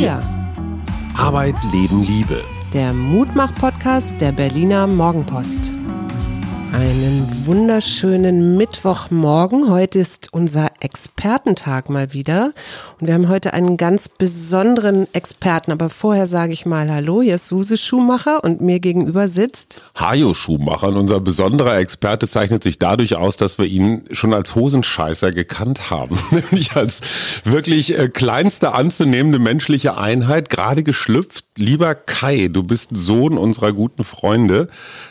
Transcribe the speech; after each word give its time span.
Wir. 0.00 0.22
Arbeit, 1.14 1.56
Leben, 1.72 2.02
Liebe. 2.04 2.42
Der 2.72 2.94
Mutmach-Podcast 2.94 4.14
der 4.18 4.32
Berliner 4.32 4.86
Morgenpost. 4.86 5.74
Einen 6.72 7.44
wunderschönen 7.44 8.56
Mittwochmorgen. 8.56 9.68
Heute 9.68 9.98
ist 9.98 10.32
unser 10.32 10.70
Expertentag 11.20 11.90
mal 11.90 12.14
wieder. 12.14 12.52
Und 12.98 13.06
wir 13.06 13.12
haben 13.12 13.28
heute 13.28 13.52
einen 13.52 13.76
ganz 13.76 14.08
besonderen 14.08 15.06
Experten. 15.12 15.70
Aber 15.70 15.90
vorher 15.90 16.26
sage 16.26 16.54
ich 16.54 16.64
mal 16.64 16.90
Hallo, 16.90 17.20
hier 17.20 17.34
ist 17.34 17.46
Suse 17.46 17.76
Schumacher 17.76 18.42
und 18.42 18.62
mir 18.62 18.80
gegenüber 18.80 19.28
sitzt 19.28 19.82
Hajo 19.94 20.32
Schumacher. 20.32 20.88
Und 20.88 20.96
unser 20.96 21.20
besonderer 21.20 21.76
Experte 21.76 22.26
zeichnet 22.26 22.62
sich 22.62 22.78
dadurch 22.78 23.16
aus, 23.16 23.36
dass 23.36 23.58
wir 23.58 23.66
ihn 23.66 24.04
schon 24.12 24.32
als 24.32 24.54
Hosenscheißer 24.54 25.30
gekannt 25.30 25.90
haben. 25.90 26.18
Nämlich 26.30 26.74
als 26.74 27.02
wirklich 27.44 27.98
äh, 27.98 28.08
kleinste 28.08 28.72
anzunehmende 28.72 29.38
menschliche 29.38 29.98
Einheit, 29.98 30.48
gerade 30.48 30.82
geschlüpft. 30.82 31.44
Lieber 31.56 31.94
Kai, 31.94 32.48
du 32.48 32.62
bist 32.62 32.90
Sohn 32.92 33.36
unserer 33.36 33.74
guten 33.74 34.04
Freunde. 34.04 34.68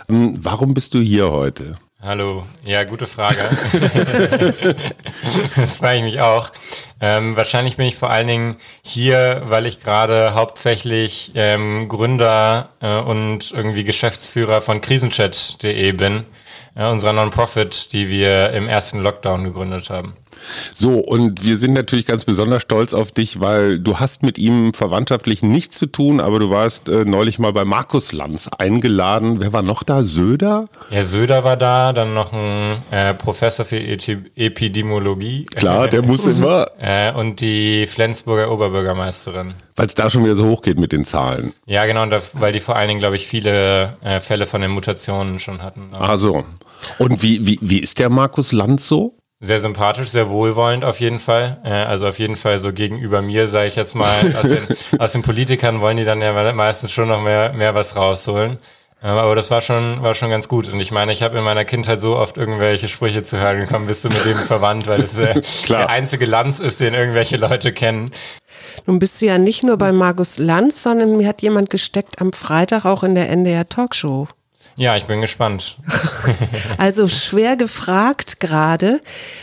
Ähm, 0.09 0.39
warum 0.41 0.73
bist 0.73 0.95
du 0.95 0.99
hier 0.99 1.31
heute? 1.31 1.77
Hallo, 2.01 2.45
ja, 2.63 2.85
gute 2.85 3.07
Frage. 3.07 3.39
das 5.57 5.75
frage 5.75 5.97
ich 5.97 6.03
mich 6.03 6.21
auch. 6.21 6.49
Ähm, 7.01 7.35
wahrscheinlich 7.35 7.75
bin 7.75 7.87
ich 7.87 7.97
vor 7.97 8.09
allen 8.09 8.27
Dingen 8.27 8.55
hier, 8.81 9.41
weil 9.47 9.65
ich 9.65 9.81
gerade 9.81 10.33
hauptsächlich 10.33 11.33
ähm, 11.35 11.89
Gründer 11.89 12.69
äh, 12.79 12.99
und 12.99 13.51
irgendwie 13.51 13.83
Geschäftsführer 13.83 14.61
von 14.61 14.79
krisenchat.de 14.79 15.91
bin, 15.91 16.23
äh, 16.73 16.85
unserer 16.85 17.11
Non-Profit, 17.11 17.91
die 17.91 18.07
wir 18.07 18.51
im 18.51 18.69
ersten 18.69 18.99
Lockdown 18.99 19.43
gegründet 19.43 19.89
haben. 19.89 20.13
So, 20.73 20.99
und 20.99 21.43
wir 21.43 21.57
sind 21.57 21.73
natürlich 21.73 22.05
ganz 22.05 22.25
besonders 22.25 22.61
stolz 22.61 22.93
auf 22.93 23.11
dich, 23.11 23.39
weil 23.39 23.79
du 23.79 23.99
hast 23.99 24.23
mit 24.23 24.37
ihm 24.37 24.73
verwandtschaftlich 24.73 25.43
nichts 25.43 25.77
zu 25.77 25.85
tun, 25.85 26.19
aber 26.19 26.39
du 26.39 26.49
warst 26.49 26.89
äh, 26.89 27.05
neulich 27.05 27.39
mal 27.39 27.53
bei 27.53 27.65
Markus 27.65 28.11
Lanz 28.11 28.49
eingeladen. 28.57 29.39
Wer 29.39 29.53
war 29.53 29.61
noch 29.61 29.83
da? 29.83 30.03
Söder? 30.03 30.65
Ja, 30.89 31.03
Söder 31.03 31.43
war 31.43 31.57
da, 31.57 31.93
dann 31.93 32.13
noch 32.13 32.33
ein 32.33 32.77
äh, 32.91 33.13
Professor 33.13 33.65
für 33.65 33.77
Epidemiologie. 33.79 35.45
Klar, 35.45 35.87
der 35.87 36.01
muss 36.01 36.25
immer. 36.25 36.67
äh, 36.79 37.11
und 37.13 37.41
die 37.41 37.87
Flensburger 37.87 38.51
Oberbürgermeisterin. 38.51 39.53
Weil 39.75 39.87
es 39.87 39.95
da 39.95 40.09
schon 40.09 40.23
wieder 40.23 40.35
so 40.35 40.47
hoch 40.47 40.61
geht 40.61 40.77
mit 40.79 40.91
den 40.91 41.05
Zahlen. 41.05 41.53
Ja, 41.65 41.85
genau, 41.85 42.05
da, 42.05 42.19
weil 42.33 42.51
die 42.53 42.59
vor 42.59 42.75
allen 42.75 42.87
Dingen, 42.89 42.99
glaube 42.99 43.15
ich, 43.15 43.27
viele 43.27 43.97
äh, 44.01 44.19
Fälle 44.19 44.45
von 44.45 44.61
den 44.61 44.71
Mutationen 44.71 45.39
schon 45.39 45.61
hatten. 45.61 45.81
Ah 45.97 46.17
so. 46.17 46.43
Und 46.97 47.21
wie, 47.21 47.45
wie, 47.45 47.59
wie 47.61 47.79
ist 47.79 47.99
der 47.99 48.09
Markus 48.09 48.51
Lanz 48.51 48.87
so? 48.87 49.15
Sehr 49.41 49.61
sympathisch, 49.61 50.09
sehr 50.09 50.29
wohlwollend 50.29 50.83
auf 50.83 50.99
jeden 50.99 51.19
Fall. 51.19 51.61
Äh, 51.63 51.69
also 51.69 52.07
auf 52.07 52.19
jeden 52.19 52.35
Fall 52.35 52.59
so 52.59 52.73
gegenüber 52.73 53.21
mir, 53.21 53.47
sage 53.47 53.69
ich 53.69 53.77
jetzt 53.77 53.95
mal. 53.95 54.09
Aus 54.35 54.41
den, 54.41 54.67
aus 54.99 55.11
den, 55.13 55.21
Politikern 55.21 55.79
wollen 55.79 55.95
die 55.95 56.03
dann 56.03 56.21
ja 56.21 56.53
meistens 56.53 56.91
schon 56.91 57.07
noch 57.07 57.21
mehr, 57.21 57.53
mehr 57.53 57.73
was 57.73 57.95
rausholen. 57.95 58.57
Ähm, 59.01 59.17
aber 59.17 59.35
das 59.35 59.49
war 59.49 59.61
schon, 59.61 60.03
war 60.03 60.13
schon 60.13 60.29
ganz 60.29 60.49
gut. 60.49 60.67
Und 60.67 60.81
ich 60.81 60.91
meine, 60.91 61.13
ich 61.13 61.23
habe 61.23 61.37
in 61.37 61.45
meiner 61.45 61.63
Kindheit 61.63 62.01
so 62.01 62.17
oft 62.17 62.35
irgendwelche 62.37 62.89
Sprüche 62.89 63.23
zu 63.23 63.39
hören 63.39 63.59
gekommen, 63.59 63.87
bist 63.87 64.03
du 64.03 64.09
mit 64.09 64.25
dem 64.25 64.35
verwandt, 64.35 64.87
weil 64.87 65.01
es 65.01 65.13
der, 65.15 65.41
der 65.69 65.89
einzige 65.89 66.25
Lanz 66.25 66.59
ist, 66.59 66.81
den 66.81 66.93
irgendwelche 66.93 67.37
Leute 67.37 67.71
kennen. 67.71 68.11
Nun 68.87 68.99
bist 68.99 69.21
du 69.21 69.25
ja 69.25 69.37
nicht 69.37 69.63
nur 69.63 69.77
bei 69.77 69.93
Markus 69.93 70.37
Lanz, 70.37 70.83
sondern 70.83 71.15
mir 71.15 71.29
hat 71.29 71.41
jemand 71.41 71.69
gesteckt 71.69 72.19
am 72.19 72.33
Freitag 72.33 72.83
auch 72.83 73.03
in 73.03 73.15
der 73.15 73.29
NDR 73.29 73.69
Talkshow. 73.69 74.27
Ja, 74.75 74.95
ich 74.95 75.05
bin 75.05 75.21
gespannt. 75.21 75.77
also 76.77 77.07
schwer 77.07 77.57
gefragt 77.57 78.39
gerade, 78.39 79.01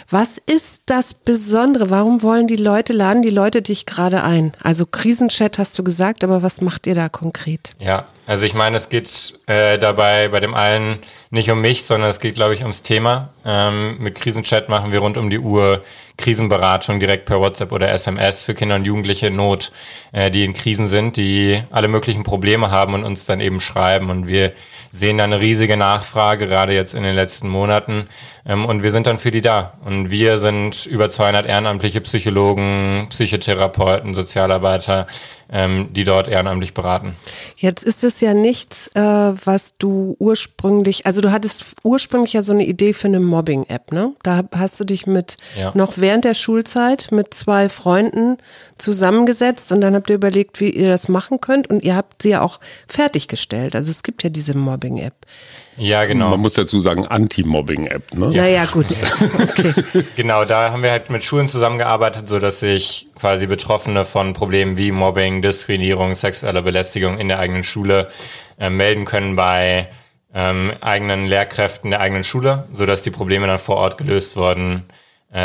was 0.08 0.38
ist 0.38 0.80
das 0.86 1.14
Besondere? 1.14 1.90
Warum 1.90 2.22
wollen 2.22 2.46
die 2.46 2.56
Leute, 2.56 2.92
laden 2.92 3.22
die 3.22 3.30
Leute 3.30 3.60
dich 3.60 3.86
gerade 3.86 4.22
ein? 4.22 4.52
Also 4.62 4.86
Krisenchat 4.86 5.58
hast 5.58 5.78
du 5.78 5.84
gesagt, 5.84 6.22
aber 6.22 6.42
was 6.42 6.60
macht 6.60 6.86
ihr 6.86 6.94
da 6.94 7.08
konkret? 7.08 7.72
Ja, 7.80 8.06
also 8.26 8.46
ich 8.46 8.54
meine, 8.54 8.76
es 8.76 8.88
geht 8.88 9.34
äh, 9.46 9.78
dabei 9.78 10.28
bei 10.28 10.40
dem 10.40 10.54
allen 10.54 10.98
nicht 11.30 11.50
um 11.50 11.60
mich, 11.60 11.84
sondern 11.84 12.08
es 12.08 12.20
geht, 12.20 12.34
glaube 12.34 12.54
ich, 12.54 12.62
ums 12.62 12.82
Thema. 12.82 13.30
Ähm, 13.44 13.98
mit 13.98 14.14
Krisenchat 14.14 14.68
machen 14.68 14.92
wir 14.92 15.00
rund 15.00 15.16
um 15.16 15.28
die 15.28 15.38
Uhr 15.38 15.82
Krisenberatung 16.16 16.98
direkt 16.98 17.26
per 17.26 17.40
WhatsApp 17.40 17.72
oder 17.72 17.92
SMS 17.92 18.44
für 18.44 18.54
Kinder 18.54 18.76
und 18.76 18.84
Jugendliche 18.84 19.26
in 19.26 19.36
Not, 19.36 19.70
äh, 20.12 20.30
die 20.30 20.44
in 20.44 20.54
Krisen 20.54 20.88
sind, 20.88 21.16
die 21.16 21.62
alle 21.70 21.88
möglichen 21.88 22.22
Probleme 22.22 22.70
haben 22.70 22.94
und 22.94 23.04
uns 23.04 23.26
dann 23.26 23.40
eben 23.40 23.60
schreiben. 23.60 24.08
Und 24.10 24.26
wir 24.26 24.52
sehen 24.90 25.18
da 25.18 25.24
eine 25.24 25.40
riesige 25.40 25.76
Nachfrage, 25.76 26.46
gerade 26.46 26.72
jetzt 26.72 26.94
in 26.94 27.02
den 27.02 27.14
letzten 27.14 27.48
Monaten. 27.48 28.08
Ähm, 28.46 28.64
und 28.64 28.82
wir 28.82 28.92
sind 28.92 29.06
dann 29.06 29.18
für 29.18 29.30
die 29.30 29.42
da. 29.42 29.72
Und 29.84 30.10
wir 30.10 30.38
sind 30.38 30.86
über 30.86 31.10
200 31.10 31.46
ehrenamtliche 31.46 32.00
Psychologen, 32.00 33.06
Psychotherapeuten, 33.10 34.14
Sozialarbeiter, 34.14 35.06
ähm, 35.50 35.88
die 35.92 36.04
dort 36.04 36.28
ehrenamtlich 36.28 36.74
beraten. 36.74 37.16
Jetzt 37.56 37.84
ist 37.84 38.04
es 38.04 38.20
ja 38.20 38.34
nichts, 38.34 38.88
äh, 38.94 39.00
was 39.00 39.74
du 39.78 40.16
ursprünglich, 40.18 41.06
also 41.06 41.20
du 41.20 41.30
hattest 41.30 41.64
ursprünglich 41.84 42.32
ja 42.32 42.42
so 42.42 42.52
eine 42.52 42.66
Idee 42.66 42.92
für 42.92 43.08
eine 43.08 43.20
Mobbing-App, 43.20 43.92
ne? 43.92 44.12
Da 44.22 44.44
hast 44.52 44.78
du 44.80 44.84
dich 44.84 45.06
mit 45.06 45.36
ja. 45.58 45.72
noch 45.74 45.94
während 45.96 46.24
der 46.24 46.34
Schulzeit 46.34 47.08
mit 47.12 47.32
zwei 47.34 47.68
Freunden 47.68 48.38
zusammengesetzt 48.78 49.70
und 49.72 49.80
dann 49.80 49.94
habt 49.94 50.10
ihr 50.10 50.16
überlegt, 50.16 50.60
wie 50.60 50.70
ihr 50.70 50.86
das 50.86 51.08
machen 51.08 51.40
könnt 51.40 51.68
und 51.70 51.84
ihr 51.84 51.94
habt 51.94 52.22
sie 52.22 52.30
ja 52.30 52.42
auch 52.42 52.60
fertiggestellt. 52.88 53.76
Also 53.76 53.90
es 53.90 54.02
gibt 54.02 54.22
ja 54.22 54.30
diese 54.30 54.56
Mobbing-App. 54.56 55.14
Ja, 55.78 56.06
genau. 56.06 56.30
Man 56.30 56.40
muss 56.40 56.54
dazu 56.54 56.80
sagen, 56.80 57.06
Anti-Mobbing-App, 57.06 58.14
ne? 58.14 58.30
Ja. 58.32 58.42
Naja, 58.42 58.64
gut. 58.66 58.86
okay. 59.42 60.04
Genau, 60.16 60.44
da 60.44 60.72
haben 60.72 60.82
wir 60.82 60.90
halt 60.90 61.10
mit 61.10 61.22
Schulen 61.22 61.46
zusammengearbeitet, 61.46 62.28
sodass 62.28 62.60
sich 62.60 63.08
quasi 63.16 63.46
Betroffene 63.46 64.04
von 64.04 64.32
Problemen 64.32 64.76
wie 64.76 64.92
Mobbing, 64.92 65.42
Diskriminierung, 65.42 66.14
sexueller 66.14 66.62
Belästigung 66.62 67.18
in 67.18 67.28
der 67.28 67.38
eigenen 67.38 67.64
Schule 67.64 68.08
äh, 68.58 68.70
melden 68.70 69.04
können 69.04 69.36
bei 69.36 69.88
ähm, 70.34 70.72
eigenen 70.80 71.26
Lehrkräften 71.26 71.90
der 71.90 72.00
eigenen 72.00 72.24
Schule, 72.24 72.68
sodass 72.72 73.02
die 73.02 73.10
Probleme 73.10 73.46
dann 73.46 73.58
vor 73.58 73.76
Ort 73.76 73.98
gelöst 73.98 74.36
worden 74.36 74.84
äh, 74.88 74.92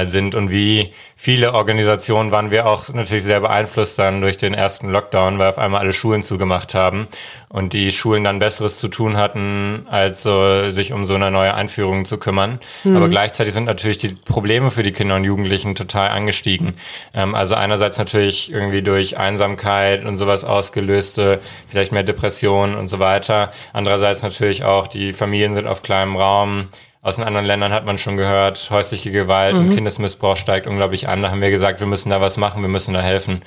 sind 0.05 0.35
und 0.35 0.51
wie 0.51 0.93
viele 1.15 1.53
Organisationen 1.53 2.31
waren 2.31 2.49
wir 2.49 2.65
auch 2.65 2.89
natürlich 2.89 3.23
sehr 3.23 3.41
beeinflusst 3.41 3.99
dann 3.99 4.21
durch 4.21 4.37
den 4.37 4.53
ersten 4.53 4.89
Lockdown, 4.89 5.37
weil 5.37 5.49
auf 5.49 5.57
einmal 5.57 5.81
alle 5.81 5.91
Schulen 5.91 6.23
zugemacht 6.23 6.73
haben 6.73 7.07
und 7.49 7.73
die 7.73 7.91
Schulen 7.91 8.23
dann 8.23 8.39
Besseres 8.39 8.79
zu 8.79 8.87
tun 8.87 9.17
hatten, 9.17 9.85
als 9.89 10.23
so, 10.23 10.71
sich 10.71 10.93
um 10.93 11.05
so 11.05 11.15
eine 11.15 11.29
neue 11.29 11.53
Einführung 11.53 12.05
zu 12.05 12.17
kümmern. 12.17 12.59
Mhm. 12.83 12.95
Aber 12.95 13.09
gleichzeitig 13.09 13.53
sind 13.53 13.65
natürlich 13.65 13.97
die 13.97 14.09
Probleme 14.09 14.71
für 14.71 14.83
die 14.83 14.93
Kinder 14.93 15.15
und 15.15 15.25
Jugendlichen 15.25 15.75
total 15.75 16.09
angestiegen. 16.09 16.75
Ähm, 17.13 17.35
also 17.35 17.55
einerseits 17.55 17.97
natürlich 17.97 18.51
irgendwie 18.51 18.81
durch 18.81 19.17
Einsamkeit 19.17 20.05
und 20.05 20.17
sowas 20.17 20.43
ausgelöste, 20.43 21.39
vielleicht 21.67 21.91
mehr 21.91 22.03
Depressionen 22.03 22.75
und 22.75 22.87
so 22.87 22.99
weiter. 22.99 23.51
Andererseits 23.73 24.21
natürlich 24.21 24.63
auch, 24.63 24.87
die 24.87 25.11
Familien 25.11 25.53
sind 25.53 25.67
auf 25.67 25.81
kleinem 25.81 26.15
Raum 26.15 26.69
aus 27.01 27.15
den 27.15 27.25
anderen 27.25 27.45
Ländern 27.45 27.71
hat 27.71 27.85
man 27.85 27.97
schon 27.97 28.15
gehört, 28.15 28.69
häusliche 28.69 29.11
Gewalt 29.11 29.55
mhm. 29.55 29.61
und 29.61 29.69
Kindesmissbrauch 29.75 30.37
steigt 30.37 30.67
unglaublich 30.67 31.07
an. 31.07 31.21
Da 31.23 31.31
haben 31.31 31.41
wir 31.41 31.49
gesagt, 31.49 31.79
wir 31.79 31.87
müssen 31.87 32.09
da 32.09 32.21
was 32.21 32.37
machen, 32.37 32.61
wir 32.61 32.69
müssen 32.69 32.93
da 32.93 33.01
helfen. 33.01 33.41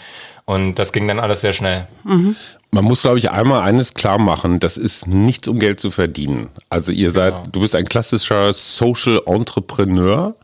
Und 0.44 0.74
das 0.74 0.92
ging 0.92 1.06
dann 1.06 1.20
alles 1.20 1.40
sehr 1.40 1.52
schnell. 1.52 1.86
Mhm. 2.02 2.36
Man 2.70 2.84
muss, 2.84 3.02
glaube 3.02 3.18
ich, 3.18 3.30
einmal 3.30 3.62
eines 3.62 3.94
klar 3.94 4.18
machen, 4.18 4.58
das 4.58 4.76
ist 4.76 5.06
nichts, 5.06 5.46
um 5.46 5.60
Geld 5.60 5.78
zu 5.78 5.92
verdienen. 5.92 6.50
Also 6.68 6.90
ihr 6.90 7.12
seid, 7.12 7.36
genau. 7.36 7.50
du 7.52 7.60
bist 7.60 7.76
ein 7.76 7.84
klassischer 7.84 8.52
Social 8.52 9.22
Entrepreneur. 9.26 10.34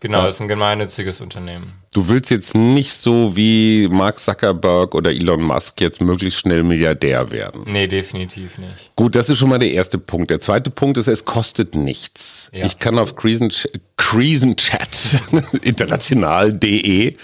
Genau, 0.00 0.22
das 0.22 0.36
ist 0.36 0.40
ein 0.42 0.48
gemeinnütziges 0.48 1.20
Unternehmen. 1.20 1.72
Du 1.92 2.08
willst 2.08 2.30
jetzt 2.30 2.54
nicht 2.54 2.94
so 2.94 3.36
wie 3.36 3.88
Mark 3.88 4.18
Zuckerberg 4.18 4.94
oder 4.94 5.10
Elon 5.10 5.42
Musk 5.42 5.80
jetzt 5.80 6.00
möglichst 6.00 6.40
schnell 6.40 6.62
Milliardär 6.62 7.30
werden. 7.30 7.64
Nee, 7.66 7.86
definitiv 7.86 8.58
nicht. 8.58 8.94
Gut, 8.96 9.14
das 9.14 9.28
ist 9.28 9.38
schon 9.38 9.48
mal 9.48 9.58
der 9.58 9.72
erste 9.72 9.98
Punkt. 9.98 10.30
Der 10.30 10.40
zweite 10.40 10.70
Punkt 10.70 10.96
ist, 10.98 11.08
es 11.08 11.24
kostet 11.24 11.74
nichts. 11.74 12.50
Ja. 12.52 12.66
Ich 12.66 12.78
kann 12.78 12.98
auf 12.98 13.14
Creasenchat 13.16 13.70
international.de 15.62 17.16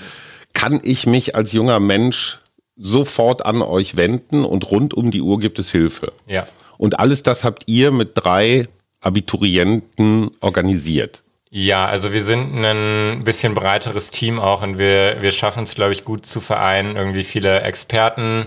kann 0.53 0.81
ich 0.83 1.07
mich 1.07 1.35
als 1.37 1.53
junger 1.53 1.81
Mensch 1.81 2.41
sofort 2.77 3.45
an 3.45 3.63
euch 3.63 3.97
wenden 3.97 4.45
und 4.45 4.71
rund 4.71 4.95
um 4.95 5.11
die 5.11 5.21
Uhr 5.21 5.39
gibt 5.39 5.59
es 5.59 5.71
Hilfe. 5.71 6.13
Ja. 6.27 6.47
Und 6.79 6.99
alles 6.99 7.23
das 7.23 7.45
habt 7.45 7.65
ihr 7.67 7.91
mit 7.91 8.13
drei 8.15 8.67
Abiturienten 9.01 10.31
organisiert. 10.41 11.23
Ja, 11.59 11.87
also 11.87 12.13
wir 12.13 12.23
sind 12.23 12.55
ein 12.55 13.25
bisschen 13.25 13.55
breiteres 13.55 14.11
Team 14.11 14.39
auch 14.39 14.61
und 14.61 14.77
wir, 14.77 15.23
wir 15.23 15.33
schaffen 15.33 15.63
es, 15.63 15.75
glaube 15.75 15.95
ich, 15.95 16.05
gut 16.05 16.27
zu 16.27 16.43
vereinen, 16.43 16.97
irgendwie 16.97 17.25
viele 17.25 17.63
Experten 17.63 18.45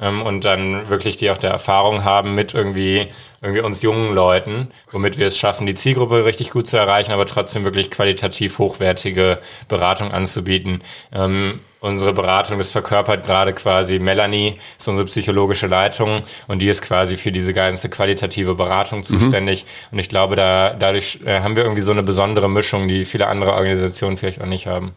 ähm, 0.00 0.22
und 0.22 0.42
dann 0.42 0.88
wirklich 0.88 1.18
die 1.18 1.30
auch 1.30 1.36
der 1.36 1.50
Erfahrung 1.50 2.02
haben 2.02 2.34
mit 2.34 2.54
irgendwie, 2.54 3.08
irgendwie 3.42 3.60
uns 3.60 3.82
jungen 3.82 4.14
Leuten, 4.14 4.68
womit 4.90 5.18
wir 5.18 5.26
es 5.26 5.36
schaffen, 5.36 5.66
die 5.66 5.74
Zielgruppe 5.74 6.24
richtig 6.24 6.48
gut 6.48 6.66
zu 6.66 6.78
erreichen, 6.78 7.12
aber 7.12 7.26
trotzdem 7.26 7.64
wirklich 7.64 7.90
qualitativ 7.90 8.58
hochwertige 8.58 9.38
Beratung 9.68 10.10
anzubieten. 10.12 10.82
Ähm, 11.12 11.60
unsere 11.86 12.12
Beratung, 12.12 12.58
das 12.58 12.70
verkörpert 12.70 13.24
gerade 13.24 13.52
quasi 13.52 13.98
Melanie, 13.98 14.56
ist 14.78 14.88
unsere 14.88 15.06
psychologische 15.06 15.66
Leitung 15.66 16.22
und 16.46 16.60
die 16.60 16.68
ist 16.68 16.82
quasi 16.82 17.16
für 17.16 17.32
diese 17.32 17.52
ganze 17.52 17.88
qualitative 17.88 18.54
Beratung 18.54 19.00
mhm. 19.00 19.04
zuständig. 19.04 19.64
Mhm. 19.64 19.68
Und 19.92 19.98
ich 20.00 20.08
glaube, 20.08 20.36
da, 20.36 20.74
dadurch 20.78 21.20
äh, 21.24 21.40
haben 21.40 21.56
wir 21.56 21.62
irgendwie 21.62 21.82
so 21.82 21.92
eine 21.92 22.02
besondere 22.02 22.50
Mischung, 22.50 22.88
die 22.88 23.04
viele 23.04 23.28
andere 23.28 23.54
Organisationen 23.54 24.16
vielleicht 24.16 24.40
auch 24.40 24.46
nicht 24.46 24.66
haben. 24.66 24.92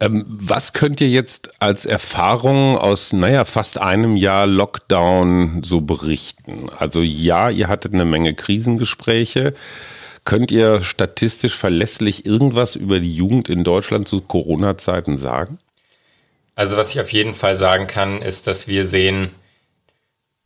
Ähm, 0.00 0.24
was 0.28 0.72
könnt 0.72 1.00
ihr 1.00 1.08
jetzt 1.08 1.50
als 1.60 1.84
Erfahrung 1.84 2.78
aus, 2.78 3.12
naja, 3.12 3.44
fast 3.44 3.78
einem 3.78 4.16
Jahr 4.16 4.46
Lockdown 4.46 5.62
so 5.64 5.80
berichten? 5.80 6.68
Also 6.78 7.02
ja, 7.02 7.50
ihr 7.50 7.68
hattet 7.68 7.94
eine 7.94 8.04
Menge 8.04 8.34
Krisengespräche. 8.34 9.54
Könnt 10.24 10.50
ihr 10.50 10.84
statistisch 10.84 11.56
verlässlich 11.56 12.26
irgendwas 12.26 12.76
über 12.76 13.00
die 13.00 13.14
Jugend 13.14 13.48
in 13.48 13.64
Deutschland 13.64 14.06
zu 14.06 14.20
Corona-Zeiten 14.20 15.16
sagen? 15.16 15.58
Also 16.58 16.76
was 16.76 16.90
ich 16.90 17.00
auf 17.00 17.12
jeden 17.12 17.34
Fall 17.34 17.54
sagen 17.54 17.86
kann, 17.86 18.20
ist, 18.20 18.48
dass 18.48 18.66
wir 18.66 18.84
sehen, 18.84 19.30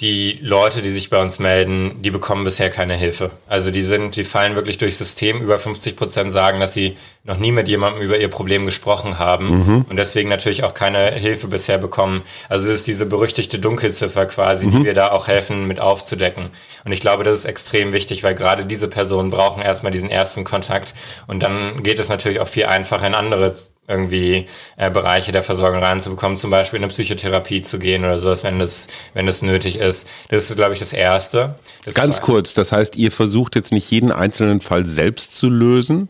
die 0.03 0.39
Leute, 0.43 0.83
die 0.83 0.91
sich 0.91 1.09
bei 1.09 1.23
uns 1.23 1.39
melden, 1.39 2.03
die 2.03 2.11
bekommen 2.11 2.45
bisher 2.45 2.69
keine 2.69 2.95
Hilfe. 2.95 3.31
Also 3.47 3.71
die 3.71 3.81
sind, 3.81 4.17
die 4.17 4.25
fallen 4.25 4.55
wirklich 4.55 4.77
durchs 4.77 4.99
System. 4.99 5.41
Über 5.41 5.59
50 5.59 5.97
Prozent 5.97 6.31
sagen, 6.31 6.61
dass 6.61 6.75
sie 6.75 6.99
noch 7.25 7.39
nie 7.39 7.51
mit 7.51 7.67
jemandem 7.67 8.03
über 8.03 8.19
ihr 8.19 8.29
Problem 8.29 8.67
gesprochen 8.67 9.19
haben 9.19 9.47
mhm. 9.47 9.85
und 9.89 9.97
deswegen 9.97 10.29
natürlich 10.29 10.65
auch 10.65 10.75
keine 10.75 11.13
Hilfe 11.13 11.49
bisher 11.49 11.79
bekommen. 11.79 12.23
Also 12.51 12.69
es 12.69 12.81
ist 12.81 12.89
diese 12.89 13.07
berüchtigte 13.07 13.59
Dunkelziffer 13.59 14.27
quasi, 14.27 14.67
mhm. 14.67 14.71
die 14.73 14.85
wir 14.85 14.95
da 14.95 15.13
auch 15.13 15.29
helfen 15.29 15.67
mit 15.67 15.81
aufzudecken. 15.81 16.51
Und 16.85 16.93
ich 16.93 17.01
glaube, 17.01 17.25
das 17.25 17.39
ist 17.39 17.45
extrem 17.47 17.95
wichtig, 17.95 18.23
weil 18.23 18.35
gerade 18.35 18.67
diese 18.67 18.89
Personen 18.89 19.31
brauchen 19.31 19.63
erstmal 19.63 19.93
diesen 19.93 20.11
ersten 20.11 20.45
Kontakt 20.45 20.93
und 21.27 21.43
dann 21.43 21.83
geht 21.83 21.99
es 21.99 22.11
natürlich 22.11 22.41
auch 22.41 22.49
viel 22.49 22.67
einfacher 22.67 23.07
in 23.07 23.15
andere 23.15 23.55
irgendwie 23.93 24.47
äh, 24.77 24.91
Bereiche 24.91 25.31
der 25.31 25.43
Versorgung 25.43 25.81
reinzubekommen, 25.81 26.37
zum 26.37 26.51
Beispiel 26.51 26.79
in 26.79 26.85
eine 26.85 26.93
Psychotherapie 26.93 27.63
zu 27.63 27.79
gehen 27.79 28.05
oder 28.05 28.19
sowas, 28.19 28.43
wenn 28.43 28.59
das, 28.59 28.89
wenn 29.15 29.27
das 29.27 29.43
nötig 29.43 29.77
ist. 29.77 30.09
Das 30.29 30.51
ist, 30.51 30.57
glaube 30.57 30.73
ich, 30.73 30.81
das 30.81 30.93
Erste. 30.93 31.55
Das 31.85 31.95
Ganz 31.95 32.21
kurz, 32.21 32.55
das 32.55 32.73
heißt, 32.73 32.97
ihr 32.97 33.13
versucht 33.13 33.55
jetzt 33.55 33.73
nicht 33.73 33.91
jeden 33.91 34.11
einzelnen 34.11 34.61
Fall 34.61 34.87
selbst 34.87 35.37
zu 35.37 35.49
lösen? 35.49 36.09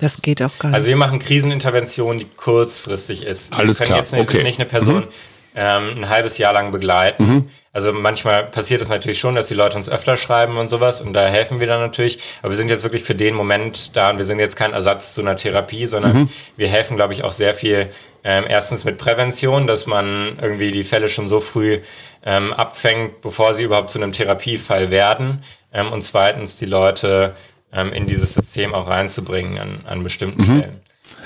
Das 0.00 0.20
geht 0.20 0.42
auch 0.42 0.58
gar 0.58 0.70
nicht. 0.70 0.76
Also 0.76 0.88
wir 0.88 0.96
machen 0.96 1.18
Krisenintervention, 1.18 2.18
die 2.18 2.26
kurzfristig 2.36 3.24
ist. 3.24 3.52
Alles 3.52 3.78
wir 3.78 3.86
können 3.86 3.94
klar. 3.94 3.98
jetzt 3.98 4.12
nicht, 4.12 4.22
okay. 4.22 4.42
nicht 4.42 4.60
eine 4.60 4.68
Person 4.68 5.02
mhm. 5.02 5.08
ähm, 5.54 5.94
ein 5.96 6.08
halbes 6.08 6.38
Jahr 6.38 6.52
lang 6.52 6.72
begleiten. 6.72 7.26
Mhm. 7.26 7.50
Also 7.74 7.92
manchmal 7.92 8.44
passiert 8.44 8.82
es 8.82 8.90
natürlich 8.90 9.18
schon, 9.18 9.34
dass 9.34 9.48
die 9.48 9.54
Leute 9.54 9.76
uns 9.76 9.88
öfter 9.88 10.18
schreiben 10.18 10.58
und 10.58 10.68
sowas 10.68 11.00
und 11.00 11.14
da 11.14 11.26
helfen 11.26 11.58
wir 11.58 11.66
dann 11.66 11.80
natürlich. 11.80 12.18
Aber 12.42 12.50
wir 12.50 12.56
sind 12.56 12.68
jetzt 12.68 12.82
wirklich 12.82 13.02
für 13.02 13.14
den 13.14 13.34
Moment 13.34 13.96
da 13.96 14.10
und 14.10 14.18
wir 14.18 14.26
sind 14.26 14.38
jetzt 14.38 14.56
kein 14.56 14.74
Ersatz 14.74 15.14
zu 15.14 15.22
einer 15.22 15.36
Therapie, 15.36 15.86
sondern 15.86 16.12
mhm. 16.12 16.30
wir 16.56 16.68
helfen, 16.68 16.96
glaube 16.96 17.14
ich, 17.14 17.24
auch 17.24 17.32
sehr 17.32 17.54
viel 17.54 17.88
ähm, 18.24 18.44
erstens 18.48 18.84
mit 18.84 18.98
Prävention, 18.98 19.66
dass 19.66 19.86
man 19.86 20.38
irgendwie 20.40 20.70
die 20.70 20.84
Fälle 20.84 21.08
schon 21.08 21.28
so 21.28 21.40
früh 21.40 21.80
ähm, 22.24 22.52
abfängt, 22.52 23.20
bevor 23.20 23.54
sie 23.54 23.64
überhaupt 23.64 23.90
zu 23.90 23.98
einem 23.98 24.12
Therapiefall 24.12 24.90
werden. 24.90 25.42
Ähm, 25.72 25.90
und 25.90 26.02
zweitens 26.02 26.56
die 26.56 26.66
Leute 26.66 27.34
ähm, 27.72 27.92
in 27.92 28.06
dieses 28.06 28.34
System 28.34 28.74
auch 28.74 28.88
reinzubringen 28.88 29.58
an, 29.58 29.80
an 29.86 30.04
bestimmten 30.04 30.42
mhm. 30.42 30.58
Stellen. 30.58 30.80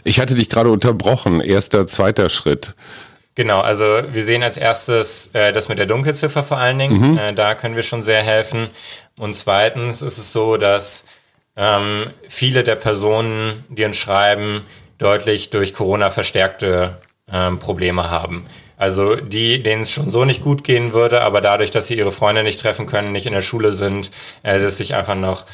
Ich 0.05 0.21
hatte 0.21 0.35
dich 0.35 0.49
gerade 0.49 0.71
unterbrochen. 0.71 1.41
Erster, 1.41 1.87
zweiter 1.87 2.29
Schritt. 2.29 2.75
Genau, 3.37 3.61
also 3.61 3.85
wir 4.13 4.25
sehen 4.25 4.43
als 4.43 4.57
erstes 4.57 5.29
äh, 5.35 5.53
das 5.53 5.69
mit 5.69 5.79
der 5.79 5.85
Dunkelziffer 5.85 6.43
vor 6.43 6.57
allen 6.57 6.79
Dingen. 6.79 7.13
Mhm. 7.13 7.19
Äh, 7.19 7.35
da 7.35 7.55
können 7.55 7.77
wir 7.77 7.83
schon 7.83 8.03
sehr 8.03 8.23
helfen. 8.23 8.69
Und 9.19 9.35
zweitens 9.35 10.01
ist 10.01 10.17
es 10.17 10.33
so, 10.33 10.57
dass 10.57 11.05
ähm, 11.55 12.07
viele 12.29 12.65
der 12.65 12.77
Personen, 12.77 13.65
die 13.69 13.85
uns 13.85 13.99
schreiben, 13.99 14.65
deutlich 14.97 15.51
durch 15.51 15.75
Corona 15.75 16.11
verstärkte 16.11 16.97
ähm, 17.31 17.59
Probleme 17.59 18.09
haben. 18.11 18.47
Also 18.79 19.17
die, 19.17 19.63
denen 19.63 19.83
es 19.83 19.91
schon 19.91 20.09
so 20.09 20.25
nicht 20.25 20.43
gut 20.43 20.65
gehen 20.65 20.95
würde, 20.95 21.21
aber 21.21 21.43
dadurch, 21.43 21.71
dass 21.71 21.87
sie 21.87 21.97
ihre 21.97 22.13
Freunde 22.13 22.43
nicht 22.43 22.61
treffen 22.61 22.87
können, 22.87 23.13
nicht 23.13 23.27
in 23.27 23.33
der 23.33 23.43
Schule 23.43 23.73
sind, 23.73 24.11
äh, 24.45 24.59
dass 24.59 24.79
sich 24.79 24.95
einfach 24.95 25.15
noch 25.15 25.45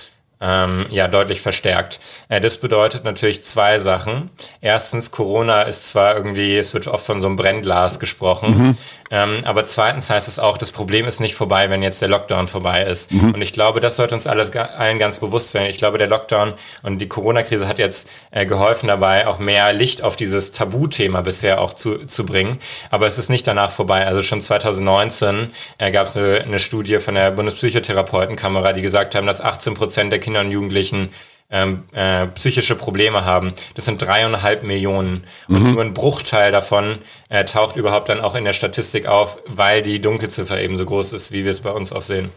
ähm, 0.43 0.87
ja 0.91 1.09
deutlich 1.09 1.41
verstärkt. 1.41 2.01
Äh, 2.29 2.41
das 2.41 2.59
bedeutet 2.59 3.05
natürlich 3.05 3.45
zwei 3.45 3.79
Sachen. 3.79 4.31
Erstens, 4.61 5.11
Corona 5.11 5.63
ist 5.63 5.89
zwar 5.89 6.17
irgendwie, 6.17 6.59
es 6.59 6.75
wird 6.75 6.89
oft 6.89 7.07
von 7.07 7.21
so 7.21 7.29
einem 7.29 7.37
Brennglas 7.37 8.01
gesprochen, 8.01 8.59
mhm. 8.59 8.79
Ähm, 9.13 9.43
aber 9.45 9.65
zweitens 9.67 10.11
heißt 10.11 10.27
es 10.27 10.41
auch, 10.41 10.59
das 10.59 10.73
Problem 10.73 11.07
ist 11.07 11.21
nicht 11.21 11.37
vorbei, 11.37 11.71
wenn 11.71 11.83
jetzt 11.83 12.03
der 12.03 12.09
Lockdown 12.09 12.49
vorbei 12.49 12.83
ist. 12.83 13.13
Mhm. 13.13 13.35
Und 13.35 13.43
ich 13.43 13.53
glaube, 13.53 13.79
das 13.79 13.95
sollte 13.95 14.15
uns 14.15 14.27
alles, 14.27 14.51
allen 14.57 14.99
ganz 14.99 15.19
bewusst 15.19 15.53
sein. 15.53 15.67
Ich 15.67 15.79
glaube, 15.79 15.99
der 15.99 16.09
Lockdown 16.09 16.55
und 16.83 16.99
die 16.99 17.09
Corona-Krise 17.09 17.69
hat 17.69 17.79
jetzt 17.79 18.09
äh, 18.33 18.45
geholfen 18.45 18.89
dabei, 18.89 19.29
auch 19.29 19.39
mehr 19.39 19.73
Licht 19.73 20.03
auf 20.03 20.17
dieses 20.17 20.51
Tabuthema 20.51 21.21
bisher 21.21 21.61
auch 21.61 21.75
zu, 21.75 22.05
zu 22.07 22.27
bringen. 22.27 22.59
Aber 22.91 23.07
es 23.07 23.17
ist 23.17 23.29
nicht 23.29 23.47
danach 23.47 23.71
vorbei. 23.71 24.05
Also 24.07 24.25
schon 24.25 24.41
2019 24.41 25.53
äh, 25.79 25.93
gab 25.93 26.09
es 26.09 26.17
eine, 26.17 26.41
eine 26.41 26.59
Studie 26.59 26.99
von 26.99 27.15
der 27.15 27.31
Bundespsychotherapeutenkamera, 27.31 28.73
die 28.73 28.83
gesagt 28.83 29.15
haben, 29.15 29.29
dass 29.29 29.41
18 29.41 29.75
Prozent 29.75 30.11
der 30.11 30.19
Kinder 30.19 30.33
Kinder 30.33 30.41
und 30.41 30.51
Jugendlichen 30.51 31.11
ähm, 31.53 31.85
äh, 31.93 32.27
psychische 32.29 32.75
Probleme 32.75 33.25
haben. 33.25 33.53
Das 33.75 33.85
sind 33.85 34.01
dreieinhalb 34.01 34.65
Millionen. 34.65 35.25
Und 35.49 35.63
mhm. 35.63 35.73
nur 35.75 35.83
ein 35.83 35.95
Bruchteil 35.95 36.51
davon 36.51 36.99
äh, 37.29 37.45
taucht 37.45 37.77
überhaupt 37.77 38.09
dann 38.09 38.21
auch 38.21 38.35
in 38.35 38.45
der 38.45 38.55
Statistik 38.55 39.07
auf, 39.07 39.37
weil 39.47 39.83
die 39.83 40.01
Dunkelziffer 40.01 40.61
eben 40.61 40.79
so 40.79 40.87
groß 40.87 41.13
ist, 41.13 41.31
wie 41.31 41.45
wir 41.45 41.51
es 41.51 41.61
bei 41.61 41.71
uns 41.71 41.93
auch 41.93 42.03
sehen. 42.03 42.31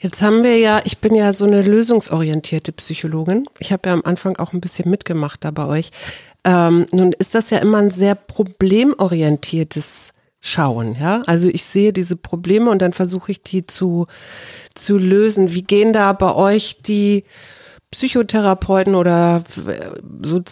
Jetzt 0.00 0.20
haben 0.20 0.42
wir 0.42 0.58
ja, 0.58 0.82
ich 0.84 0.98
bin 0.98 1.14
ja 1.14 1.32
so 1.32 1.46
eine 1.46 1.62
lösungsorientierte 1.62 2.72
Psychologin. 2.72 3.44
Ich 3.60 3.72
habe 3.72 3.88
ja 3.88 3.94
am 3.94 4.02
Anfang 4.04 4.36
auch 4.36 4.52
ein 4.52 4.60
bisschen 4.60 4.90
mitgemacht 4.90 5.44
da 5.44 5.52
bei 5.52 5.66
euch. 5.66 5.90
Ähm, 6.44 6.86
nun 6.90 7.12
ist 7.12 7.34
das 7.34 7.50
ja 7.50 7.58
immer 7.58 7.78
ein 7.78 7.90
sehr 7.90 8.14
problemorientiertes 8.14 10.12
Schauen, 10.40 10.96
ja. 11.00 11.22
Also 11.26 11.48
ich 11.48 11.64
sehe 11.64 11.92
diese 11.92 12.14
Probleme 12.14 12.70
und 12.70 12.80
dann 12.80 12.92
versuche 12.92 13.32
ich 13.32 13.42
die 13.42 13.66
zu 13.66 14.06
zu 14.74 14.96
lösen. 14.96 15.52
Wie 15.54 15.62
gehen 15.62 15.92
da 15.92 16.12
bei 16.12 16.32
euch 16.34 16.82
die 16.86 17.24
Psychotherapeuten 17.96 18.94
oder 18.94 19.42
so, 20.22 20.42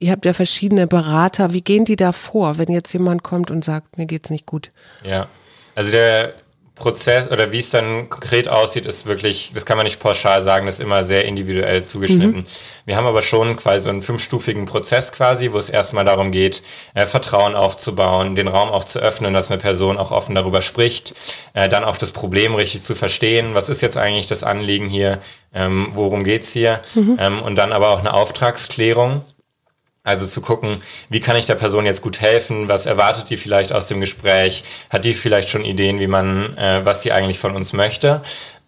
ihr 0.00 0.10
habt 0.10 0.24
ja 0.24 0.32
verschiedene 0.32 0.88
Berater, 0.88 1.52
wie 1.52 1.60
gehen 1.60 1.84
die 1.84 1.94
da 1.94 2.10
vor, 2.10 2.58
wenn 2.58 2.68
jetzt 2.68 2.92
jemand 2.92 3.22
kommt 3.22 3.52
und 3.52 3.64
sagt, 3.64 3.96
mir 3.96 4.06
geht's 4.06 4.28
nicht 4.28 4.44
gut? 4.44 4.72
Ja, 5.04 5.28
also 5.76 5.92
der 5.92 6.34
Prozess 6.74 7.30
oder 7.30 7.52
wie 7.52 7.60
es 7.60 7.70
dann 7.70 8.08
konkret 8.08 8.48
aussieht, 8.48 8.84
ist 8.84 9.06
wirklich, 9.06 9.52
das 9.54 9.64
kann 9.64 9.76
man 9.76 9.86
nicht 9.86 10.00
pauschal 10.00 10.42
sagen, 10.42 10.66
das 10.66 10.76
ist 10.76 10.80
immer 10.80 11.04
sehr 11.04 11.24
individuell 11.24 11.84
zugeschnitten. 11.84 12.40
Mhm. 12.40 12.46
Wir 12.84 12.96
haben 12.96 13.06
aber 13.06 13.22
schon 13.22 13.54
quasi 13.54 13.84
so 13.84 13.90
einen 13.90 14.02
fünfstufigen 14.02 14.64
Prozess 14.64 15.12
quasi, 15.12 15.52
wo 15.52 15.58
es 15.58 15.68
erstmal 15.68 16.04
darum 16.04 16.32
geht, 16.32 16.62
äh, 16.94 17.06
Vertrauen 17.06 17.54
aufzubauen, 17.54 18.34
den 18.34 18.48
Raum 18.48 18.70
auch 18.70 18.82
zu 18.82 18.98
öffnen, 18.98 19.34
dass 19.34 19.52
eine 19.52 19.60
Person 19.60 19.98
auch 19.98 20.10
offen 20.10 20.34
darüber 20.34 20.62
spricht, 20.62 21.14
äh, 21.52 21.68
dann 21.68 21.84
auch 21.84 21.96
das 21.96 22.10
Problem 22.10 22.56
richtig 22.56 22.82
zu 22.82 22.96
verstehen, 22.96 23.54
was 23.54 23.68
ist 23.68 23.80
jetzt 23.80 23.96
eigentlich 23.96 24.26
das 24.26 24.42
Anliegen 24.42 24.88
hier, 24.88 25.20
ähm, 25.54 25.90
worum 25.94 26.24
geht's 26.24 26.52
hier 26.52 26.80
mhm. 26.94 27.18
ähm, 27.20 27.40
und 27.40 27.54
dann 27.54 27.72
aber 27.72 27.90
auch 27.90 28.00
eine 28.00 28.12
Auftragsklärung 28.12 29.22
also 30.04 30.26
zu 30.26 30.42
gucken, 30.42 30.82
wie 31.08 31.20
kann 31.20 31.34
ich 31.34 31.46
der 31.46 31.54
Person 31.54 31.86
jetzt 31.86 32.02
gut 32.02 32.20
helfen? 32.20 32.68
Was 32.68 32.86
erwartet 32.86 33.30
die 33.30 33.38
vielleicht 33.38 33.72
aus 33.72 33.88
dem 33.88 34.00
Gespräch? 34.00 34.62
Hat 34.90 35.04
die 35.04 35.14
vielleicht 35.14 35.48
schon 35.48 35.64
Ideen, 35.64 35.98
wie 35.98 36.06
man, 36.06 36.56
äh, 36.56 36.84
was 36.84 37.02
sie 37.02 37.10
eigentlich 37.10 37.38
von 37.38 37.56
uns 37.56 37.72
möchte? 37.72 38.20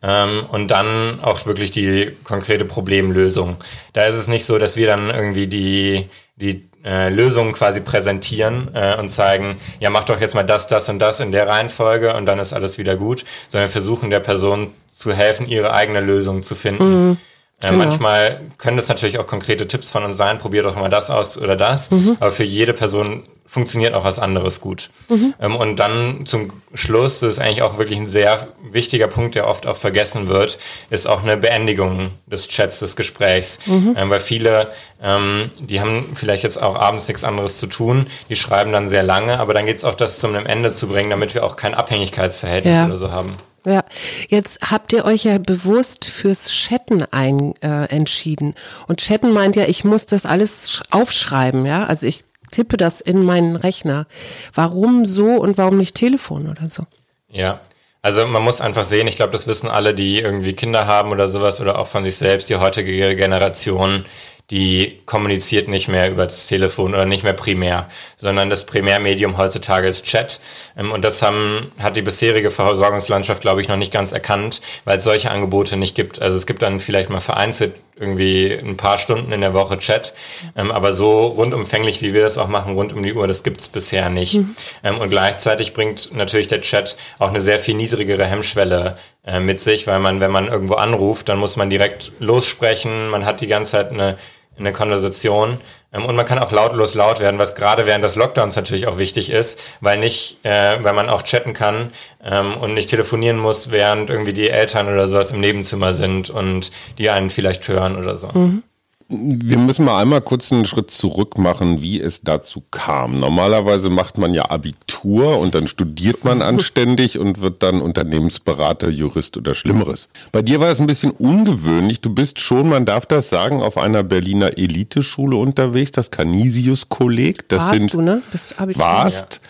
Ähm, 0.02 0.46
und 0.50 0.68
dann 0.68 1.20
auch 1.22 1.44
wirklich 1.46 1.70
die 1.70 2.10
konkrete 2.24 2.64
Problemlösung. 2.64 3.58
Da 3.92 4.06
ist 4.06 4.16
es 4.16 4.28
nicht 4.28 4.46
so, 4.46 4.58
dass 4.58 4.76
wir 4.76 4.86
dann 4.86 5.10
irgendwie 5.10 5.46
die, 5.46 6.08
die 6.36 6.64
äh, 6.84 7.10
Lösungen 7.10 7.52
quasi 7.52 7.82
präsentieren 7.82 8.70
äh, 8.72 8.96
und 8.96 9.10
zeigen, 9.10 9.58
ja, 9.78 9.90
mach 9.90 10.04
doch 10.04 10.20
jetzt 10.20 10.34
mal 10.34 10.42
das, 10.42 10.66
das 10.66 10.88
und 10.88 10.98
das 11.00 11.20
in 11.20 11.32
der 11.32 11.48
Reihenfolge 11.48 12.14
und 12.14 12.24
dann 12.24 12.38
ist 12.38 12.54
alles 12.54 12.78
wieder 12.78 12.96
gut, 12.96 13.24
sondern 13.48 13.68
versuchen 13.68 14.08
der 14.08 14.20
Person 14.20 14.72
zu 14.86 15.12
helfen, 15.12 15.46
ihre 15.48 15.74
eigene 15.74 16.00
Lösung 16.00 16.42
zu 16.42 16.54
finden. 16.54 17.08
Mhm. 17.08 17.16
Äh, 17.60 17.70
genau. 17.70 17.84
Manchmal 17.84 18.40
können 18.58 18.76
das 18.76 18.88
natürlich 18.88 19.18
auch 19.18 19.26
konkrete 19.26 19.66
Tipps 19.66 19.90
von 19.90 20.04
uns 20.04 20.16
sein, 20.16 20.38
probier 20.38 20.62
doch 20.62 20.76
mal 20.76 20.90
das 20.90 21.10
aus 21.10 21.38
oder 21.38 21.56
das, 21.56 21.90
mhm. 21.90 22.16
aber 22.20 22.32
für 22.32 22.44
jede 22.44 22.74
Person 22.74 23.22
funktioniert 23.46 23.94
auch 23.94 24.04
was 24.04 24.18
anderes 24.18 24.60
gut. 24.60 24.90
Mhm. 25.08 25.34
Ähm, 25.40 25.56
und 25.56 25.76
dann 25.76 26.26
zum 26.26 26.52
Schluss, 26.74 27.20
das 27.20 27.34
ist 27.34 27.38
eigentlich 27.38 27.62
auch 27.62 27.78
wirklich 27.78 27.98
ein 27.98 28.06
sehr 28.06 28.48
wichtiger 28.70 29.06
Punkt, 29.06 29.34
der 29.34 29.46
oft 29.46 29.66
auch 29.66 29.76
vergessen 29.76 30.28
wird, 30.28 30.58
ist 30.90 31.06
auch 31.06 31.22
eine 31.22 31.36
Beendigung 31.36 32.10
des 32.26 32.48
Chats, 32.48 32.80
des 32.80 32.96
Gesprächs. 32.96 33.58
Mhm. 33.64 33.94
Ähm, 33.96 34.10
weil 34.10 34.20
viele, 34.20 34.72
ähm, 35.02 35.50
die 35.58 35.80
haben 35.80 36.10
vielleicht 36.14 36.42
jetzt 36.42 36.60
auch 36.60 36.74
abends 36.74 37.08
nichts 37.08 37.24
anderes 37.24 37.58
zu 37.58 37.68
tun, 37.68 38.08
die 38.28 38.36
schreiben 38.36 38.72
dann 38.72 38.88
sehr 38.88 39.02
lange, 39.02 39.38
aber 39.38 39.54
dann 39.54 39.64
geht 39.64 39.78
es 39.78 39.84
auch, 39.84 39.94
das 39.94 40.18
zum 40.18 40.34
Ende 40.34 40.72
zu 40.72 40.88
bringen, 40.88 41.10
damit 41.10 41.34
wir 41.34 41.44
auch 41.44 41.56
kein 41.56 41.74
Abhängigkeitsverhältnis 41.74 42.74
ja. 42.74 42.86
oder 42.86 42.96
so 42.96 43.10
haben. 43.10 43.36
Ja, 43.66 43.84
jetzt 44.28 44.70
habt 44.70 44.92
ihr 44.92 45.04
euch 45.04 45.24
ja 45.24 45.38
bewusst 45.38 46.04
fürs 46.04 46.50
Chatten 46.50 47.02
ein, 47.10 47.54
äh, 47.62 47.86
entschieden. 47.86 48.54
Und 48.86 49.00
Chatten 49.00 49.32
meint 49.32 49.56
ja, 49.56 49.64
ich 49.64 49.82
muss 49.82 50.06
das 50.06 50.24
alles 50.24 50.82
aufschreiben, 50.92 51.66
ja. 51.66 51.82
Also 51.84 52.06
ich 52.06 52.22
tippe 52.52 52.76
das 52.76 53.00
in 53.00 53.24
meinen 53.24 53.56
Rechner. 53.56 54.06
Warum 54.54 55.04
so 55.04 55.26
und 55.26 55.58
warum 55.58 55.78
nicht 55.78 55.96
Telefon 55.96 56.48
oder 56.48 56.70
so? 56.70 56.84
Ja, 57.28 57.60
also 58.02 58.24
man 58.28 58.44
muss 58.44 58.60
einfach 58.60 58.84
sehen, 58.84 59.08
ich 59.08 59.16
glaube, 59.16 59.32
das 59.32 59.48
wissen 59.48 59.68
alle, 59.68 59.92
die 59.92 60.20
irgendwie 60.20 60.52
Kinder 60.52 60.86
haben 60.86 61.10
oder 61.10 61.28
sowas 61.28 61.60
oder 61.60 61.76
auch 61.76 61.88
von 61.88 62.04
sich 62.04 62.16
selbst, 62.16 62.48
die 62.48 62.54
heutige 62.54 63.16
Generation, 63.16 64.04
die 64.50 65.00
kommuniziert 65.06 65.66
nicht 65.66 65.88
mehr 65.88 66.08
über 66.10 66.24
das 66.24 66.46
Telefon 66.46 66.94
oder 66.94 67.04
nicht 67.04 67.24
mehr 67.24 67.32
primär, 67.32 67.88
sondern 68.16 68.48
das 68.48 68.64
Primärmedium 68.64 69.38
heutzutage 69.38 69.88
ist 69.88 70.04
Chat. 70.04 70.38
Ähm, 70.76 70.92
und 70.92 71.04
das 71.04 71.22
haben, 71.22 71.72
hat 71.78 71.96
die 71.96 72.02
bisherige 72.02 72.50
Versorgungslandschaft, 72.50 73.40
glaube 73.40 73.60
ich, 73.60 73.68
noch 73.68 73.76
nicht 73.76 73.92
ganz 73.92 74.12
erkannt, 74.12 74.60
weil 74.84 74.98
es 74.98 75.04
solche 75.04 75.30
Angebote 75.30 75.76
nicht 75.76 75.96
gibt. 75.96 76.22
Also 76.22 76.36
es 76.36 76.46
gibt 76.46 76.62
dann 76.62 76.78
vielleicht 76.78 77.10
mal 77.10 77.20
vereinzelt 77.20 77.74
irgendwie 77.98 78.52
ein 78.52 78.76
paar 78.76 78.98
Stunden 78.98 79.32
in 79.32 79.40
der 79.40 79.54
Woche 79.54 79.78
Chat, 79.78 80.12
ähm, 80.54 80.70
aber 80.70 80.92
so 80.92 81.28
rundumfänglich, 81.28 82.02
wie 82.02 82.12
wir 82.12 82.22
das 82.22 82.36
auch 82.36 82.48
machen, 82.48 82.74
rund 82.74 82.92
um 82.92 83.02
die 83.02 83.14
Uhr, 83.14 83.26
das 83.26 83.42
gibt 83.42 83.60
es 83.60 83.68
bisher 83.68 84.10
nicht. 84.10 84.34
Mhm. 84.34 84.54
Ähm, 84.84 84.98
und 84.98 85.08
gleichzeitig 85.08 85.72
bringt 85.72 86.14
natürlich 86.14 86.46
der 86.46 86.60
Chat 86.60 86.96
auch 87.18 87.30
eine 87.30 87.40
sehr 87.40 87.58
viel 87.58 87.74
niedrigere 87.74 88.26
Hemmschwelle 88.26 88.98
äh, 89.26 89.40
mit 89.40 89.60
sich, 89.60 89.86
weil 89.86 89.98
man, 89.98 90.20
wenn 90.20 90.30
man 90.30 90.46
irgendwo 90.46 90.74
anruft, 90.74 91.30
dann 91.30 91.38
muss 91.38 91.56
man 91.56 91.70
direkt 91.70 92.12
lossprechen, 92.18 93.08
man 93.08 93.24
hat 93.24 93.40
die 93.40 93.46
ganze 93.46 93.72
Zeit 93.72 93.90
eine 93.90 94.16
in 94.58 94.64
der 94.64 94.72
Konversation. 94.72 95.58
Ähm, 95.92 96.04
und 96.04 96.16
man 96.16 96.26
kann 96.26 96.38
auch 96.38 96.52
lautlos 96.52 96.94
laut 96.94 97.20
werden, 97.20 97.38
was 97.38 97.54
gerade 97.54 97.86
während 97.86 98.04
des 98.04 98.16
Lockdowns 98.16 98.56
natürlich 98.56 98.86
auch 98.86 98.98
wichtig 98.98 99.30
ist, 99.30 99.60
weil 99.80 99.98
nicht, 99.98 100.38
äh, 100.44 100.82
weil 100.82 100.92
man 100.92 101.08
auch 101.08 101.22
chatten 101.22 101.52
kann 101.52 101.90
ähm, 102.24 102.56
und 102.56 102.74
nicht 102.74 102.90
telefonieren 102.90 103.38
muss, 103.38 103.70
während 103.70 104.10
irgendwie 104.10 104.32
die 104.32 104.50
Eltern 104.50 104.88
oder 104.88 105.08
sowas 105.08 105.30
im 105.30 105.40
Nebenzimmer 105.40 105.94
sind 105.94 106.30
und 106.30 106.70
die 106.98 107.10
einen 107.10 107.30
vielleicht 107.30 107.66
hören 107.68 107.96
oder 107.96 108.16
so. 108.16 108.28
Mhm. 108.28 108.62
Wir 109.08 109.58
müssen 109.58 109.84
mal 109.84 110.02
einmal 110.02 110.20
kurz 110.20 110.52
einen 110.52 110.66
Schritt 110.66 110.90
zurück 110.90 111.38
machen, 111.38 111.80
wie 111.80 112.00
es 112.00 112.22
dazu 112.22 112.64
kam. 112.72 113.20
Normalerweise 113.20 113.88
macht 113.88 114.18
man 114.18 114.34
ja 114.34 114.50
Abitur 114.50 115.38
und 115.38 115.54
dann 115.54 115.68
studiert 115.68 116.24
man 116.24 116.42
anständig 116.42 117.16
und 117.16 117.40
wird 117.40 117.62
dann 117.62 117.82
Unternehmensberater, 117.82 118.88
Jurist 118.88 119.36
oder 119.36 119.54
Schlimmeres. 119.54 120.08
Bei 120.32 120.42
dir 120.42 120.58
war 120.58 120.70
es 120.70 120.80
ein 120.80 120.88
bisschen 120.88 121.12
ungewöhnlich. 121.12 122.00
Du 122.00 122.10
bist 122.10 122.40
schon, 122.40 122.68
man 122.68 122.84
darf 122.84 123.06
das 123.06 123.30
sagen, 123.30 123.62
auf 123.62 123.78
einer 123.78 124.02
Berliner 124.02 124.58
Eliteschule 124.58 125.36
unterwegs, 125.36 125.92
das 125.92 126.10
Canisius-Kolleg. 126.10 127.48
Das 127.48 127.60
warst 127.60 127.78
sind, 127.78 127.94
du, 127.94 128.00
ne? 128.00 128.22
Bist 128.32 128.60
Abitur. 128.60 128.82
Warst. 128.82 129.40
Ja. 129.40 129.48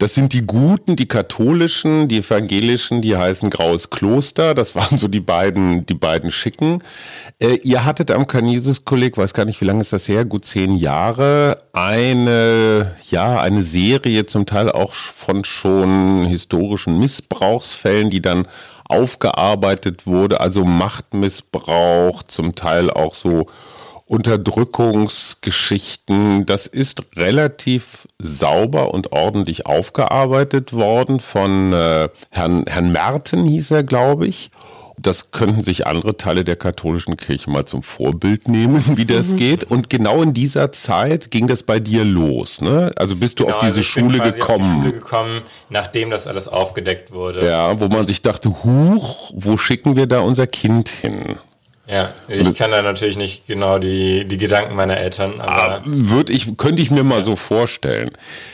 Das 0.00 0.14
sind 0.14 0.32
die 0.32 0.46
Guten, 0.46 0.94
die 0.94 1.08
Katholischen, 1.08 2.06
die 2.06 2.18
Evangelischen, 2.18 3.02
die 3.02 3.16
heißen 3.16 3.50
Graues 3.50 3.90
Kloster. 3.90 4.54
Das 4.54 4.76
waren 4.76 4.96
so 4.96 5.08
die 5.08 5.18
beiden, 5.18 5.84
die 5.86 5.94
beiden 5.94 6.30
Schicken. 6.30 6.84
Äh, 7.40 7.56
ihr 7.64 7.84
hattet 7.84 8.12
am 8.12 8.28
Canisius-Kolleg, 8.28 9.18
weiß 9.18 9.34
gar 9.34 9.44
nicht, 9.44 9.60
wie 9.60 9.64
lange 9.64 9.80
ist 9.80 9.92
das 9.92 10.06
her, 10.06 10.24
gut 10.24 10.44
zehn 10.44 10.76
Jahre, 10.76 11.64
eine, 11.72 12.94
ja, 13.10 13.40
eine 13.40 13.62
Serie 13.62 14.24
zum 14.26 14.46
Teil 14.46 14.70
auch 14.70 14.94
von 14.94 15.44
schon 15.44 16.26
historischen 16.26 17.00
Missbrauchsfällen, 17.00 18.08
die 18.08 18.22
dann 18.22 18.46
aufgearbeitet 18.84 20.06
wurde, 20.06 20.40
also 20.40 20.64
Machtmissbrauch, 20.64 22.22
zum 22.22 22.54
Teil 22.54 22.88
auch 22.90 23.16
so 23.16 23.48
Unterdrückungsgeschichten. 24.08 26.46
Das 26.46 26.66
ist 26.66 27.02
relativ 27.16 28.08
sauber 28.18 28.94
und 28.94 29.12
ordentlich 29.12 29.66
aufgearbeitet 29.66 30.72
worden 30.72 31.20
von 31.20 31.74
äh, 31.74 32.08
Herrn, 32.30 32.64
Herrn 32.66 32.90
Merten, 32.90 33.44
hieß 33.44 33.70
er, 33.70 33.84
glaube 33.84 34.26
ich. 34.26 34.50
Das 35.00 35.30
könnten 35.30 35.62
sich 35.62 35.86
andere 35.86 36.16
Teile 36.16 36.42
der 36.42 36.56
katholischen 36.56 37.16
Kirche 37.16 37.48
mal 37.50 37.64
zum 37.66 37.84
Vorbild 37.84 38.48
nehmen, 38.48 38.82
wie 38.96 39.04
das 39.04 39.28
mhm. 39.28 39.36
geht. 39.36 39.62
Und 39.64 39.90
genau 39.90 40.22
in 40.22 40.34
dieser 40.34 40.72
Zeit 40.72 41.30
ging 41.30 41.46
das 41.46 41.62
bei 41.62 41.78
dir 41.78 42.04
los. 42.04 42.60
Ne? 42.60 42.90
Also 42.96 43.14
bist 43.14 43.38
du 43.38 43.44
genau, 43.44 43.56
auf 43.56 43.62
diese 43.62 43.78
also 43.78 43.84
Schule 43.84 44.18
gekommen. 44.18 44.64
Auf 44.64 44.66
die 44.66 44.80
Schule 44.80 44.92
gekommen, 44.92 45.42
nachdem 45.68 46.10
das 46.10 46.26
alles 46.26 46.48
aufgedeckt 46.48 47.12
wurde. 47.12 47.46
Ja, 47.46 47.78
wo 47.78 47.86
man 47.86 48.08
sich 48.08 48.22
dachte, 48.22 48.64
huch, 48.64 49.30
wo 49.34 49.56
schicken 49.56 49.94
wir 49.94 50.06
da 50.06 50.18
unser 50.20 50.48
Kind 50.48 50.88
hin? 50.88 51.36
Ja, 51.90 52.12
ich 52.28 52.54
kann 52.54 52.70
da 52.70 52.82
natürlich 52.82 53.16
nicht 53.16 53.46
genau 53.46 53.78
die, 53.78 54.26
die 54.26 54.36
Gedanken 54.36 54.76
meiner 54.76 54.98
Eltern, 54.98 55.40
aber. 55.40 55.76
Ah, 55.76 55.82
Würde 55.86 56.34
ich, 56.34 56.54
könnte 56.58 56.82
ich 56.82 56.90
mir 56.90 57.02
mal 57.02 57.20
ja. 57.20 57.24
so 57.24 57.34
vorstellen. 57.34 58.10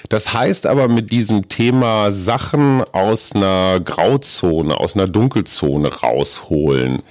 Das 0.08 0.32
heißt 0.32 0.66
aber 0.66 0.86
mit 0.86 1.10
diesem 1.10 1.48
Thema 1.48 2.12
Sachen 2.12 2.84
aus 2.92 3.32
einer 3.34 3.80
Grauzone, 3.80 4.78
aus 4.78 4.94
einer 4.94 5.08
Dunkelzone 5.08 5.92
rausholen, 5.92 7.02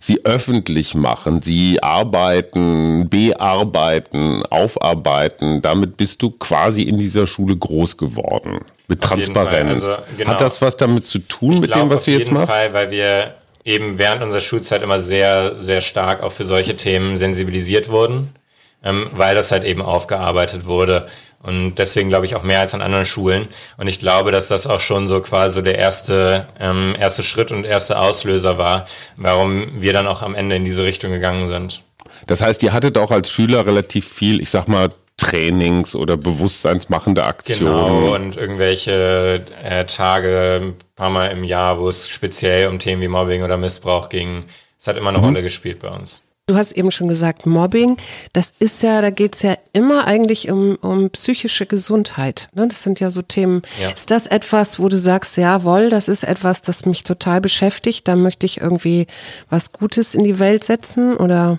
sie 0.00 0.24
öffentlich 0.24 0.96
machen, 0.96 1.42
sie 1.42 1.80
arbeiten, 1.80 3.08
bearbeiten, 3.08 4.42
aufarbeiten, 4.46 5.62
damit 5.62 5.96
bist 5.96 6.22
du 6.22 6.32
quasi 6.32 6.82
in 6.82 6.98
dieser 6.98 7.28
Schule 7.28 7.56
groß 7.56 7.96
geworden. 7.96 8.58
Mit 8.88 9.04
auf 9.04 9.10
Transparenz. 9.10 9.82
Also, 9.82 10.02
genau. 10.16 10.30
Hat 10.30 10.40
das 10.40 10.60
was 10.60 10.76
damit 10.76 11.06
zu 11.06 11.20
tun 11.20 11.52
ich 11.52 11.60
mit 11.60 11.74
dem, 11.74 11.88
was 11.88 12.04
du 12.04 12.10
jetzt 12.10 12.32
machst? 12.32 12.48
Auf 12.48 12.56
jeden 12.56 12.72
Fall, 12.72 12.74
weil 12.74 12.90
wir 12.90 13.34
eben 13.68 13.98
während 13.98 14.22
unserer 14.22 14.40
Schulzeit 14.40 14.82
immer 14.82 14.98
sehr, 14.98 15.56
sehr 15.62 15.82
stark 15.82 16.22
auch 16.22 16.32
für 16.32 16.44
solche 16.44 16.76
Themen 16.76 17.18
sensibilisiert 17.18 17.90
wurden, 17.90 18.34
ähm, 18.82 19.08
weil 19.12 19.34
das 19.34 19.52
halt 19.52 19.64
eben 19.64 19.82
aufgearbeitet 19.82 20.66
wurde. 20.66 21.06
Und 21.42 21.76
deswegen 21.76 22.08
glaube 22.08 22.26
ich 22.26 22.34
auch 22.34 22.42
mehr 22.42 22.60
als 22.60 22.74
an 22.74 22.82
anderen 22.82 23.06
Schulen. 23.06 23.46
Und 23.76 23.86
ich 23.86 24.00
glaube, 24.00 24.32
dass 24.32 24.48
das 24.48 24.66
auch 24.66 24.80
schon 24.80 25.06
so 25.06 25.20
quasi 25.20 25.62
der 25.62 25.78
erste, 25.78 26.48
ähm, 26.58 26.96
erste 26.98 27.22
Schritt 27.22 27.52
und 27.52 27.64
erste 27.64 27.98
Auslöser 27.98 28.58
war, 28.58 28.86
warum 29.16 29.80
wir 29.80 29.92
dann 29.92 30.08
auch 30.08 30.22
am 30.22 30.34
Ende 30.34 30.56
in 30.56 30.64
diese 30.64 30.82
Richtung 30.82 31.12
gegangen 31.12 31.46
sind. 31.46 31.82
Das 32.26 32.40
heißt, 32.40 32.62
ihr 32.62 32.72
hattet 32.72 32.98
auch 32.98 33.10
als 33.10 33.30
Schüler 33.30 33.66
relativ 33.66 34.08
viel, 34.08 34.40
ich 34.40 34.50
sag 34.50 34.66
mal, 34.66 34.88
Trainings 35.18 35.94
oder 35.94 36.16
bewusstseinsmachende 36.16 37.24
Aktionen. 37.24 37.66
Genau, 37.66 38.14
und 38.14 38.36
irgendwelche 38.36 39.42
äh, 39.64 39.84
Tage, 39.84 40.74
paar 40.98 41.10
Mal 41.10 41.28
im 41.28 41.44
Jahr, 41.44 41.78
wo 41.78 41.88
es 41.88 42.08
speziell 42.08 42.68
um 42.68 42.78
Themen 42.78 43.00
wie 43.00 43.08
Mobbing 43.08 43.44
oder 43.44 43.56
Missbrauch 43.56 44.08
ging. 44.08 44.44
Es 44.78 44.86
hat 44.86 44.96
immer 44.96 45.10
eine 45.10 45.18
mhm. 45.18 45.24
Rolle 45.24 45.42
gespielt 45.42 45.78
bei 45.78 45.88
uns. 45.88 46.22
Du 46.48 46.56
hast 46.56 46.72
eben 46.72 46.90
schon 46.90 47.08
gesagt, 47.08 47.46
Mobbing, 47.46 47.98
das 48.32 48.52
ist 48.58 48.82
ja, 48.82 49.00
da 49.02 49.10
geht 49.10 49.34
es 49.34 49.42
ja 49.42 49.56
immer 49.72 50.06
eigentlich 50.06 50.50
um, 50.50 50.76
um 50.76 51.10
psychische 51.10 51.66
Gesundheit. 51.66 52.48
Ne? 52.54 52.66
Das 52.66 52.82
sind 52.82 53.00
ja 53.00 53.10
so 53.10 53.22
Themen. 53.22 53.62
Ja. 53.80 53.90
Ist 53.90 54.10
das 54.10 54.26
etwas, 54.26 54.80
wo 54.80 54.88
du 54.88 54.98
sagst, 54.98 55.36
jawohl, 55.36 55.90
das 55.90 56.08
ist 56.08 56.24
etwas, 56.24 56.62
das 56.62 56.86
mich 56.86 57.04
total 57.04 57.40
beschäftigt, 57.40 58.08
da 58.08 58.16
möchte 58.16 58.46
ich 58.46 58.60
irgendwie 58.60 59.06
was 59.50 59.72
Gutes 59.72 60.14
in 60.14 60.24
die 60.24 60.38
Welt 60.38 60.64
setzen 60.64 61.16
oder? 61.16 61.58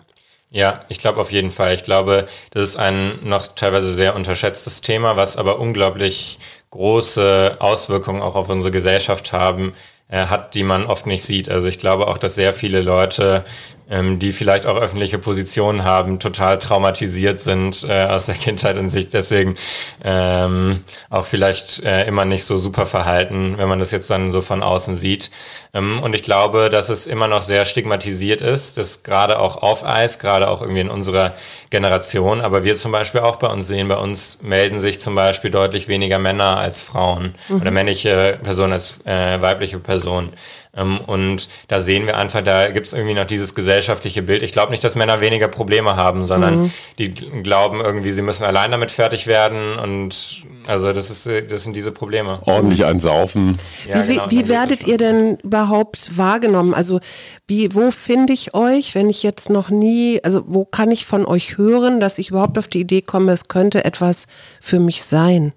Ja, 0.52 0.84
ich 0.90 0.98
glaube 0.98 1.22
auf 1.22 1.32
jeden 1.32 1.52
Fall. 1.52 1.76
Ich 1.76 1.84
glaube, 1.84 2.26
das 2.52 2.70
ist 2.70 2.78
ein 2.78 3.20
noch 3.24 3.48
teilweise 3.48 3.94
sehr 3.94 4.16
unterschätztes 4.16 4.82
Thema, 4.82 5.16
was 5.16 5.38
aber 5.38 5.60
unglaublich 5.60 6.40
große 6.72 7.58
Auswirkungen 7.60 8.22
auch 8.22 8.36
auf 8.36 8.50
unsere 8.50 8.72
Gesellschaft 8.72 9.34
haben, 9.34 9.74
äh, 10.10 10.28
hat, 10.28 10.56
die 10.56 10.64
man 10.64 10.86
oft 10.86 11.06
nicht 11.08 11.24
sieht. 11.24 11.50
Also 11.50 11.68
ich 11.68 11.80
glaube 11.80 12.08
auch, 12.08 12.18
dass 12.18 12.36
sehr 12.36 12.54
viele 12.54 12.82
Leute 12.82 13.44
ähm, 13.90 14.20
die 14.20 14.34
vielleicht 14.34 14.66
auch 14.66 14.78
öffentliche 14.78 15.18
Positionen 15.18 15.84
haben, 15.84 16.20
total 16.20 16.60
traumatisiert 16.60 17.40
sind 17.40 17.84
äh, 17.88 18.06
aus 18.06 18.28
der 18.28 18.36
Kindheit 18.36 18.78
und 18.78 18.90
sich 18.90 19.10
deswegen 19.10 19.56
ähm, 20.04 20.82
auch 21.10 21.26
vielleicht 21.26 21.84
äh, 21.84 22.06
immer 22.06 22.26
nicht 22.26 22.46
so 22.46 22.58
super 22.58 22.86
verhalten, 22.86 23.56
wenn 23.58 23.68
man 23.68 23.80
das 23.80 23.92
jetzt 23.92 24.10
dann 24.10 24.32
so 24.32 24.42
von 24.42 24.62
außen 24.62 24.96
sieht. 24.96 25.32
Ähm, 25.74 26.02
und 26.02 26.16
ich 26.16 26.24
glaube, 26.24 26.70
dass 26.70 26.90
es 26.90 27.08
immer 27.08 27.28
noch 27.28 27.42
sehr 27.42 27.66
stigmatisiert 27.66 28.42
ist, 28.42 28.78
das 28.78 29.04
gerade 29.04 29.40
auch 29.40 29.58
auf 29.58 29.86
Eis, 29.86 30.20
gerade 30.20 30.50
auch 30.50 30.62
irgendwie 30.62 30.82
in 30.82 30.90
unserer 30.90 31.34
Generation. 31.70 32.42
Aber 32.42 32.64
wir 32.64 32.76
zum 32.76 32.92
Beispiel 32.92 33.22
auch 33.22 33.38
bei 33.38 33.48
uns 33.48 33.68
sehen, 33.68 33.88
bei 33.88 33.98
uns 33.98 34.40
melden 34.42 34.80
sich 34.80 35.00
zum 35.00 35.16
Beispiel 35.16 35.52
deutlich 35.52 35.88
weniger 35.88 36.20
Männer 36.20 36.58
als 36.58 36.82
Frauen 36.82 37.36
mhm. 37.48 37.62
oder 37.62 37.72
männliche 37.72 38.40
Personen 38.44 38.74
als 38.74 39.00
äh, 39.06 39.42
weibliche 39.42 39.80
Personen. 39.80 40.32
Ähm, 40.76 41.00
und 41.00 41.50
da 41.68 41.82
sehen 41.82 42.06
wir 42.06 42.18
einfach, 42.18 42.42
da 42.42 42.70
gibt 42.70 42.88
es 42.88 42.94
irgendwie 42.94 43.16
noch 43.16 43.26
dieses 43.26 43.56
gesellschaftliche 43.56 44.22
Bild. 44.22 44.44
Ich 44.44 44.52
glaube 44.52 44.72
nicht, 44.72 44.84
dass 44.84 44.96
Männer 44.96 45.22
weniger 45.22 45.48
Probleme 45.48 45.96
haben, 45.96 46.28
sondern 46.28 46.62
mhm. 46.62 46.72
die 47.00 47.14
glauben 47.14 47.82
irgendwie, 47.82 48.12
sie 48.12 48.22
müssen 48.22 48.44
allein 48.44 48.72
damit 48.72 48.92
fertig 48.92 49.26
werden 49.26 49.78
und 49.80 50.44
also 50.68 50.94
das 50.94 51.10
ist, 51.10 51.28
das 51.52 51.64
sind 51.64 51.76
diese 51.76 51.92
Probleme. 51.92 52.40
Ordentlich 52.46 52.86
einsaufen. 52.86 53.58
Ja, 53.88 54.08
wie, 54.08 54.14
genau, 54.14 54.30
wie 54.30 54.48
werdet 54.48 54.86
ihr 54.86 54.98
denn 54.98 55.38
überhaupt 55.38 56.16
wahrgenommen? 56.18 56.76
Also 56.76 57.00
wie, 57.48 57.74
wo 57.74 57.90
finde 57.90 58.34
ich 58.34 58.54
euch, 58.54 58.94
wenn 58.94 59.10
ich 59.10 59.24
jetzt 59.24 59.50
noch 59.50 59.70
nie, 59.70 60.20
also 60.24 60.44
wo 60.46 60.66
kann 60.66 60.92
ich 60.92 61.06
von 61.06 61.26
euch 61.26 61.58
hören, 61.58 62.00
dass 62.00 62.20
ich 62.20 62.30
überhaupt 62.30 62.60
auf 62.60 62.68
die 62.68 62.82
Idee 62.82 63.02
komme, 63.02 63.32
es 63.32 63.48
könnte 63.48 63.86
etwas 63.86 64.28
für 64.62 64.80
mich 64.80 65.02
sein? 65.04 65.54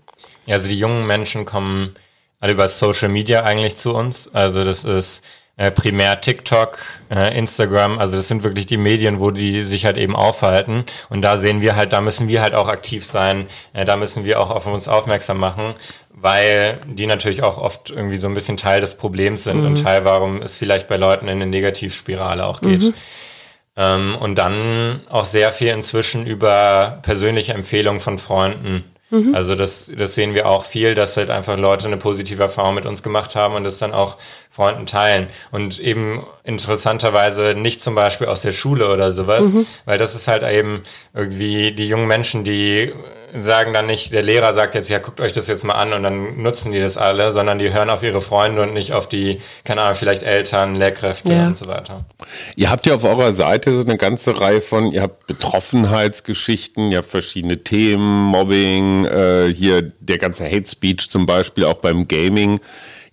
Ja, 0.47 0.54
also 0.54 0.69
die 0.69 0.78
jungen 0.78 1.07
Menschen 1.07 1.45
kommen 1.45 1.95
alle 2.43 2.53
über 2.53 2.69
Social 2.69 3.09
Media 3.09 3.45
eigentlich 3.45 3.77
zu 3.77 3.95
uns. 3.95 4.29
Also 4.35 4.65
das 4.65 4.83
ist 4.83 5.25
äh, 5.57 5.71
primär 5.71 6.21
TikTok, 6.21 6.79
äh, 7.09 7.39
Instagram, 7.39 8.01
also 8.01 8.17
das 8.17 8.27
sind 8.27 8.43
wirklich 8.43 8.67
die 8.67 8.79
Medien, 8.79 9.21
wo 9.21 9.31
die 9.31 9.63
sich 9.63 9.85
halt 9.85 9.97
eben 9.97 10.17
aufhalten. 10.17 10.85
Und 11.09 11.23
da 11.23 11.39
sehen 11.39 11.61
wir 11.61 11.77
halt, 11.77 11.93
da 11.93 12.01
müssen 12.01 12.27
wir 12.27 12.43
halt 12.43 12.55
auch 12.55 12.67
aktiv 12.67 13.05
sein, 13.07 13.47
äh, 13.75 13.85
da 13.85 13.97
müssen 13.97 14.25
wir 14.25 14.41
auch 14.41 14.51
auf 14.51 14.67
uns 14.67 14.89
aufmerksam 14.89 15.39
machen, 15.39 15.75
weil 16.11 16.79
die 16.87 17.07
natürlich 17.07 17.45
auch 17.45 17.59
oft 17.59 17.91
irgendwie 17.91 18.17
so 18.17 18.27
ein 18.27 18.35
bisschen 18.35 18.57
Teil 18.57 18.81
des 18.81 18.97
Problems 18.97 19.45
sind 19.45 19.61
mhm. 19.61 19.67
und 19.67 19.83
Teil, 19.85 20.05
warum 20.05 20.43
es 20.43 20.57
vielleicht 20.57 20.89
bei 20.89 20.97
Leuten 20.97 21.29
in 21.29 21.43
eine 21.43 21.47
Negativspirale 21.47 22.45
auch 22.45 22.61
geht. 22.61 22.83
Mhm. 22.83 22.95
Ähm, 23.77 24.17
und 24.17 24.35
dann 24.35 25.01
auch 25.11 25.25
sehr 25.25 25.53
viel 25.53 25.69
inzwischen 25.69 26.27
über 26.27 26.99
persönliche 27.03 27.55
Empfehlungen 27.55 28.01
von 28.01 28.19
Freunden. 28.19 28.85
Also 29.35 29.54
das, 29.54 29.92
das 29.95 30.14
sehen 30.14 30.35
wir 30.35 30.47
auch 30.49 30.64
viel, 30.64 30.95
dass 30.95 31.16
halt 31.19 31.28
einfach 31.28 31.59
Leute 31.59 31.87
eine 31.87 31.99
positive 31.99 32.42
Erfahrung 32.42 32.75
mit 32.75 32.87
uns 32.87 33.02
gemacht 33.02 33.37
haben 33.37 33.54
und 33.54 33.64
das 33.64 33.78
dann 33.78 33.92
auch 33.92 34.16
Freunden 34.52 34.85
teilen 34.85 35.28
und 35.50 35.78
eben 35.78 36.23
interessanterweise 36.44 37.54
nicht 37.56 37.80
zum 37.80 37.94
Beispiel 37.94 38.26
aus 38.26 38.42
der 38.42 38.52
Schule 38.52 38.92
oder 38.92 39.11
sowas, 39.11 39.47
mhm. 39.47 39.66
weil 39.87 39.97
das 39.97 40.14
ist 40.14 40.28
halt 40.28 40.42
eben 40.42 40.82
irgendwie 41.14 41.73
die 41.73 41.88
jungen 41.88 42.06
Menschen, 42.06 42.44
die 42.44 42.92
sagen 43.35 43.73
dann 43.73 43.87
nicht, 43.87 44.12
der 44.12 44.23
Lehrer 44.23 44.52
sagt 44.52 44.75
jetzt, 44.75 44.90
ja, 44.90 44.99
guckt 44.99 45.21
euch 45.21 45.32
das 45.32 45.47
jetzt 45.47 45.64
mal 45.64 45.75
an 45.75 45.94
und 45.94 46.02
dann 46.02 46.42
nutzen 46.42 46.71
die 46.73 46.80
das 46.80 46.99
alle, 46.99 47.32
sondern 47.32 47.59
die 47.59 47.73
hören 47.73 47.88
auf 47.88 48.02
ihre 48.02 48.21
Freunde 48.21 48.61
und 48.61 48.75
nicht 48.75 48.92
auf 48.92 49.09
die, 49.09 49.40
keine 49.64 49.80
Ahnung, 49.80 49.94
vielleicht 49.94 50.23
Eltern, 50.23 50.75
Lehrkräfte 50.76 51.32
ja. 51.32 51.47
und 51.47 51.56
so 51.56 51.66
weiter. 51.66 52.04
Ihr 52.56 52.71
habt 52.71 52.85
ja 52.85 52.94
auf 52.94 53.04
eurer 53.04 53.32
Seite 53.32 53.75
so 53.75 53.82
eine 53.82 53.97
ganze 53.97 54.38
Reihe 54.38 54.61
von, 54.61 54.92
ihr 54.92 55.00
habt 55.00 55.26
Betroffenheitsgeschichten, 55.26 56.92
ihr 56.92 56.99
habt 56.99 57.11
verschiedene 57.11 57.64
Themen, 57.64 58.25
Mobbing, 58.25 59.06
äh, 59.06 59.49
hier 59.54 59.80
der 60.00 60.18
ganze 60.18 60.44
Hate 60.44 60.68
Speech 60.68 61.09
zum 61.09 61.25
Beispiel, 61.25 61.64
auch 61.64 61.78
beim 61.78 62.09
Gaming. 62.09 62.61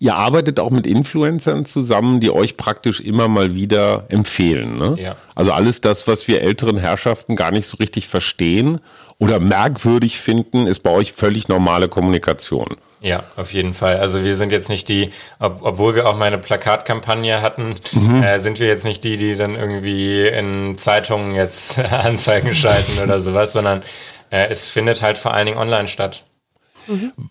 Ihr 0.02 0.16
arbeitet 0.16 0.60
auch 0.62 0.72
mit 0.72 0.88
Influencern 0.88 1.66
zusammen, 1.66 2.22
die 2.22 2.32
euch 2.32 2.56
praktisch 2.56 3.02
immer 3.02 3.28
mal 3.28 3.54
wieder 3.54 4.06
empfehlen. 4.08 4.78
Ne? 4.78 4.96
Ja. 4.98 5.16
Also 5.36 5.52
alles 5.52 5.82
das, 5.82 6.08
was 6.08 6.28
wir 6.28 6.42
älteren 6.42 6.78
Herrschaften 6.78 7.36
gar 7.36 7.52
nicht 7.52 7.68
so 7.68 7.78
richtig 7.78 8.08
verstehen 8.08 8.80
oder 9.18 9.42
merkwürdig 9.42 10.18
finden, 10.20 10.68
ist 10.68 10.80
bei 10.80 10.92
euch 10.92 11.12
völlig 11.12 11.50
normale 11.50 11.90
Kommunikation. 11.90 12.78
Ja, 13.02 13.24
auf 13.38 13.54
jeden 13.54 13.74
Fall. 13.74 13.98
Also 13.98 14.24
wir 14.24 14.36
sind 14.36 14.52
jetzt 14.52 14.70
nicht 14.70 14.90
die, 14.90 15.12
ob, 15.40 15.60
obwohl 15.62 15.96
wir 15.96 16.08
auch 16.08 16.18
mal 16.18 16.26
eine 16.26 16.38
Plakatkampagne 16.38 17.42
hatten, 17.42 17.76
mhm. 17.94 18.24
äh, 18.24 18.40
sind 18.40 18.60
wir 18.60 18.68
jetzt 18.68 18.84
nicht 18.84 19.04
die, 19.04 19.18
die 19.18 19.36
dann 19.36 19.56
irgendwie 19.56 20.28
in 20.28 20.76
Zeitungen 20.76 21.36
jetzt 21.36 21.80
Anzeigen 21.92 22.56
schalten 22.56 23.02
oder 23.04 23.22
sowas, 23.22 23.54
sondern 23.54 23.84
äh, 24.30 24.48
es 24.50 24.70
findet 24.70 25.02
halt 25.02 25.18
vor 25.18 25.34
allen 25.34 25.46
Dingen 25.46 25.58
online 25.58 25.88
statt. 25.88 26.24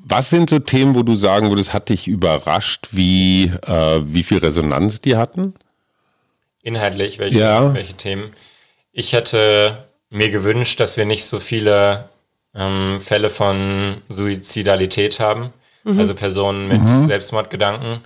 Was 0.04 0.30
sind 0.30 0.50
so 0.50 0.58
Themen, 0.58 0.94
wo 0.94 1.02
du 1.02 1.14
sagen 1.14 1.48
würdest, 1.50 1.72
hat 1.72 1.88
dich 1.88 2.06
überrascht, 2.06 2.88
wie, 2.92 3.52
äh, 3.66 4.00
wie 4.04 4.22
viel 4.22 4.38
Resonanz 4.38 5.00
die 5.00 5.16
hatten? 5.16 5.54
Inhaltlich, 6.62 7.18
welche, 7.18 7.38
ja. 7.38 7.74
welche 7.74 7.94
Themen? 7.94 8.32
Ich 8.92 9.12
hätte 9.12 9.86
mir 10.10 10.30
gewünscht, 10.30 10.80
dass 10.80 10.96
wir 10.96 11.04
nicht 11.04 11.24
so 11.26 11.40
viele 11.40 12.08
ähm, 12.54 13.00
Fälle 13.00 13.30
von 13.30 13.96
Suizidalität 14.08 15.20
haben, 15.20 15.52
mhm. 15.84 15.98
also 15.98 16.14
Personen 16.14 16.68
mit 16.68 16.82
mhm. 16.82 17.06
Selbstmordgedanken. 17.06 18.00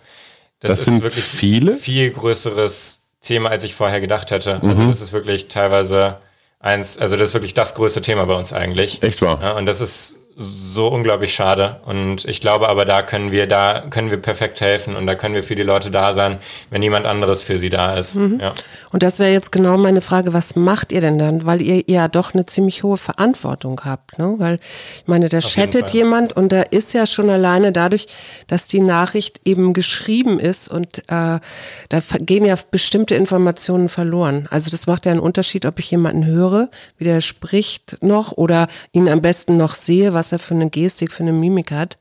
Das, 0.61 0.85
das 0.85 0.89
ist 0.89 1.03
wirklich 1.03 1.25
viele? 1.25 1.73
viel 1.73 2.11
größeres 2.11 3.03
Thema, 3.21 3.51
als 3.51 3.65
ich 3.65 3.75
vorher 3.75 4.01
gedacht 4.01 4.31
hätte. 4.31 4.55
Also 4.55 4.65
mhm. 4.65 4.71
Also 4.71 4.87
das 4.87 5.01
ist 5.01 5.13
wirklich 5.13 5.49
teilweise 5.49 6.19
eins, 6.61 6.99
also 6.99 7.17
das 7.17 7.29
ist 7.29 7.35
wirklich 7.35 7.55
das 7.55 7.75
größte 7.75 8.03
Thema 8.03 8.27
bei 8.27 8.35
uns 8.35 8.53
eigentlich. 8.53 9.03
Echt 9.03 9.23
wahr? 9.23 9.39
Ja, 9.41 9.53
und 9.53 9.67
das 9.67 9.81
ist 9.81 10.17
so 10.37 10.89
unglaublich 10.89 11.35
schade. 11.35 11.81
Und 11.85 12.25
ich 12.25 12.41
glaube 12.41 12.69
aber, 12.69 12.85
da 12.85 13.03
können 13.03 13.31
wir, 13.31 13.47
da 13.47 13.83
können 13.91 14.11
wir 14.11 14.17
perfekt 14.17 14.61
helfen 14.61 14.97
und 14.97 15.07
da 15.07 15.15
können 15.15 15.35
wir 15.35 15.43
für 15.43 15.57
die 15.57 15.63
Leute 15.63 15.91
da 15.91 16.13
sein, 16.13 16.39
wenn 16.71 16.81
niemand 16.81 17.07
anderes 17.07 17.43
für 17.43 17.59
sie 17.59 17.69
da 17.69 17.95
ist. 17.95 18.17
Mhm. 18.17 18.41
Ja. 18.41 18.55
Und 18.93 19.03
das 19.03 19.19
wäre 19.19 19.33
jetzt 19.33 19.53
genau 19.53 19.77
meine 19.77 20.01
Frage, 20.01 20.33
was 20.33 20.57
macht 20.57 20.93
ihr 20.93 21.01
denn 21.01 21.19
dann? 21.19 21.45
Weil 21.45 21.63
ihr 21.63 21.83
ja 21.87 22.09
doch 22.09 22.35
eine 22.35 22.47
ziemlich 22.47 22.83
hohe 22.83 22.97
Verantwortung 22.97 23.81
habt, 23.85 24.19
ne? 24.19 24.35
Weil 24.39 24.59
ich 24.97 25.07
meine, 25.07 25.29
da 25.29 25.41
chattet 25.41 25.91
jemand 25.91 26.35
und 26.35 26.53
da 26.53 26.63
ist 26.63 26.95
ja 26.95 27.07
schon 27.07 27.29
alleine 27.29 27.73
dadurch, 27.73 28.07
dass 28.47 28.69
die 28.69 28.81
Nachricht 28.81 29.41
eben 29.45 29.73
geschrieben 29.73 30.39
ist 30.39 30.69
und 30.69 30.99
äh, 31.09 31.41
da 31.89 32.01
gehen 32.21 32.45
ja 32.45 32.57
bestimmte 32.71 33.15
Informationen 33.15 33.89
verloren. 33.89 34.49
Also 34.51 34.71
das 34.71 34.87
macht 34.87 35.07
ja 35.07 35.13
einen 35.13 35.21
Unterschied, 35.21 35.67
ob 35.67 35.79
ich 35.79 35.91
jemanden 35.91 36.25
höre, 36.25 36.71
wie 36.99 37.05
der 37.05 37.21
spricht 37.21 37.99
noch 38.01 38.33
oder 38.33 38.67
ihn 38.93 39.09
am 39.09 39.21
besten 39.21 39.57
noch 39.57 39.75
sehe, 39.75 40.13
was 40.13 40.22
was 40.23 40.31
er 40.31 40.39
für 40.39 40.55
eine 40.55 40.71
Gestik, 40.71 41.11
für 41.11 41.25
eine 41.25 41.33
Mimik 41.33 41.73
hat. 41.73 41.99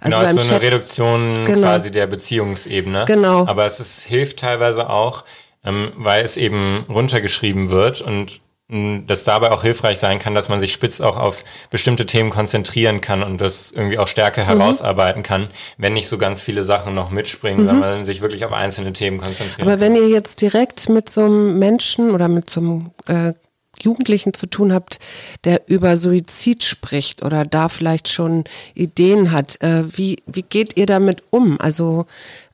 Also 0.00 0.18
genau, 0.18 0.40
so 0.40 0.54
eine 0.54 0.62
Reduktion 0.62 1.44
genau. 1.44 1.60
quasi 1.60 1.90
der 1.90 2.06
Beziehungsebene. 2.06 3.04
Genau. 3.06 3.46
Aber 3.46 3.66
es 3.66 3.78
ist, 3.78 4.00
hilft 4.00 4.38
teilweise 4.38 4.88
auch, 4.88 5.24
ähm, 5.64 5.92
weil 5.96 6.24
es 6.24 6.38
eben 6.38 6.86
runtergeschrieben 6.88 7.68
wird 7.68 8.00
und 8.00 8.40
mm, 8.68 9.00
das 9.06 9.24
dabei 9.24 9.50
auch 9.52 9.62
hilfreich 9.64 9.98
sein 9.98 10.18
kann, 10.18 10.34
dass 10.34 10.48
man 10.48 10.60
sich 10.60 10.72
spitz 10.72 11.02
auch 11.02 11.18
auf 11.18 11.44
bestimmte 11.68 12.06
Themen 12.06 12.30
konzentrieren 12.30 13.02
kann 13.02 13.22
und 13.22 13.38
das 13.38 13.70
irgendwie 13.70 13.98
auch 13.98 14.08
stärker 14.08 14.44
mhm. 14.44 14.60
herausarbeiten 14.60 15.22
kann, 15.22 15.48
wenn 15.76 15.92
nicht 15.92 16.08
so 16.08 16.16
ganz 16.16 16.40
viele 16.40 16.64
Sachen 16.64 16.94
noch 16.94 17.10
mitspringen, 17.10 17.64
mhm. 17.64 17.68
sondern 17.68 17.96
man 17.96 18.04
sich 18.04 18.22
wirklich 18.22 18.46
auf 18.46 18.52
einzelne 18.54 18.94
Themen 18.94 19.18
konzentrieren 19.18 19.68
Aber 19.68 19.72
kann. 19.72 19.80
wenn 19.80 19.94
ihr 19.94 20.08
jetzt 20.08 20.40
direkt 20.40 20.88
mit 20.88 21.10
so 21.10 21.20
einem 21.20 21.58
Menschen 21.58 22.12
oder 22.12 22.28
mit 22.28 22.48
so 22.48 22.60
einem 22.60 22.90
äh, 23.08 23.34
Jugendlichen 23.82 24.34
zu 24.34 24.46
tun 24.46 24.72
habt, 24.72 24.98
der 25.44 25.62
über 25.66 25.96
Suizid 25.96 26.64
spricht 26.64 27.24
oder 27.24 27.44
da 27.44 27.68
vielleicht 27.68 28.08
schon 28.08 28.44
Ideen 28.74 29.32
hat, 29.32 29.60
äh, 29.62 29.84
wie, 29.96 30.16
wie 30.26 30.42
geht 30.42 30.76
ihr 30.76 30.86
damit 30.86 31.22
um? 31.30 31.60
Also, 31.60 32.06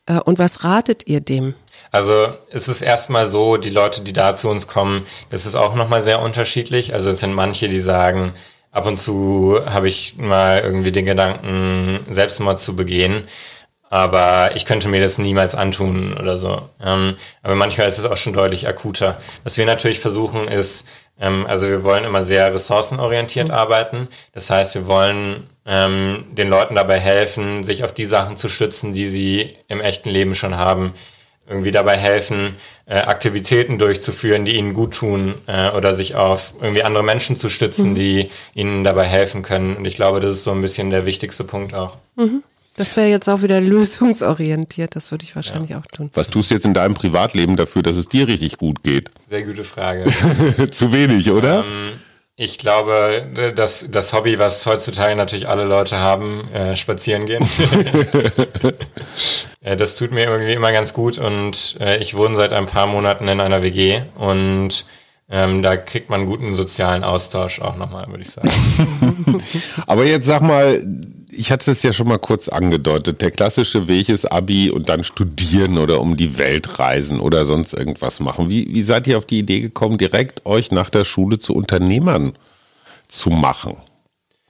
äh, 0.07 0.21
und 0.21 0.39
was 0.39 0.65
ratet 0.65 1.07
ihr 1.07 1.21
dem? 1.21 1.55
Also 1.91 2.29
es 2.51 2.69
ist 2.69 2.83
erstmal 2.83 3.27
so, 3.27 3.57
die 3.57 3.71
Leute, 3.71 4.03
die 4.03 4.13
da 4.13 4.35
zu 4.35 4.49
uns 4.49 4.67
kommen, 4.67 5.07
das 5.31 5.47
ist 5.47 5.55
auch 5.55 5.75
nochmal 5.75 6.03
sehr 6.03 6.21
unterschiedlich. 6.21 6.93
Also 6.93 7.11
es 7.11 7.21
sind 7.21 7.35
manche, 7.35 7.69
die 7.69 7.79
sagen, 7.79 8.33
ab 8.73 8.87
und 8.87 8.97
zu 8.97 9.61
habe 9.65 9.89
ich 9.89 10.17
mal 10.17 10.61
irgendwie 10.61 10.93
den 10.93 11.07
Gedanken, 11.07 12.01
Selbstmord 12.11 12.59
zu 12.59 12.75
begehen 12.75 13.25
aber 13.91 14.57
ich 14.57 14.65
könnte 14.65 14.89
mir 14.89 15.01
das 15.01 15.19
niemals 15.19 15.55
antun 15.55 16.15
oder 16.15 16.39
so. 16.39 16.63
Ähm, 16.83 17.17
aber 17.43 17.55
manchmal 17.55 17.87
ist 17.87 17.99
es 17.99 18.05
auch 18.05 18.17
schon 18.17 18.33
deutlich 18.33 18.67
akuter. 18.67 19.21
Was 19.45 19.57
wir 19.57 19.67
natürlich 19.67 20.01
versuchen 20.01 20.49
ist, 20.49 20.87
ähm, 21.21 21.47
also 21.47 21.69
wir 21.69 21.85
wollen 21.85 22.05
immer 22.05 22.25
sehr 22.25 22.53
ressourcenorientiert 22.53 23.49
mhm. 23.49 23.55
arbeiten. 23.55 24.09
Das 24.33 24.51
heißt, 24.51 24.75
wir 24.75 24.87
wollen 24.87 25.49
ähm, 25.67 26.25
den 26.33 26.49
Leuten 26.49 26.75
dabei 26.75 26.99
helfen, 26.99 27.65
sich 27.65 27.85
auf 27.85 27.93
die 27.93 28.05
Sachen 28.05 28.37
zu 28.37 28.49
stützen, 28.49 28.93
die 28.93 29.09
sie 29.09 29.57
im 29.69 29.81
echten 29.81 30.11
Leben 30.11 30.35
schon 30.35 30.57
haben. 30.57 30.95
Irgendwie 31.47 31.73
dabei 31.73 31.99
helfen, 31.99 32.57
äh, 32.87 32.97
Aktivitäten 32.97 33.79
durchzuführen, 33.79 34.47
die 34.47 34.57
ihnen 34.57 34.73
gut 34.73 34.95
tun 34.95 35.35
äh, 35.47 35.71
oder 35.71 35.95
sich 35.95 36.15
auf 36.15 36.55
irgendwie 36.61 36.83
andere 36.83 37.05
Menschen 37.05 37.37
zu 37.37 37.51
stützen, 37.51 37.91
mhm. 37.91 37.95
die 37.95 38.31
ihnen 38.55 38.83
dabei 38.83 39.07
helfen 39.07 39.43
können. 39.43 39.77
Und 39.77 39.85
ich 39.85 39.95
glaube, 39.95 40.21
das 40.21 40.33
ist 40.33 40.45
so 40.45 40.53
ein 40.53 40.63
bisschen 40.63 40.91
der 40.91 41.05
wichtigste 41.05 41.45
Punkt 41.45 41.75
auch. 41.75 41.99
Mhm. 42.17 42.43
Das 42.77 42.97
wäre 42.97 43.09
jetzt 43.09 43.29
auch 43.29 43.43
wieder 43.43 43.61
lösungsorientiert, 43.61 44.97
das 44.97 45.11
würde 45.11 45.25
ich 45.25 45.35
wahrscheinlich 45.37 45.71
ja. 45.71 45.79
auch 45.79 45.87
tun. 45.87 46.11
Was 46.15 46.29
tust 46.29 46.51
du 46.51 46.55
jetzt 46.55 46.67
in 46.67 46.75
deinem 46.75 46.95
Privatleben 46.95 47.57
dafür, 47.57 47.83
dass 47.83 47.97
es 47.97 48.09
dir 48.09 48.29
richtig 48.29 48.59
gut 48.59 48.83
geht? 48.83 49.11
Sehr 49.27 49.43
gute 49.43 49.65
Frage. 49.65 50.07
Zu 50.71 50.93
wenig, 50.93 51.31
oder? 51.31 51.61
Ähm, 51.61 51.93
ich 52.37 52.59
glaube, 52.59 53.53
dass 53.55 53.87
das 53.93 54.13
Hobby, 54.13 54.41
was 54.41 54.67
heutzutage 54.67 55.15
natürlich 55.15 55.47
alle 55.47 55.65
Leute 55.65 55.99
haben, 55.99 56.49
äh, 56.53 56.75
spazieren 56.75 57.27
gehen. 57.27 57.47
äh, 59.61 59.77
das 59.77 59.95
tut 59.95 60.11
mir 60.11 60.25
irgendwie 60.25 60.53
immer 60.53 60.73
ganz 60.73 60.93
gut 60.93 61.19
und 61.19 61.77
äh, 61.79 61.99
ich 61.99 62.17
wohne 62.17 62.35
seit 62.35 62.53
ein 62.53 62.67
paar 62.67 62.89
Monaten 62.89 63.29
in 63.29 63.41
einer 63.41 63.63
WG 63.63 64.03
und 64.17 64.85
ähm, 65.31 65.63
da 65.63 65.77
kriegt 65.77 66.11
man 66.11 66.27
guten 66.27 66.57
sozialen 66.57 67.05
Austausch 67.05 67.61
auch 67.61 67.77
nochmal, 67.77 68.09
würde 68.09 68.25
ich 68.25 68.31
sagen. 68.31 68.51
Aber 69.87 70.05
jetzt 70.05 70.27
sag 70.27 70.43
mal, 70.43 70.85
ich 71.37 71.51
hatte 71.51 71.71
es 71.71 71.83
ja 71.83 71.93
schon 71.93 72.09
mal 72.09 72.19
kurz 72.19 72.49
angedeutet. 72.49 73.21
Der 73.21 73.31
klassische 73.31 73.89
Weg 73.89 74.09
ist 74.09 74.31
Abi 74.31 74.71
und 74.71 74.89
dann 74.89 75.05
studieren 75.05 75.79
oder 75.79 76.01
um 76.01 76.17
die 76.17 76.39
Welt 76.39 76.79
reisen 76.79 77.21
oder 77.21 77.47
sonst 77.47 77.73
irgendwas 77.73 78.21
machen. 78.21 78.49
Wie, 78.49 78.73
wie 78.73 78.83
seid 78.83 79.07
ihr 79.07 79.19
auf 79.19 79.27
die 79.27 79.39
Idee 79.39 79.61
gekommen, 79.61 79.99
direkt 79.99 80.47
euch 80.47 80.71
nach 80.71 80.91
der 80.91 81.05
Schule 81.05 81.39
zu 81.39 81.55
Unternehmern 81.55 82.33
zu 83.09 83.31
machen? 83.31 83.77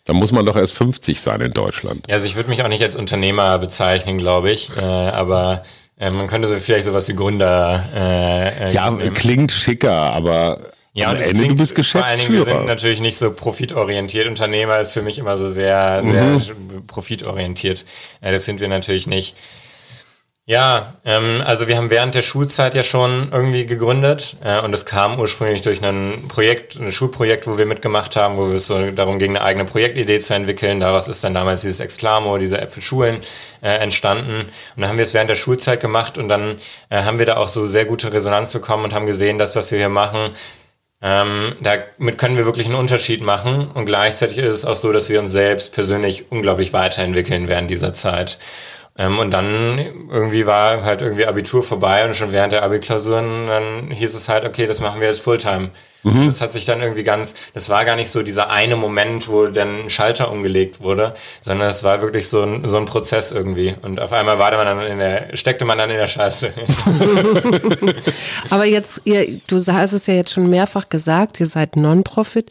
Da 0.04 0.12
muss 0.12 0.32
man 0.32 0.44
doch 0.44 0.56
erst 0.56 0.74
50 0.74 1.20
sein 1.20 1.40
in 1.40 1.52
Deutschland. 1.52 2.06
Ja, 2.08 2.14
also 2.14 2.26
ich 2.26 2.36
würde 2.36 2.50
mich 2.50 2.62
auch 2.62 2.68
nicht 2.68 2.82
als 2.82 2.94
Unternehmer 2.94 3.58
bezeichnen, 3.58 4.18
glaube 4.18 4.50
ich. 4.50 4.70
Äh, 4.76 4.80
aber 4.80 5.62
äh, 5.98 6.10
man 6.10 6.26
könnte 6.26 6.46
so 6.48 6.56
vielleicht 6.56 6.84
sowas 6.84 7.08
wie 7.08 7.14
Gründer. 7.14 7.88
Äh, 7.94 8.68
äh 8.68 8.72
ja, 8.72 8.90
klingt 9.14 9.50
schicker, 9.50 10.12
aber 10.12 10.58
ja, 10.94 11.10
und 11.10 11.16
Am 11.16 11.22
Ende, 11.22 11.48
du 11.48 11.56
bist 11.56 11.74
Geschäftsführer. 11.74 12.04
Vor 12.04 12.08
allen 12.08 12.20
Dingen, 12.20 12.46
wir 12.46 12.54
sind 12.54 12.66
natürlich 12.66 13.00
nicht 13.00 13.18
so 13.18 13.32
profitorientiert. 13.32 14.28
Unternehmer 14.28 14.78
ist 14.78 14.92
für 14.92 15.02
mich 15.02 15.18
immer 15.18 15.36
so 15.36 15.50
sehr, 15.50 16.02
sehr 16.04 16.22
mhm. 16.22 16.86
profitorientiert. 16.86 17.84
Ja, 18.22 18.30
das 18.30 18.44
sind 18.44 18.60
wir 18.60 18.68
natürlich 18.68 19.08
nicht. 19.08 19.34
Ja, 20.46 20.92
ähm, 21.06 21.42
also 21.44 21.68
wir 21.68 21.78
haben 21.78 21.88
während 21.88 22.14
der 22.14 22.20
Schulzeit 22.20 22.74
ja 22.74 22.82
schon 22.82 23.30
irgendwie 23.32 23.64
gegründet 23.64 24.36
äh, 24.44 24.60
und 24.60 24.72
das 24.72 24.84
kam 24.84 25.18
ursprünglich 25.18 25.62
durch 25.62 25.82
ein 25.82 26.26
Projekt, 26.28 26.76
ein 26.76 26.92
Schulprojekt, 26.92 27.46
wo 27.46 27.56
wir 27.56 27.64
mitgemacht 27.64 28.14
haben, 28.14 28.36
wo 28.36 28.52
es 28.52 28.66
so 28.66 28.90
darum 28.90 29.18
ging, 29.18 29.30
eine 29.30 29.42
eigene 29.42 29.64
Projektidee 29.64 30.20
zu 30.20 30.34
entwickeln. 30.34 30.80
Daraus 30.80 31.08
ist 31.08 31.24
dann 31.24 31.32
damals 31.32 31.62
dieses 31.62 31.80
Exclamo, 31.80 32.36
diese 32.36 32.60
App 32.60 32.72
für 32.74 32.82
Schulen 32.82 33.20
äh, 33.62 33.70
entstanden. 33.78 34.42
Und 34.42 34.82
dann 34.82 34.90
haben 34.90 34.98
wir 34.98 35.04
es 35.04 35.14
während 35.14 35.30
der 35.30 35.36
Schulzeit 35.36 35.80
gemacht 35.80 36.18
und 36.18 36.28
dann 36.28 36.56
äh, 36.90 37.02
haben 37.02 37.18
wir 37.18 37.24
da 37.24 37.38
auch 37.38 37.48
so 37.48 37.66
sehr 37.66 37.86
gute 37.86 38.12
Resonanz 38.12 38.52
bekommen 38.52 38.84
und 38.84 38.92
haben 38.92 39.06
gesehen, 39.06 39.38
dass 39.38 39.56
was 39.56 39.72
wir 39.72 39.78
hier 39.78 39.88
machen, 39.88 40.30
ähm, 41.06 41.54
damit 41.60 42.16
können 42.16 42.38
wir 42.38 42.46
wirklich 42.46 42.64
einen 42.64 42.76
Unterschied 42.76 43.20
machen 43.20 43.70
und 43.74 43.84
gleichzeitig 43.84 44.38
ist 44.38 44.54
es 44.54 44.64
auch 44.64 44.74
so, 44.74 44.90
dass 44.90 45.10
wir 45.10 45.20
uns 45.20 45.32
selbst 45.32 45.72
persönlich 45.72 46.32
unglaublich 46.32 46.72
weiterentwickeln 46.72 47.46
während 47.46 47.70
dieser 47.70 47.92
Zeit. 47.92 48.38
Ähm, 48.96 49.18
und 49.18 49.30
dann 49.30 49.78
irgendwie 50.10 50.46
war 50.46 50.82
halt 50.82 51.02
irgendwie 51.02 51.26
Abitur 51.26 51.62
vorbei 51.62 52.06
und 52.06 52.16
schon 52.16 52.32
während 52.32 52.54
der 52.54 52.62
Abiklausuren, 52.62 53.46
dann 53.48 53.90
hieß 53.90 54.14
es 54.14 54.30
halt, 54.30 54.46
okay, 54.46 54.66
das 54.66 54.80
machen 54.80 55.00
wir 55.00 55.08
jetzt 55.08 55.20
Fulltime. 55.20 55.68
Mhm. 56.04 56.26
Das 56.26 56.40
hat 56.40 56.52
sich 56.52 56.64
dann 56.64 56.80
irgendwie 56.80 57.02
ganz, 57.02 57.34
das 57.54 57.68
war 57.68 57.84
gar 57.84 57.96
nicht 57.96 58.10
so 58.10 58.22
dieser 58.22 58.50
eine 58.50 58.76
Moment, 58.76 59.28
wo 59.28 59.46
dann 59.46 59.84
ein 59.84 59.90
Schalter 59.90 60.30
umgelegt 60.30 60.80
wurde, 60.80 61.14
sondern 61.40 61.68
es 61.68 61.82
war 61.82 62.00
wirklich 62.02 62.28
so 62.28 62.42
ein, 62.42 62.68
so 62.68 62.76
ein 62.76 62.84
Prozess 62.84 63.32
irgendwie. 63.32 63.74
Und 63.82 64.00
auf 64.00 64.12
einmal 64.12 64.38
war 64.38 64.52
man 64.52 64.66
dann 64.66 64.86
in 64.86 64.98
der, 64.98 65.36
steckte 65.36 65.64
man 65.64 65.78
dann 65.78 65.90
in 65.90 65.96
der 65.96 66.08
Scheiße. 66.08 66.52
Aber 68.50 68.64
jetzt, 68.66 69.00
ihr, 69.04 69.40
du 69.46 69.56
hast 69.66 69.92
es 69.92 70.06
ja 70.06 70.14
jetzt 70.14 70.32
schon 70.32 70.48
mehrfach 70.48 70.88
gesagt, 70.88 71.40
ihr 71.40 71.46
seid 71.46 71.76
Non-Profit. 71.76 72.50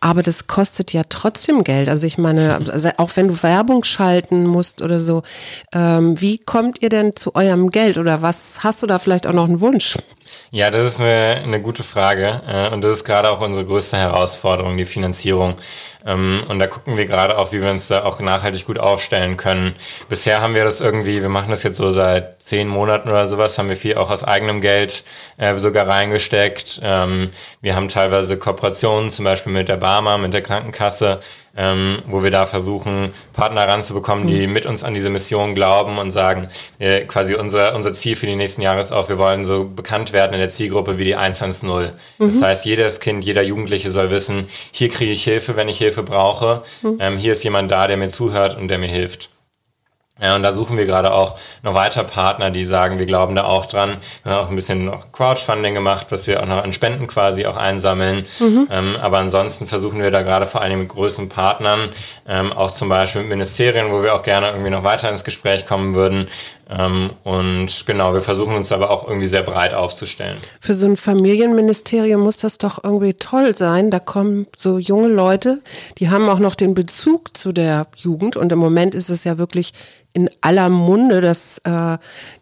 Aber 0.00 0.22
das 0.22 0.46
kostet 0.46 0.92
ja 0.92 1.02
trotzdem 1.08 1.64
Geld. 1.64 1.88
Also 1.88 2.06
ich 2.06 2.18
meine, 2.18 2.60
also 2.70 2.90
auch 2.98 3.10
wenn 3.16 3.28
du 3.28 3.42
Werbung 3.42 3.82
schalten 3.84 4.46
musst 4.46 4.80
oder 4.80 5.00
so, 5.00 5.22
ähm, 5.72 6.20
wie 6.20 6.38
kommt 6.38 6.82
ihr 6.82 6.88
denn 6.88 7.16
zu 7.16 7.34
eurem 7.34 7.70
Geld 7.70 7.98
oder 7.98 8.22
was 8.22 8.62
hast 8.62 8.82
du 8.82 8.86
da 8.86 8.98
vielleicht 8.98 9.26
auch 9.26 9.32
noch 9.32 9.46
einen 9.46 9.60
Wunsch? 9.60 9.96
Ja, 10.50 10.70
das 10.70 10.94
ist 10.94 11.00
eine, 11.00 11.42
eine 11.42 11.60
gute 11.60 11.82
Frage 11.82 12.42
äh, 12.46 12.68
und 12.72 12.82
das 12.82 12.92
ist 12.92 13.04
gerade 13.04 13.30
auch 13.30 13.40
unsere 13.40 13.66
größte 13.66 13.96
Herausforderung, 13.96 14.76
die 14.76 14.84
Finanzierung. 14.84 15.54
Ähm, 16.08 16.42
und 16.48 16.58
da 16.58 16.66
gucken 16.66 16.96
wir 16.96 17.04
gerade 17.04 17.36
auch, 17.36 17.52
wie 17.52 17.62
wir 17.62 17.70
uns 17.70 17.88
da 17.88 18.04
auch 18.04 18.18
nachhaltig 18.18 18.64
gut 18.64 18.78
aufstellen 18.78 19.36
können. 19.36 19.76
Bisher 20.08 20.40
haben 20.40 20.54
wir 20.54 20.64
das 20.64 20.80
irgendwie, 20.80 21.20
wir 21.20 21.28
machen 21.28 21.50
das 21.50 21.62
jetzt 21.62 21.76
so 21.76 21.90
seit 21.90 22.42
zehn 22.42 22.66
Monaten 22.66 23.08
oder 23.10 23.26
sowas, 23.26 23.58
haben 23.58 23.68
wir 23.68 23.76
viel 23.76 23.96
auch 23.96 24.10
aus 24.10 24.24
eigenem 24.24 24.62
Geld 24.62 25.04
äh, 25.36 25.54
sogar 25.56 25.86
reingesteckt. 25.86 26.80
Ähm, 26.82 27.30
wir 27.60 27.76
haben 27.76 27.88
teilweise 27.88 28.38
Kooperationen, 28.38 29.10
zum 29.10 29.26
Beispiel 29.26 29.52
mit 29.52 29.68
der 29.68 29.76
Barmer, 29.76 30.16
mit 30.16 30.32
der 30.32 30.42
Krankenkasse, 30.42 31.20
ähm, 31.58 31.98
wo 32.06 32.22
wir 32.22 32.30
da 32.30 32.46
versuchen, 32.46 33.12
Partner 33.32 33.66
ranzubekommen, 33.66 34.28
die 34.28 34.46
mit 34.46 34.64
uns 34.64 34.84
an 34.84 34.94
diese 34.94 35.10
Mission 35.10 35.56
glauben 35.56 35.98
und 35.98 36.12
sagen, 36.12 36.48
äh, 36.78 37.00
quasi 37.00 37.34
unser, 37.34 37.74
unser 37.74 37.92
Ziel 37.92 38.14
für 38.14 38.26
die 38.26 38.36
nächsten 38.36 38.62
Jahre 38.62 38.80
ist 38.80 38.92
auch, 38.92 39.08
wir 39.08 39.18
wollen 39.18 39.44
so 39.44 39.64
bekannt 39.64 40.12
werden 40.12 40.34
in 40.34 40.38
der 40.38 40.50
Zielgruppe 40.50 40.98
wie 40.98 41.04
die 41.04 41.16
110. 41.16 41.68
Mhm. 41.68 41.90
Das 42.18 42.40
heißt, 42.40 42.64
jedes 42.64 43.00
Kind, 43.00 43.24
jeder 43.24 43.42
Jugendliche 43.42 43.90
soll 43.90 44.10
wissen, 44.10 44.48
hier 44.70 44.88
kriege 44.88 45.10
ich 45.10 45.24
Hilfe, 45.24 45.56
wenn 45.56 45.68
ich 45.68 45.78
Hilfe 45.78 46.04
brauche. 46.04 46.62
Mhm. 46.82 46.98
Ähm, 47.00 47.16
hier 47.18 47.32
ist 47.32 47.42
jemand 47.42 47.72
da, 47.72 47.88
der 47.88 47.96
mir 47.96 48.08
zuhört 48.08 48.56
und 48.56 48.68
der 48.68 48.78
mir 48.78 48.86
hilft. 48.86 49.28
Ja, 50.20 50.34
und 50.34 50.42
da 50.42 50.52
suchen 50.52 50.76
wir 50.76 50.86
gerade 50.86 51.12
auch 51.12 51.38
noch 51.62 51.74
weiter 51.74 52.02
Partner, 52.04 52.50
die 52.50 52.64
sagen, 52.64 52.98
wir 52.98 53.06
glauben 53.06 53.36
da 53.36 53.44
auch 53.44 53.66
dran. 53.66 53.96
Wir 54.24 54.32
haben 54.32 54.44
auch 54.44 54.50
ein 54.50 54.56
bisschen 54.56 54.84
noch 54.84 55.12
Crowdfunding 55.12 55.74
gemacht, 55.74 56.08
was 56.10 56.26
wir 56.26 56.42
auch 56.42 56.46
noch 56.46 56.64
an 56.64 56.72
Spenden 56.72 57.06
quasi 57.06 57.46
auch 57.46 57.56
einsammeln. 57.56 58.26
Mhm. 58.40 58.68
Ähm, 58.70 58.96
aber 59.00 59.18
ansonsten 59.18 59.66
versuchen 59.66 60.02
wir 60.02 60.10
da 60.10 60.22
gerade 60.22 60.46
vor 60.46 60.60
allem 60.60 60.80
mit 60.80 60.88
größeren 60.88 61.28
Partnern, 61.28 61.90
ähm, 62.26 62.52
auch 62.52 62.72
zum 62.72 62.88
Beispiel 62.88 63.20
mit 63.22 63.30
Ministerien, 63.30 63.92
wo 63.92 64.02
wir 64.02 64.14
auch 64.14 64.22
gerne 64.22 64.48
irgendwie 64.48 64.70
noch 64.70 64.82
weiter 64.82 65.08
ins 65.08 65.22
Gespräch 65.22 65.64
kommen 65.64 65.94
würden. 65.94 66.28
Ähm, 66.70 67.10
und 67.24 67.86
genau, 67.86 68.12
wir 68.12 68.20
versuchen 68.20 68.54
uns 68.54 68.72
aber 68.72 68.90
auch 68.90 69.08
irgendwie 69.08 69.26
sehr 69.26 69.42
breit 69.42 69.72
aufzustellen. 69.72 70.36
Für 70.60 70.74
so 70.74 70.84
ein 70.84 70.96
Familienministerium 70.96 72.20
muss 72.20 72.36
das 72.36 72.58
doch 72.58 72.84
irgendwie 72.84 73.14
toll 73.14 73.56
sein. 73.56 73.90
Da 73.90 74.00
kommen 74.00 74.46
so 74.56 74.78
junge 74.78 75.08
Leute, 75.08 75.62
die 75.96 76.10
haben 76.10 76.28
auch 76.28 76.38
noch 76.38 76.54
den 76.54 76.74
Bezug 76.74 77.36
zu 77.36 77.52
der 77.52 77.86
Jugend. 77.96 78.36
Und 78.36 78.52
im 78.52 78.58
Moment 78.58 78.94
ist 78.94 79.08
es 79.08 79.24
ja 79.24 79.38
wirklich 79.38 79.72
in 80.12 80.28
aller 80.42 80.68
Munde, 80.68 81.22
dass 81.22 81.58
äh, 81.64 81.96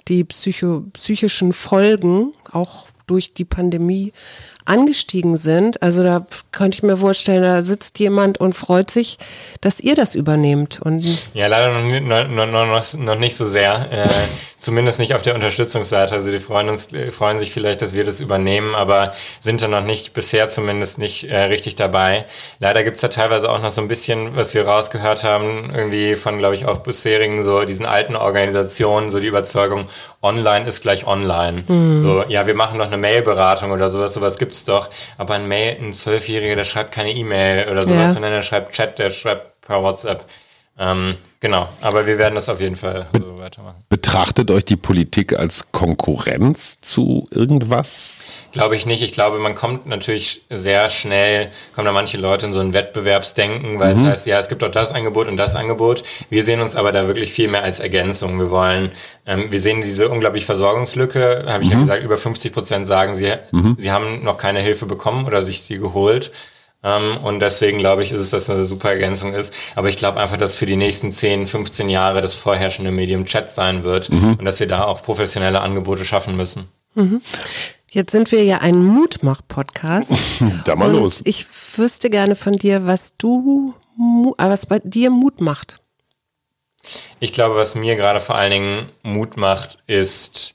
die 0.08 0.24
Psycho 0.24 0.84
psychischen 0.92 1.52
Folgen 1.52 2.32
auch 2.50 2.86
durch 3.06 3.34
die 3.34 3.44
Pandemie 3.44 4.12
angestiegen 4.66 5.36
sind. 5.36 5.82
Also 5.82 6.02
da 6.02 6.26
könnte 6.52 6.76
ich 6.76 6.82
mir 6.82 6.98
vorstellen, 6.98 7.42
da 7.42 7.62
sitzt 7.62 7.98
jemand 7.98 8.38
und 8.38 8.54
freut 8.54 8.90
sich, 8.90 9.18
dass 9.60 9.80
ihr 9.80 9.94
das 9.94 10.14
übernehmt. 10.14 10.80
Und 10.82 11.04
ja, 11.34 11.46
leider 11.46 11.80
noch, 11.80 12.28
noch, 12.28 12.66
noch, 12.66 12.94
noch 12.94 13.18
nicht 13.18 13.36
so 13.36 13.46
sehr. 13.46 13.88
Äh, 13.90 14.08
zumindest 14.66 14.98
nicht 14.98 15.14
auf 15.14 15.22
der 15.22 15.36
Unterstützungsseite. 15.36 16.12
Also 16.12 16.28
die 16.28 16.40
freuen, 16.40 16.68
uns, 16.68 16.88
freuen 17.12 17.38
sich 17.38 17.52
vielleicht, 17.52 17.82
dass 17.82 17.94
wir 17.94 18.04
das 18.04 18.18
übernehmen, 18.18 18.74
aber 18.74 19.14
sind 19.38 19.62
da 19.62 19.68
noch 19.68 19.84
nicht, 19.84 20.12
bisher 20.12 20.48
zumindest 20.48 20.98
nicht 20.98 21.22
äh, 21.22 21.42
richtig 21.44 21.76
dabei. 21.76 22.24
Leider 22.58 22.82
gibt's 22.82 23.00
da 23.00 23.06
teilweise 23.06 23.48
auch 23.48 23.62
noch 23.62 23.70
so 23.70 23.80
ein 23.80 23.86
bisschen, 23.86 24.34
was 24.34 24.54
wir 24.54 24.66
rausgehört 24.66 25.22
haben, 25.22 25.70
irgendwie 25.72 26.16
von, 26.16 26.38
glaube 26.38 26.56
ich, 26.56 26.66
auch 26.66 26.78
bisherigen, 26.78 27.44
so 27.44 27.64
diesen 27.64 27.86
alten 27.86 28.16
Organisationen, 28.16 29.08
so 29.08 29.20
die 29.20 29.28
Überzeugung, 29.28 29.86
online 30.20 30.66
ist 30.66 30.82
gleich 30.82 31.06
online. 31.06 31.62
Mhm. 31.68 32.02
So, 32.02 32.24
ja, 32.26 32.48
wir 32.48 32.56
machen 32.56 32.78
noch 32.78 32.88
eine 32.88 32.96
Mailberatung 32.96 33.70
oder 33.70 33.88
sowas, 33.88 34.14
sowas 34.14 34.36
gibt's 34.36 34.64
doch. 34.64 34.90
Aber 35.16 35.34
ein 35.34 35.46
Mail, 35.46 35.76
ein 35.80 35.94
Zwölfjähriger, 35.94 36.56
der 36.56 36.64
schreibt 36.64 36.90
keine 36.90 37.12
E-Mail 37.12 37.68
oder 37.70 37.84
sowas, 37.84 37.98
ja. 37.98 38.12
sondern 38.14 38.32
der 38.32 38.42
schreibt 38.42 38.72
Chat, 38.72 38.98
der 38.98 39.12
schreibt 39.12 39.60
per 39.60 39.80
WhatsApp. 39.84 40.24
Ähm, 40.78 41.16
genau, 41.40 41.68
aber 41.80 42.06
wir 42.06 42.18
werden 42.18 42.34
das 42.34 42.50
auf 42.50 42.60
jeden 42.60 42.76
Fall 42.76 43.06
so 43.12 43.38
weitermachen. 43.38 43.82
Betrachtet 43.88 44.50
euch 44.50 44.64
die 44.66 44.76
Politik 44.76 45.38
als 45.38 45.72
Konkurrenz 45.72 46.78
zu 46.82 47.26
irgendwas? 47.30 48.16
Glaube 48.52 48.76
ich 48.76 48.84
nicht. 48.84 49.02
Ich 49.02 49.12
glaube, 49.12 49.38
man 49.38 49.54
kommt 49.54 49.86
natürlich 49.86 50.42
sehr 50.50 50.90
schnell, 50.90 51.50
kommen 51.74 51.86
da 51.86 51.92
manche 51.92 52.18
Leute 52.18 52.46
in 52.46 52.52
so 52.52 52.60
ein 52.60 52.74
Wettbewerbsdenken, 52.74 53.78
weil 53.78 53.94
mhm. 53.94 54.04
es 54.04 54.10
heißt, 54.10 54.26
ja, 54.26 54.38
es 54.38 54.48
gibt 54.48 54.62
auch 54.62 54.70
das 54.70 54.92
Angebot 54.92 55.28
und 55.28 55.38
das 55.38 55.56
Angebot. 55.56 56.02
Wir 56.28 56.44
sehen 56.44 56.60
uns 56.60 56.76
aber 56.76 56.92
da 56.92 57.06
wirklich 57.06 57.32
viel 57.32 57.48
mehr 57.48 57.62
als 57.62 57.80
Ergänzung. 57.80 58.38
Wir 58.38 58.50
wollen, 58.50 58.90
ähm, 59.24 59.50
wir 59.50 59.60
sehen 59.60 59.80
diese 59.80 60.10
unglaubliche 60.10 60.46
Versorgungslücke, 60.46 61.44
habe 61.46 61.62
ich 61.62 61.70
mhm. 61.70 61.74
ja 61.74 61.80
gesagt, 61.80 62.04
über 62.04 62.18
50 62.18 62.52
Prozent 62.52 62.86
sagen, 62.86 63.14
sie, 63.14 63.32
mhm. 63.50 63.76
sie 63.78 63.92
haben 63.92 64.22
noch 64.22 64.36
keine 64.36 64.60
Hilfe 64.60 64.84
bekommen 64.84 65.24
oder 65.24 65.40
sich 65.40 65.62
sie 65.62 65.78
geholt. 65.78 66.32
Ähm, 66.82 67.16
und 67.22 67.40
deswegen 67.40 67.78
glaube 67.78 68.02
ich, 68.02 68.12
ist 68.12 68.22
es, 68.22 68.30
dass 68.30 68.50
eine 68.50 68.64
super 68.64 68.90
Ergänzung 68.90 69.34
ist. 69.34 69.52
Aber 69.74 69.88
ich 69.88 69.96
glaube 69.96 70.20
einfach, 70.20 70.36
dass 70.36 70.56
für 70.56 70.66
die 70.66 70.76
nächsten 70.76 71.12
10, 71.12 71.46
15 71.46 71.88
Jahre 71.88 72.20
das 72.20 72.34
vorherrschende 72.34 72.90
Medium 72.90 73.24
Chat 73.24 73.50
sein 73.50 73.84
wird 73.84 74.10
mhm. 74.10 74.34
und 74.34 74.44
dass 74.44 74.60
wir 74.60 74.68
da 74.68 74.84
auch 74.84 75.02
professionelle 75.02 75.60
Angebote 75.60 76.04
schaffen 76.04 76.36
müssen. 76.36 76.68
Mhm. 76.94 77.20
Jetzt 77.90 78.12
sind 78.12 78.30
wir 78.30 78.44
ja 78.44 78.58
ein 78.58 78.84
Mutmach-Podcast. 78.84 80.12
da 80.64 80.76
mal 80.76 80.90
los. 80.90 81.22
Ich 81.24 81.46
wüsste 81.76 82.10
gerne 82.10 82.36
von 82.36 82.54
dir, 82.54 82.86
was 82.86 83.16
du, 83.16 83.74
äh, 84.38 84.48
was 84.48 84.66
bei 84.66 84.80
dir 84.80 85.10
Mut 85.10 85.40
macht. 85.40 85.80
Ich 87.20 87.32
glaube, 87.32 87.56
was 87.56 87.74
mir 87.74 87.96
gerade 87.96 88.20
vor 88.20 88.36
allen 88.36 88.50
Dingen 88.50 88.88
Mut 89.02 89.36
macht, 89.36 89.78
ist 89.86 90.54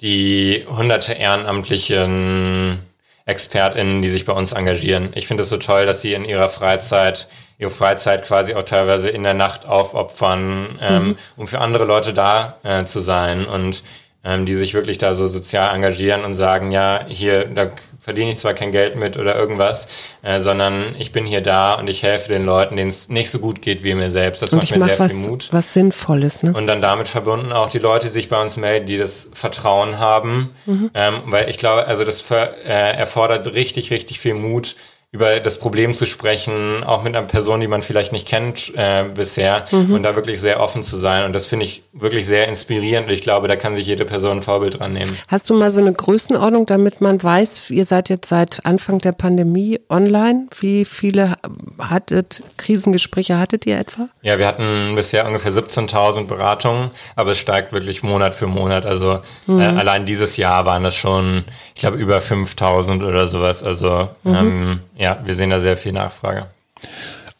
die 0.00 0.64
hunderte 0.68 1.12
ehrenamtlichen 1.12 2.80
ExpertInnen, 3.28 4.02
die 4.02 4.08
sich 4.08 4.24
bei 4.24 4.32
uns 4.32 4.52
engagieren. 4.52 5.10
Ich 5.14 5.26
finde 5.26 5.42
es 5.42 5.48
so 5.48 5.58
toll, 5.58 5.86
dass 5.86 6.02
sie 6.02 6.14
in 6.14 6.24
ihrer 6.24 6.48
Freizeit, 6.48 7.28
ihre 7.58 7.70
Freizeit 7.70 8.24
quasi 8.24 8.54
auch 8.54 8.62
teilweise 8.62 9.08
in 9.08 9.22
der 9.22 9.34
Nacht 9.34 9.66
aufopfern, 9.66 10.78
ähm, 10.80 11.04
mhm. 11.04 11.18
um 11.36 11.48
für 11.48 11.60
andere 11.60 11.84
Leute 11.84 12.14
da 12.14 12.56
äh, 12.62 12.84
zu 12.84 13.00
sein 13.00 13.46
und 13.46 13.82
ähm, 14.24 14.46
die 14.46 14.54
sich 14.54 14.74
wirklich 14.74 14.98
da 14.98 15.14
so 15.14 15.28
sozial 15.28 15.74
engagieren 15.74 16.24
und 16.24 16.34
sagen, 16.34 16.72
ja, 16.72 17.04
hier, 17.08 17.44
da 17.44 17.70
verdiene 18.00 18.30
ich 18.30 18.38
zwar 18.38 18.54
kein 18.54 18.72
Geld 18.72 18.96
mit 18.96 19.16
oder 19.16 19.36
irgendwas, 19.36 19.86
äh, 20.22 20.40
sondern 20.40 20.96
ich 20.98 21.12
bin 21.12 21.24
hier 21.24 21.40
da 21.40 21.74
und 21.74 21.88
ich 21.88 22.02
helfe 22.02 22.28
den 22.28 22.44
Leuten, 22.44 22.76
denen 22.76 22.88
es 22.88 23.08
nicht 23.08 23.30
so 23.30 23.38
gut 23.38 23.62
geht 23.62 23.84
wie 23.84 23.94
mir 23.94 24.10
selbst. 24.10 24.42
Das 24.42 24.52
und 24.52 24.58
macht 24.58 24.70
mir 24.70 24.78
mach 24.78 24.88
sehr 24.88 24.98
was, 24.98 25.12
viel 25.12 25.30
Mut. 25.30 25.48
Was 25.52 25.72
Sinnvolles, 25.72 26.42
ne? 26.42 26.52
Und 26.52 26.66
dann 26.66 26.80
damit 26.80 27.06
verbunden 27.06 27.52
auch 27.52 27.68
die 27.68 27.78
Leute, 27.78 28.06
die 28.06 28.12
sich 28.12 28.28
bei 28.28 28.40
uns 28.40 28.56
melden, 28.56 28.86
die 28.86 28.96
das 28.96 29.30
Vertrauen 29.32 29.98
haben. 29.98 30.50
Mhm. 30.66 30.90
Ähm, 30.94 31.14
weil 31.26 31.48
ich 31.48 31.58
glaube, 31.58 31.86
also 31.86 32.04
das 32.04 32.28
äh, 32.30 32.44
erfordert 32.64 33.46
richtig, 33.54 33.90
richtig 33.90 34.20
viel 34.20 34.34
Mut, 34.34 34.74
über 35.10 35.40
das 35.40 35.58
Problem 35.58 35.94
zu 35.94 36.04
sprechen, 36.04 36.84
auch 36.84 37.02
mit 37.02 37.16
einer 37.16 37.26
Person, 37.26 37.60
die 37.60 37.66
man 37.66 37.82
vielleicht 37.82 38.12
nicht 38.12 38.28
kennt 38.28 38.72
äh, 38.76 39.04
bisher 39.04 39.64
mhm. 39.70 39.94
und 39.94 40.02
da 40.02 40.16
wirklich 40.16 40.38
sehr 40.38 40.60
offen 40.60 40.82
zu 40.82 40.98
sein. 40.98 41.24
Und 41.24 41.32
das 41.32 41.46
finde 41.46 41.64
ich 41.64 41.82
wirklich 41.94 42.26
sehr 42.26 42.46
inspirierend. 42.46 43.08
Und 43.08 43.14
ich 43.14 43.22
glaube, 43.22 43.48
da 43.48 43.56
kann 43.56 43.74
sich 43.74 43.86
jede 43.86 44.04
Person 44.04 44.38
ein 44.38 44.42
Vorbild 44.42 44.80
dran 44.80 44.92
nehmen. 44.92 45.16
Hast 45.26 45.48
du 45.48 45.54
mal 45.54 45.70
so 45.70 45.80
eine 45.80 45.94
Größenordnung, 45.94 46.66
damit 46.66 47.00
man 47.00 47.22
weiß, 47.22 47.70
ihr 47.70 47.86
seid 47.86 48.10
jetzt 48.10 48.28
seit 48.28 48.66
Anfang 48.66 48.98
der 48.98 49.12
Pandemie 49.12 49.80
online. 49.88 50.48
Wie 50.60 50.84
viele 50.84 51.36
hattet, 51.78 52.42
Krisengespräche 52.58 53.38
hattet 53.38 53.64
ihr 53.64 53.78
etwa? 53.78 54.10
Ja, 54.20 54.38
wir 54.38 54.46
hatten 54.46 54.94
bisher 54.94 55.26
ungefähr 55.26 55.52
17.000 55.52 56.26
Beratungen, 56.26 56.90
aber 57.16 57.32
es 57.32 57.38
steigt 57.38 57.72
wirklich 57.72 58.02
Monat 58.02 58.34
für 58.34 58.46
Monat. 58.46 58.84
Also 58.84 59.20
mhm. 59.46 59.58
äh, 59.58 59.64
allein 59.64 60.04
dieses 60.04 60.36
Jahr 60.36 60.66
waren 60.66 60.84
es 60.84 60.96
schon, 60.96 61.46
ich 61.74 61.80
glaube, 61.80 61.96
über 61.96 62.18
5.000 62.18 63.08
oder 63.08 63.26
sowas. 63.26 63.62
Also 63.62 64.10
mhm. 64.22 64.34
ähm, 64.34 64.80
ja, 64.98 65.20
wir 65.24 65.34
sehen 65.34 65.50
da 65.50 65.60
sehr 65.60 65.76
viel 65.76 65.92
Nachfrage. 65.92 66.46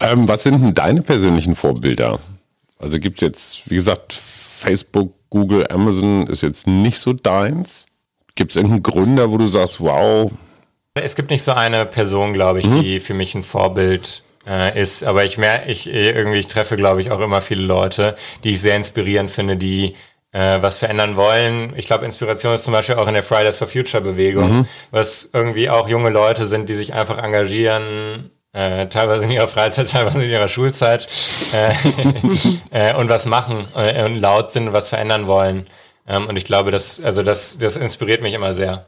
Ähm, 0.00 0.28
was 0.28 0.44
sind 0.44 0.62
denn 0.62 0.74
deine 0.74 1.02
persönlichen 1.02 1.56
Vorbilder? 1.56 2.20
Also 2.78 2.98
gibt 3.00 3.20
es 3.20 3.26
jetzt, 3.26 3.70
wie 3.70 3.74
gesagt, 3.74 4.12
Facebook, 4.12 5.12
Google, 5.30 5.66
Amazon 5.70 6.26
ist 6.28 6.42
jetzt 6.42 6.66
nicht 6.66 6.98
so 7.00 7.12
deins. 7.12 7.86
Gibt 8.34 8.52
es 8.52 8.56
irgendeinen 8.56 8.82
Gründer, 8.82 9.30
wo 9.30 9.36
du 9.36 9.46
sagst, 9.46 9.80
wow? 9.80 10.30
Es 10.94 11.16
gibt 11.16 11.30
nicht 11.30 11.42
so 11.42 11.52
eine 11.52 11.84
Person, 11.84 12.32
glaube 12.32 12.60
ich, 12.60 12.66
mhm. 12.66 12.82
die 12.82 13.00
für 13.00 13.14
mich 13.14 13.34
ein 13.34 13.42
Vorbild 13.42 14.22
äh, 14.46 14.80
ist. 14.80 15.04
Aber 15.04 15.24
ich 15.24 15.38
merke, 15.38 15.70
ich 15.70 15.88
irgendwie, 15.88 16.38
ich 16.38 16.46
treffe, 16.46 16.76
glaube 16.76 17.00
ich, 17.00 17.10
auch 17.10 17.20
immer 17.20 17.40
viele 17.40 17.62
Leute, 17.62 18.16
die 18.44 18.52
ich 18.52 18.60
sehr 18.60 18.76
inspirierend 18.76 19.30
finde, 19.30 19.56
die 19.56 19.94
äh, 20.32 20.60
was 20.60 20.78
verändern 20.78 21.16
wollen. 21.16 21.72
Ich 21.76 21.86
glaube, 21.86 22.04
Inspiration 22.04 22.54
ist 22.54 22.64
zum 22.64 22.72
Beispiel 22.72 22.96
auch 22.96 23.08
in 23.08 23.14
der 23.14 23.22
Fridays 23.22 23.56
for 23.56 23.66
Future 23.66 24.02
Bewegung, 24.02 24.58
mhm. 24.58 24.68
was 24.90 25.28
irgendwie 25.32 25.70
auch 25.70 25.88
junge 25.88 26.10
Leute 26.10 26.46
sind, 26.46 26.68
die 26.68 26.74
sich 26.74 26.92
einfach 26.92 27.18
engagieren, 27.18 28.30
äh, 28.52 28.86
teilweise 28.88 29.24
in 29.24 29.30
ihrer 29.30 29.48
Freizeit, 29.48 29.90
teilweise 29.90 30.22
in 30.22 30.30
ihrer 30.30 30.48
Schulzeit 30.48 31.08
äh, 32.72 32.90
äh, 32.92 32.94
und 32.94 33.08
was 33.08 33.26
machen 33.26 33.66
äh, 33.74 34.04
und 34.04 34.16
laut 34.16 34.50
sind 34.50 34.68
und 34.68 34.72
was 34.72 34.88
verändern 34.88 35.26
wollen. 35.26 35.66
Ähm, 36.06 36.26
und 36.26 36.36
ich 36.36 36.44
glaube, 36.44 36.70
das, 36.70 37.00
also 37.00 37.22
das, 37.22 37.58
das 37.58 37.76
inspiriert 37.76 38.22
mich 38.22 38.34
immer 38.34 38.52
sehr. 38.52 38.86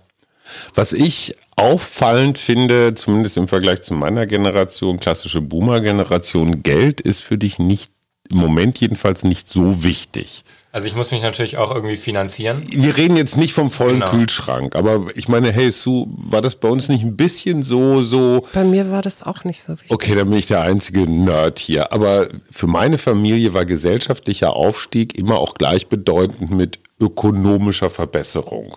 Was 0.75 0.93
ich 0.93 1.37
auffallend 1.57 2.39
finde, 2.39 2.95
zumindest 2.95 3.37
im 3.37 3.47
Vergleich 3.47 3.83
zu 3.83 3.95
meiner 3.95 4.27
Generation, 4.27 4.99
klassische 4.99 5.41
Boomer-Generation, 5.41 6.57
Geld 6.57 7.01
ist 7.01 7.23
für 7.23 7.39
dich 7.39 7.59
nicht, 7.59 7.93
im 8.29 8.39
Moment 8.39 8.79
jedenfalls 8.79 9.23
nicht 9.23 9.49
so 9.49 9.83
wichtig. 9.85 10.45
Also 10.73 10.87
ich 10.87 10.95
muss 10.95 11.11
mich 11.11 11.23
natürlich 11.23 11.57
auch 11.57 11.75
irgendwie 11.75 11.97
finanzieren. 11.97 12.65
Wir 12.71 12.97
reden 12.97 13.17
jetzt 13.17 13.37
nicht 13.37 13.55
vom 13.55 13.73
vollen 13.73 14.01
genau. 14.01 14.11
Kühlschrank, 14.11 14.77
aber 14.77 15.07
ich 15.17 15.27
meine, 15.27 15.51
hey 15.51 15.73
Sue, 15.73 16.07
war 16.11 16.41
das 16.43 16.55
bei 16.55 16.69
uns 16.69 16.89
nicht 16.89 17.03
ein 17.03 17.17
bisschen 17.17 17.65
so, 17.65 18.03
so? 18.03 18.47
Bei 18.53 18.63
mir 18.63 18.89
war 18.93 19.03
das 19.03 19.25
auch 19.25 19.43
nicht 19.43 19.63
so 19.65 19.73
wichtig. 19.73 19.91
Okay, 19.91 20.15
dann 20.15 20.29
bin 20.29 20.39
ich 20.39 20.47
der 20.47 20.61
einzige 20.61 21.11
Nerd 21.11 21.59
hier. 21.59 21.93
Aber 21.93 22.29
für 22.53 22.69
meine 22.69 22.99
Familie 22.99 23.53
war 23.53 23.65
gesellschaftlicher 23.65 24.55
Aufstieg 24.55 25.19
immer 25.19 25.39
auch 25.39 25.55
gleichbedeutend 25.55 26.53
mit 26.53 26.79
ökonomischer 27.01 27.91
Verbesserung. 27.91 28.77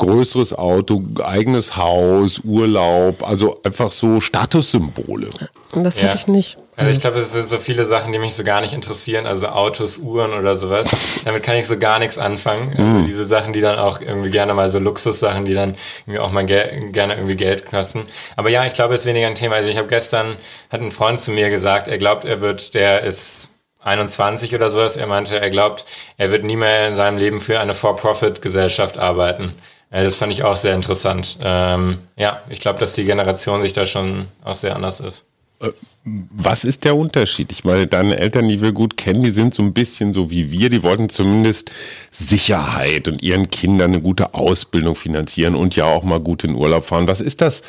Größeres 0.00 0.52
Auto, 0.52 1.02
eigenes 1.22 1.76
Haus, 1.76 2.40
Urlaub, 2.44 3.26
also 3.26 3.60
einfach 3.62 3.92
so 3.92 4.20
Statussymbole. 4.20 5.30
Und 5.72 5.84
das 5.84 5.98
ja. 5.98 6.08
hatte 6.08 6.16
ich 6.16 6.26
nicht. 6.26 6.58
Also 6.80 6.92
ich 6.92 7.00
glaube, 7.00 7.18
es 7.18 7.32
sind 7.32 7.46
so 7.46 7.58
viele 7.58 7.84
Sachen, 7.84 8.10
die 8.10 8.18
mich 8.18 8.34
so 8.34 8.42
gar 8.42 8.62
nicht 8.62 8.72
interessieren, 8.72 9.26
also 9.26 9.48
Autos, 9.48 9.98
Uhren 9.98 10.32
oder 10.32 10.56
sowas. 10.56 11.20
Damit 11.24 11.42
kann 11.42 11.56
ich 11.56 11.66
so 11.66 11.78
gar 11.78 11.98
nichts 11.98 12.16
anfangen. 12.16 12.70
Also 12.70 12.98
mhm. 12.98 13.04
diese 13.04 13.26
Sachen, 13.26 13.52
die 13.52 13.60
dann 13.60 13.78
auch 13.78 14.00
irgendwie 14.00 14.30
gerne 14.30 14.54
mal 14.54 14.70
so 14.70 14.78
Luxussachen, 14.78 15.44
die 15.44 15.52
dann 15.52 15.74
irgendwie 16.06 16.20
auch 16.20 16.32
mal 16.32 16.46
ge 16.46 16.90
gerne 16.90 17.14
irgendwie 17.16 17.36
Geld 17.36 17.66
kosten. 17.66 18.06
Aber 18.36 18.48
ja, 18.48 18.64
ich 18.64 18.72
glaube, 18.72 18.94
es 18.94 19.00
ist 19.02 19.06
weniger 19.06 19.26
ein 19.26 19.34
Thema. 19.34 19.56
Also 19.56 19.68
ich 19.68 19.76
habe 19.76 19.88
gestern, 19.88 20.36
hat 20.70 20.80
ein 20.80 20.90
Freund 20.90 21.20
zu 21.20 21.32
mir 21.32 21.50
gesagt, 21.50 21.86
er 21.86 21.98
glaubt, 21.98 22.24
er 22.24 22.40
wird, 22.40 22.72
der 22.72 23.02
ist 23.02 23.50
21 23.82 24.54
oder 24.54 24.70
sowas. 24.70 24.96
Er 24.96 25.06
meinte, 25.06 25.38
er 25.38 25.50
glaubt, 25.50 25.84
er 26.16 26.30
wird 26.30 26.44
nie 26.44 26.56
mehr 26.56 26.88
in 26.88 26.94
seinem 26.94 27.18
Leben 27.18 27.42
für 27.42 27.60
eine 27.60 27.74
For-Profit-Gesellschaft 27.74 28.96
arbeiten. 28.96 29.54
Das 29.90 30.16
fand 30.16 30.32
ich 30.32 30.44
auch 30.44 30.56
sehr 30.56 30.74
interessant. 30.74 31.36
Ähm, 31.42 31.98
ja, 32.16 32.40
ich 32.48 32.60
glaube, 32.60 32.78
dass 32.78 32.94
die 32.94 33.04
Generation 33.04 33.60
sich 33.60 33.72
da 33.72 33.86
schon 33.86 34.26
auch 34.44 34.54
sehr 34.54 34.76
anders 34.76 35.00
ist. 35.00 35.24
Äh, 35.60 35.70
was 36.04 36.64
ist 36.64 36.84
der 36.84 36.96
Unterschied? 36.96 37.52
Ich 37.52 37.64
meine, 37.64 37.86
deine 37.86 38.18
Eltern, 38.18 38.48
die 38.48 38.62
wir 38.62 38.72
gut 38.72 38.96
kennen, 38.96 39.22
die 39.22 39.30
sind 39.30 39.54
so 39.54 39.62
ein 39.62 39.74
bisschen 39.74 40.14
so 40.14 40.30
wie 40.30 40.50
wir. 40.50 40.70
Die 40.70 40.82
wollten 40.82 41.08
zumindest 41.08 41.70
Sicherheit 42.10 43.08
und 43.08 43.22
ihren 43.22 43.50
Kindern 43.50 43.92
eine 43.92 44.00
gute 44.00 44.32
Ausbildung 44.34 44.94
finanzieren 44.94 45.54
und 45.54 45.76
ja 45.76 45.84
auch 45.84 46.02
mal 46.02 46.20
gut 46.20 46.44
in 46.44 46.54
Urlaub 46.54 46.86
fahren. 46.86 47.06
Was 47.06 47.20
ist 47.20 47.40
das 47.40 47.62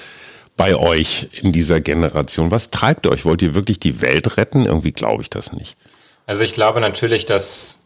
bei 0.55 0.75
euch 0.75 1.27
in 1.41 1.51
dieser 1.51 1.81
Generation? 1.81 2.51
Was 2.51 2.69
treibt 2.69 3.07
euch? 3.07 3.25
Wollt 3.25 3.41
ihr 3.41 3.53
wirklich 3.53 3.79
die 3.79 3.99
Welt 4.01 4.37
retten? 4.37 4.65
Irgendwie 4.65 4.91
glaube 4.91 5.23
ich 5.23 5.29
das 5.29 5.51
nicht. 5.51 5.75
Also 6.25 6.43
ich 6.43 6.53
glaube 6.53 6.79
natürlich, 6.79 7.25
dass 7.25 7.79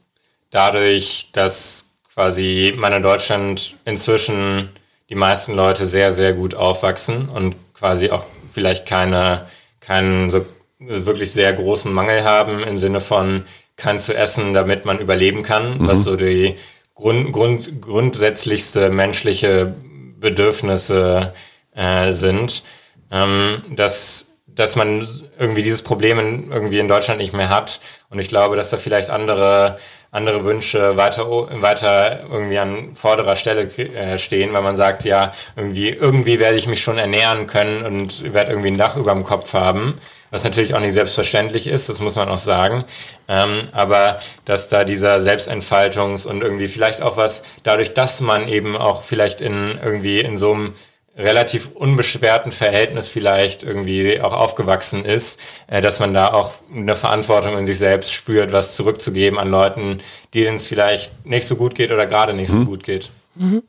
dadurch, 0.52 1.30
dass 1.32 1.86
quasi 2.16 2.74
man 2.78 2.94
in 2.94 3.04
Deutschland 3.04 3.76
inzwischen 3.86 4.70
die 5.10 5.16
meisten 5.16 5.54
Leute 5.54 5.86
sehr, 5.86 6.14
sehr 6.14 6.34
gut 6.34 6.56
aufwachsen 6.56 7.30
und 7.30 7.56
quasi 7.74 8.10
auch 8.10 8.26
vielleicht 8.52 8.88
keine 8.88 9.46
keinen 9.82 10.32
so 10.32 10.46
wirklich 10.80 11.32
sehr 11.32 11.54
großen 11.54 11.94
Mangel 11.94 12.24
haben 12.24 12.64
im 12.64 12.80
Sinne 12.80 13.02
von 13.02 13.44
kann 13.78 14.00
zu 14.00 14.16
essen, 14.16 14.54
damit 14.54 14.86
man 14.86 15.00
überleben 15.00 15.44
kann, 15.44 15.78
mhm. 15.78 15.88
was 15.88 16.04
so 16.04 16.16
die 16.16 16.56
Grund, 16.96 17.34
Grund, 17.34 17.82
grundsätzlichste 17.82 18.90
menschliche 18.90 19.74
Bedürfnisse 20.18 21.34
äh, 21.76 22.14
sind, 22.14 22.64
ähm, 23.12 23.62
dass, 23.76 24.28
dass 24.48 24.78
man 24.78 25.06
irgendwie 25.38 25.62
dieses 25.62 25.82
Problem 25.82 26.20
in, 26.20 26.52
irgendwie 26.52 26.80
in 26.80 26.88
Deutschland 26.88 27.20
nicht 27.20 27.34
mehr 27.34 27.50
hat. 27.50 27.82
Und 28.10 28.20
ich 28.20 28.30
glaube, 28.30 28.56
dass 28.56 28.70
da 28.70 28.78
vielleicht 28.78 29.10
andere 29.10 29.78
andere 30.16 30.46
Wünsche 30.46 30.98
weiter, 30.98 31.30
weiter 31.62 32.22
irgendwie 32.32 32.58
an 32.58 32.96
vorderer 32.96 33.36
Stelle 33.36 33.64
äh, 33.64 34.18
stehen, 34.18 34.54
weil 34.54 34.62
man 34.62 34.76
sagt, 34.76 35.04
ja, 35.04 35.34
irgendwie, 35.56 35.90
irgendwie 35.90 36.40
werde 36.40 36.58
ich 36.58 36.68
mich 36.68 36.82
schon 36.82 36.98
ernähren 36.98 37.48
können 37.48 37.86
und 37.86 38.34
werde 38.34 38.52
irgendwie 38.52 38.72
ein 38.72 38.78
Dach 38.78 38.96
über 38.96 39.14
dem 39.14 39.24
Kopf 39.24 39.54
haben. 39.54 40.00
Was 40.32 40.44
natürlich 40.44 40.74
auch 40.74 40.80
nicht 40.80 40.94
selbstverständlich 40.94 41.68
ist, 41.68 41.88
das 41.88 42.02
muss 42.02 42.16
man 42.16 42.28
auch 42.30 42.40
sagen. 42.40 42.84
Ähm, 43.28 43.70
aber 43.72 44.20
dass 44.44 44.68
da 44.68 44.84
dieser 44.84 45.20
Selbstentfaltungs- 45.20 46.26
und 46.26 46.42
irgendwie 46.42 46.68
vielleicht 46.68 47.02
auch 47.02 47.16
was, 47.16 47.44
dadurch, 47.64 47.94
dass 47.94 48.22
man 48.22 48.48
eben 48.48 48.76
auch 48.76 49.04
vielleicht 49.04 49.40
in 49.40 49.80
irgendwie 49.84 50.20
in 50.20 50.38
so 50.38 50.54
einem 50.54 50.74
relativ 51.18 51.70
unbeschwerten 51.74 52.52
Verhältnis 52.52 53.10
vielleicht 53.10 53.64
irgendwie 53.64 54.20
auch 54.20 54.34
aufgewachsen 54.34 55.06
ist, 55.06 55.40
äh, 55.68 55.82
dass 55.82 56.00
man 56.00 56.14
da 56.14 56.34
auch 56.34 56.54
eine 56.74 56.96
Verantwortung 56.96 57.58
in 57.58 57.66
sich 57.66 57.78
selbst 57.78 58.14
spürt, 58.14 58.52
was 58.52 58.76
zurückzugeben 58.76 59.40
an 59.40 59.50
Leuten, 59.50 60.00
denen 60.34 60.58
es 60.58 60.68
vielleicht 60.68 61.26
nicht 61.26 61.48
so 61.48 61.56
gut 61.56 61.76
geht 61.76 61.92
oder 61.92 62.06
gerade 62.06 62.34
nicht 62.34 62.52
mhm. 62.52 62.60
so 62.60 62.66
gut 62.66 62.84
geht. 62.84 63.10
Mhm. 63.36 63.64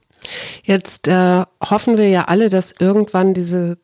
Jetzt 0.64 1.06
äh, 1.06 1.44
hoffen 1.70 1.98
wir 1.98 2.08
ja 2.08 2.24
alle, 2.24 2.50
dass 2.50 2.74
irgendwann 2.78 3.32
diese 3.32 3.78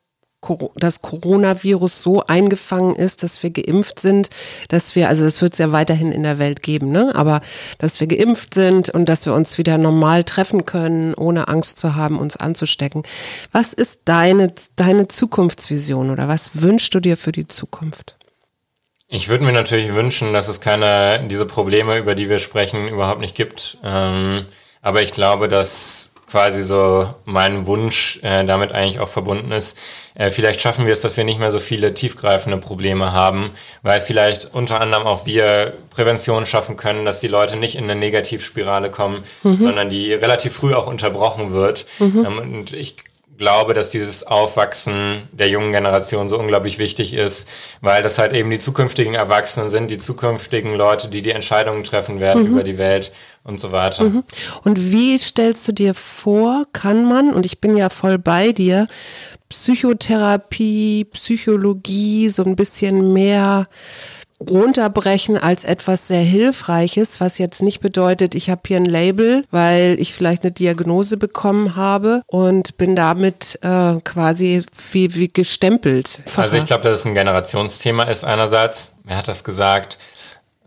das 0.74 1.02
Coronavirus 1.02 2.02
so 2.02 2.22
eingefangen 2.26 2.96
ist, 2.96 3.22
dass 3.22 3.42
wir 3.42 3.50
geimpft 3.50 4.00
sind, 4.00 4.28
dass 4.68 4.96
wir, 4.96 5.08
also 5.08 5.24
es 5.24 5.40
wird 5.40 5.52
es 5.52 5.58
ja 5.58 5.72
weiterhin 5.72 6.10
in 6.10 6.24
der 6.24 6.38
Welt 6.38 6.62
geben, 6.62 6.90
ne? 6.90 7.12
aber 7.14 7.40
dass 7.78 8.00
wir 8.00 8.06
geimpft 8.06 8.54
sind 8.54 8.90
und 8.90 9.08
dass 9.08 9.24
wir 9.26 9.34
uns 9.34 9.56
wieder 9.58 9.78
normal 9.78 10.24
treffen 10.24 10.66
können, 10.66 11.14
ohne 11.14 11.48
Angst 11.48 11.78
zu 11.78 11.94
haben, 11.94 12.18
uns 12.18 12.36
anzustecken. 12.36 13.04
Was 13.52 13.72
ist 13.72 14.00
deine, 14.04 14.52
deine 14.76 15.08
Zukunftsvision 15.08 16.10
oder 16.10 16.28
was 16.28 16.50
wünschst 16.54 16.94
du 16.94 17.00
dir 17.00 17.16
für 17.16 17.32
die 17.32 17.46
Zukunft? 17.46 18.16
Ich 19.08 19.28
würde 19.28 19.44
mir 19.44 19.52
natürlich 19.52 19.94
wünschen, 19.94 20.32
dass 20.32 20.48
es 20.48 20.60
keine, 20.60 21.22
diese 21.28 21.44
Probleme, 21.44 21.98
über 21.98 22.14
die 22.14 22.28
wir 22.30 22.38
sprechen, 22.38 22.88
überhaupt 22.88 23.20
nicht 23.20 23.34
gibt. 23.34 23.76
Ähm, 23.84 24.46
aber 24.80 25.02
ich 25.02 25.12
glaube, 25.12 25.48
dass 25.48 26.11
quasi 26.32 26.62
so 26.62 27.10
mein 27.26 27.66
Wunsch 27.66 28.18
äh, 28.22 28.42
damit 28.46 28.72
eigentlich 28.72 29.00
auch 29.00 29.08
verbunden 29.08 29.52
ist. 29.52 29.76
Äh, 30.14 30.30
vielleicht 30.30 30.62
schaffen 30.62 30.86
wir 30.86 30.94
es, 30.94 31.02
dass 31.02 31.18
wir 31.18 31.24
nicht 31.24 31.38
mehr 31.38 31.50
so 31.50 31.60
viele 31.60 31.92
tiefgreifende 31.92 32.56
Probleme 32.56 33.12
haben, 33.12 33.50
weil 33.82 34.00
vielleicht 34.00 34.54
unter 34.54 34.80
anderem 34.80 35.06
auch 35.06 35.26
wir 35.26 35.74
Prävention 35.90 36.46
schaffen 36.46 36.78
können, 36.78 37.04
dass 37.04 37.20
die 37.20 37.28
Leute 37.28 37.56
nicht 37.56 37.74
in 37.74 37.84
eine 37.84 37.96
Negativspirale 37.96 38.90
kommen, 38.90 39.24
mhm. 39.42 39.58
sondern 39.58 39.90
die 39.90 40.14
relativ 40.14 40.54
früh 40.54 40.72
auch 40.72 40.86
unterbrochen 40.86 41.52
wird. 41.52 41.84
Mhm. 41.98 42.24
Ähm, 42.24 42.38
und 42.38 42.72
ich 42.72 42.96
glaube, 43.42 43.74
dass 43.74 43.90
dieses 43.90 44.24
Aufwachsen 44.24 45.22
der 45.32 45.48
jungen 45.48 45.72
Generation 45.72 46.28
so 46.28 46.38
unglaublich 46.38 46.78
wichtig 46.78 47.12
ist, 47.12 47.48
weil 47.80 48.00
das 48.00 48.16
halt 48.18 48.34
eben 48.34 48.48
die 48.50 48.60
zukünftigen 48.60 49.14
Erwachsenen 49.14 49.68
sind, 49.68 49.90
die 49.90 49.98
zukünftigen 49.98 50.76
Leute, 50.76 51.08
die 51.08 51.22
die 51.22 51.32
Entscheidungen 51.32 51.82
treffen 51.82 52.20
werden 52.20 52.44
mhm. 52.44 52.52
über 52.52 52.62
die 52.62 52.78
Welt 52.78 53.10
und 53.42 53.58
so 53.58 53.72
weiter. 53.72 54.04
Mhm. 54.04 54.22
Und 54.62 54.92
wie 54.92 55.18
stellst 55.18 55.66
du 55.66 55.72
dir 55.72 55.92
vor, 55.94 56.66
kann 56.72 57.04
man, 57.04 57.34
und 57.34 57.44
ich 57.44 57.60
bin 57.60 57.76
ja 57.76 57.88
voll 57.88 58.16
bei 58.16 58.52
dir, 58.52 58.86
Psychotherapie, 59.48 61.06
Psychologie 61.06 62.28
so 62.28 62.44
ein 62.44 62.54
bisschen 62.54 63.12
mehr 63.12 63.66
runterbrechen 64.48 65.38
als 65.38 65.64
etwas 65.64 66.08
sehr 66.08 66.22
Hilfreiches, 66.22 67.20
was 67.20 67.38
jetzt 67.38 67.62
nicht 67.62 67.80
bedeutet, 67.80 68.34
ich 68.34 68.50
habe 68.50 68.62
hier 68.66 68.76
ein 68.76 68.84
Label, 68.84 69.44
weil 69.50 69.96
ich 69.98 70.12
vielleicht 70.12 70.42
eine 70.42 70.52
Diagnose 70.52 71.16
bekommen 71.16 71.76
habe 71.76 72.22
und 72.26 72.76
bin 72.76 72.96
damit 72.96 73.58
äh, 73.62 74.00
quasi 74.04 74.64
wie, 74.90 75.14
wie 75.14 75.28
gestempelt. 75.28 76.22
Also 76.36 76.56
ich 76.56 76.66
glaube, 76.66 76.84
dass 76.84 77.00
es 77.00 77.06
ein 77.06 77.14
Generationsthema 77.14 78.04
ist 78.04 78.24
einerseits. 78.24 78.92
Wer 79.04 79.18
hat 79.18 79.28
das 79.28 79.44
gesagt? 79.44 79.98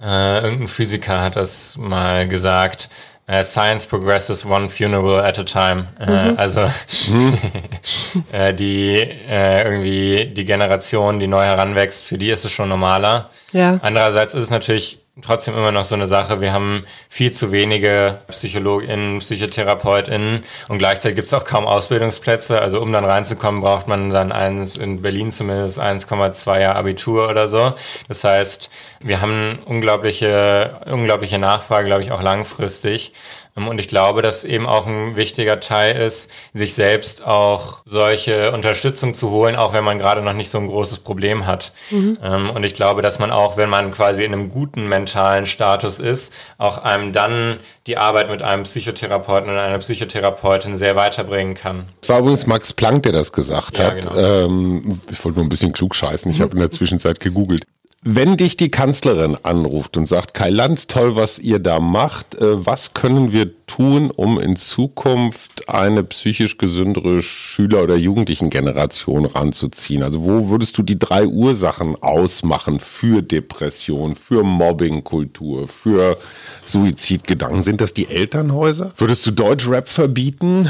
Äh, 0.02 0.42
irgendein 0.44 0.68
Physiker 0.68 1.22
hat 1.22 1.36
das 1.36 1.78
mal 1.78 2.28
gesagt. 2.28 2.90
Uh, 3.28 3.44
science 3.44 3.88
progresses 3.88 4.46
one 4.46 4.70
funeral 4.70 5.20
at 5.20 5.40
a 5.40 5.44
time. 5.44 5.88
Äh, 6.00 6.30
mhm. 6.30 6.38
also 6.38 6.70
mhm. 7.10 7.36
äh, 8.32 8.54
die 8.54 8.98
äh, 8.98 9.64
irgendwie 9.64 10.28
die 10.28 10.46
Generation, 10.46 11.20
die 11.20 11.26
neu 11.26 11.44
heranwächst, 11.44 12.06
für 12.06 12.20
die 12.20 12.30
ist 12.30 12.46
es 12.46 12.52
schon 12.52 12.70
normaler. 12.70 13.32
Ja. 13.52 13.80
Andererseits 13.82 14.36
ist 14.36 14.44
es 14.44 14.50
natürlich 14.52 15.00
trotzdem 15.22 15.56
immer 15.56 15.72
noch 15.72 15.86
so 15.86 15.96
eine 15.96 16.08
Sache. 16.08 16.42
Wir 16.42 16.52
haben 16.52 16.86
viel 17.10 17.32
zu 17.32 17.52
wenige 17.52 18.20
PsychologInnen, 18.28 19.20
PsychotherapeutInnen 19.20 20.44
und 20.68 20.78
gleichzeitig 20.78 21.16
gibt 21.16 21.28
es 21.28 21.34
auch 21.34 21.46
kaum 21.46 21.66
Ausbildungsplätze. 21.66 22.62
Also 22.62 22.82
um 22.82 22.92
dann 22.92 23.06
reinzukommen, 23.06 23.62
braucht 23.62 23.88
man 23.88 24.10
dann 24.10 24.32
eins, 24.32 24.78
in 24.78 25.02
Berlin 25.02 25.32
zumindest 25.32 25.80
1,2 25.80 26.60
Jahre 26.60 26.76
Abitur 26.76 27.30
oder 27.30 27.48
so. 27.48 27.74
Das 28.08 28.24
heißt, 28.24 28.70
wir 29.00 29.22
haben 29.22 29.60
unglaubliche, 29.66 30.82
unglaubliche 30.86 31.40
Nachfrage, 31.40 31.86
glaube 31.86 32.04
ich, 32.04 32.12
auch 32.12 32.22
langfristig. 32.22 33.14
Ähm, 33.58 33.68
und 33.68 33.80
ich 33.80 33.88
glaube, 33.88 34.22
dass 34.22 34.44
eben 34.44 34.68
auch 34.68 34.86
ein 34.86 35.16
wichtiger 35.16 35.60
Teil 35.60 35.96
ist, 35.96 36.30
sich 36.54 36.74
selbst 36.74 37.26
auch 37.26 37.80
solche 37.86 38.52
Unterstützung 38.52 39.14
zu 39.14 39.30
holen, 39.30 39.56
auch 39.56 39.74
wenn 39.74 39.84
man 39.84 39.98
gerade 39.98 40.22
noch 40.22 40.34
nicht 40.34 40.50
so 40.50 40.58
ein 40.58 40.68
großes 40.68 41.00
Problem 41.00 41.46
hat. 41.46 41.74
Mhm. 41.90 42.18
Ähm, 42.22 42.50
und 42.50 42.64
ich 42.64 42.74
glaube, 42.74 43.02
dass 43.02 43.20
man 43.20 43.32
auch, 43.32 43.58
wenn 43.58 43.70
man 43.70 43.92
quasi 43.92 44.24
in 44.24 44.34
einem 44.34 44.50
guten 44.50 44.88
mentalen 44.88 45.46
Status 45.46 46.00
ist, 46.00 46.34
auch 46.58 46.80
einem 46.80 47.14
dann 47.14 47.58
die 47.88 47.98
Arbeit 47.98 48.30
mit 48.30 48.42
einem 48.42 48.64
Psychotherapeuten 48.64 49.50
oder 49.50 49.64
einer 49.64 49.80
Psychotherapeutin 49.80 50.78
sehr 50.78 50.96
weiterbringen 50.96 51.54
kann. 51.54 51.86
Es 52.02 52.10
war 52.10 52.20
übrigens 52.20 52.48
Max 52.48 52.74
Planck, 52.74 53.04
der 53.04 53.12
das 53.12 53.32
gesagt 53.32 53.78
ja, 53.78 53.86
hat. 53.86 54.02
Genau. 54.02 54.16
Ähm, 54.16 55.02
ich 55.10 55.24
wollte 55.24 55.40
nur 55.40 55.46
ein 55.46 55.50
bisschen 55.50 55.74
klug 55.74 55.96
scheißen. 55.96 56.32
Ich 56.32 56.40
mhm. 56.40 56.44
habe 56.44 56.54
in 56.54 56.60
der 56.60 56.72
Zwischenzeit 56.72 57.20
gegoogelt 57.20 57.66
Wenn 58.08 58.38
dich 58.38 58.56
die 58.56 58.70
Kanzlerin 58.70 59.36
anruft 59.42 59.98
und 59.98 60.08
sagt, 60.08 60.36
Kai 60.36 60.52
Lanz, 60.52 60.86
toll, 60.86 61.16
was 61.16 61.40
ihr 61.40 61.58
da 61.58 61.80
macht, 61.80 62.36
äh, 62.36 62.64
was 62.64 62.94
können 62.94 63.32
wir 63.32 63.66
tun, 63.66 64.12
um 64.12 64.40
in 64.40 64.56
Zukunft 64.58 65.68
eine 65.70 66.04
psychisch 66.04 66.60
gesündere 66.60 67.24
Schüler- 67.24 67.82
oder 67.82 67.96
Jugendlichengeneration 67.96 69.26
ranzuziehen? 69.26 70.04
Also 70.04 70.24
wo 70.24 70.50
würdest 70.50 70.78
du 70.78 70.84
die 70.84 71.00
drei 71.00 71.26
Ursachen 71.26 71.96
ausmachen 72.04 72.80
für 72.80 73.24
Depression, 73.24 74.16
für 74.16 74.44
Mobbingkultur, 74.44 75.68
für 75.68 76.20
Suizidgedanken? 76.64 77.64
Sind 77.64 77.82
das 77.82 77.94
die 77.94 78.08
Elternhäuser? 78.08 78.94
Würdest 78.98 79.26
du 79.26 79.32
Deutschrap 79.32 79.88
verbieten, 79.88 80.70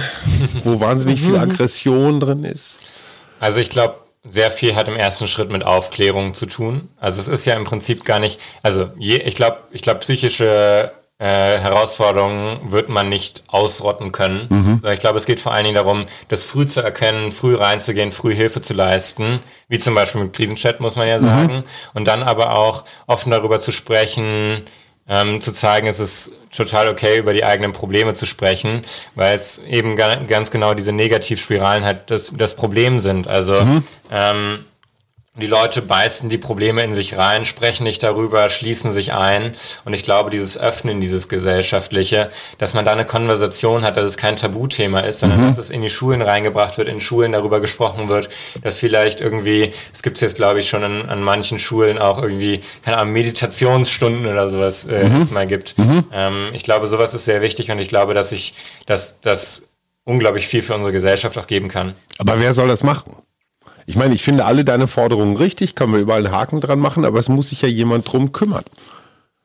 wo 0.63 0.79
wahnsinnig 0.79 1.21
viel 1.21 1.35
Aggression 1.37 2.21
drin 2.21 2.45
ist? 2.45 2.79
Also 3.41 3.59
ich 3.59 3.69
glaube, 3.69 4.04
sehr 4.25 4.51
viel 4.51 4.75
hat 4.75 4.87
im 4.87 4.95
ersten 4.95 5.27
Schritt 5.27 5.51
mit 5.51 5.65
Aufklärung 5.65 6.33
zu 6.33 6.45
tun. 6.45 6.89
Also 6.99 7.21
es 7.21 7.27
ist 7.27 7.45
ja 7.45 7.55
im 7.55 7.63
Prinzip 7.63 8.05
gar 8.05 8.19
nicht, 8.19 8.39
also 8.63 8.89
je, 8.97 9.17
ich 9.17 9.35
glaube, 9.35 9.59
ich 9.71 9.81
glaube, 9.81 9.99
psychische 9.99 10.91
äh, 11.17 11.59
Herausforderungen 11.59 12.71
wird 12.71 12.89
man 12.89 13.07
nicht 13.07 13.43
ausrotten 13.47 14.11
können. 14.11 14.47
Mhm. 14.49 14.89
Ich 14.91 14.99
glaube, 14.99 15.17
es 15.17 15.25
geht 15.25 15.39
vor 15.39 15.53
allen 15.53 15.63
Dingen 15.63 15.75
darum, 15.75 16.05
das 16.27 16.43
früh 16.43 16.65
zu 16.65 16.81
erkennen, 16.81 17.31
früh 17.31 17.55
reinzugehen, 17.55 18.11
früh 18.11 18.35
Hilfe 18.35 18.61
zu 18.61 18.73
leisten, 18.73 19.39
wie 19.69 19.79
zum 19.79 19.95
Beispiel 19.95 20.23
mit 20.23 20.33
Krisenchat, 20.33 20.81
muss 20.81 20.97
man 20.97 21.07
ja 21.07 21.19
mhm. 21.19 21.23
sagen. 21.23 21.53
Mhm. 21.53 21.63
Und 21.93 22.05
dann 22.05 22.23
aber 22.23 22.57
auch 22.57 22.83
offen 23.07 23.31
darüber 23.31 23.59
zu 23.59 23.71
sprechen, 23.71 24.65
ähm, 25.07 25.41
zu 25.41 25.51
zeigen, 25.51 25.87
es 25.87 25.99
ist 25.99 26.31
total 26.55 26.87
okay, 26.89 27.17
über 27.17 27.33
die 27.33 27.43
eigenen 27.43 27.73
Probleme 27.73 28.13
zu 28.13 28.25
sprechen, 28.25 28.83
weil 29.13 29.35
es 29.35 29.59
eben 29.59 29.95
ganz 29.95 30.51
genau 30.51 30.73
diese 30.73 30.91
Negativspiralen 30.91 31.85
halt 31.85 32.09
das, 32.09 32.33
das 32.35 32.55
Problem 32.55 32.99
sind. 32.99 33.27
Also 33.27 33.61
mhm. 33.61 33.83
ähm, 34.11 34.65
die 35.37 35.47
Leute 35.47 35.81
beißen 35.81 36.29
die 36.29 36.37
Probleme 36.37 36.83
in 36.83 36.95
sich 36.95 37.17
rein, 37.17 37.43
sprechen 37.43 37.83
nicht 37.83 38.01
darüber, 38.03 38.49
schließen 38.49 38.93
sich 38.93 39.11
ein. 39.11 39.53
Und 39.83 39.93
ich 39.93 40.03
glaube, 40.03 40.29
dieses 40.29 40.57
Öffnen, 40.57 41.01
dieses 41.01 41.27
Gesellschaftliche, 41.27 42.29
dass 42.57 42.73
man 42.73 42.85
da 42.85 42.93
eine 42.93 43.05
Konversation 43.05 43.83
hat, 43.83 43.97
dass 43.97 44.05
es 44.05 44.17
kein 44.17 44.37
Tabuthema 44.37 45.01
ist, 45.01 45.19
sondern 45.19 45.41
mhm. 45.41 45.47
dass 45.47 45.57
es 45.57 45.69
in 45.69 45.81
die 45.81 45.89
Schulen 45.89 46.21
reingebracht 46.21 46.77
wird, 46.77 46.87
in 46.87 47.01
Schulen 47.01 47.33
darüber 47.33 47.59
gesprochen 47.59 48.07
wird, 48.07 48.29
dass 48.63 48.79
vielleicht 48.79 49.19
irgendwie, 49.19 49.73
es 49.93 50.03
gibt 50.03 50.17
es 50.17 50.21
jetzt, 50.21 50.35
glaube 50.35 50.61
ich, 50.61 50.69
schon 50.69 50.83
an, 50.83 51.09
an, 51.09 51.21
manchen 51.21 51.59
Schulen 51.59 51.97
auch 51.97 52.21
irgendwie, 52.21 52.61
keine 52.83 52.97
Ahnung, 52.97 53.13
Meditationsstunden 53.13 54.25
oder 54.27 54.47
sowas 54.47 54.85
äh, 54.85 55.03
mhm. 55.03 55.21
es 55.21 55.31
mal 55.31 55.47
gibt. 55.47 55.77
Mhm. 55.77 56.05
Ähm, 56.13 56.49
ich 56.53 56.63
glaube, 56.63 56.87
sowas 56.87 57.13
ist 57.13 57.25
sehr 57.25 57.41
wichtig 57.41 57.71
und 57.71 57.79
ich 57.79 57.89
glaube, 57.89 58.13
dass 58.13 58.31
ich, 58.31 58.53
dass 58.85 59.19
das 59.19 59.63
unglaublich 60.05 60.47
viel 60.47 60.61
für 60.61 60.75
unsere 60.75 60.93
Gesellschaft 60.93 61.37
auch 61.37 61.47
geben 61.47 61.67
kann. 61.67 61.93
Aber 62.19 62.39
wer 62.39 62.53
soll 62.53 62.69
das 62.69 62.83
machen? 62.83 63.17
Ich 63.85 63.95
meine, 63.95 64.15
ich 64.15 64.23
finde 64.23 64.45
alle 64.45 64.65
deine 64.65 64.87
Forderungen 64.87 65.37
richtig, 65.37 65.75
können 65.75 65.93
wir 65.93 65.99
überall 65.99 66.25
einen 66.25 66.35
Haken 66.35 66.59
dran 66.59 66.79
machen, 66.79 67.05
aber 67.05 67.19
es 67.19 67.29
muss 67.29 67.49
sich 67.49 67.61
ja 67.61 67.67
jemand 67.67 68.11
drum 68.11 68.31
kümmern. 68.31 68.63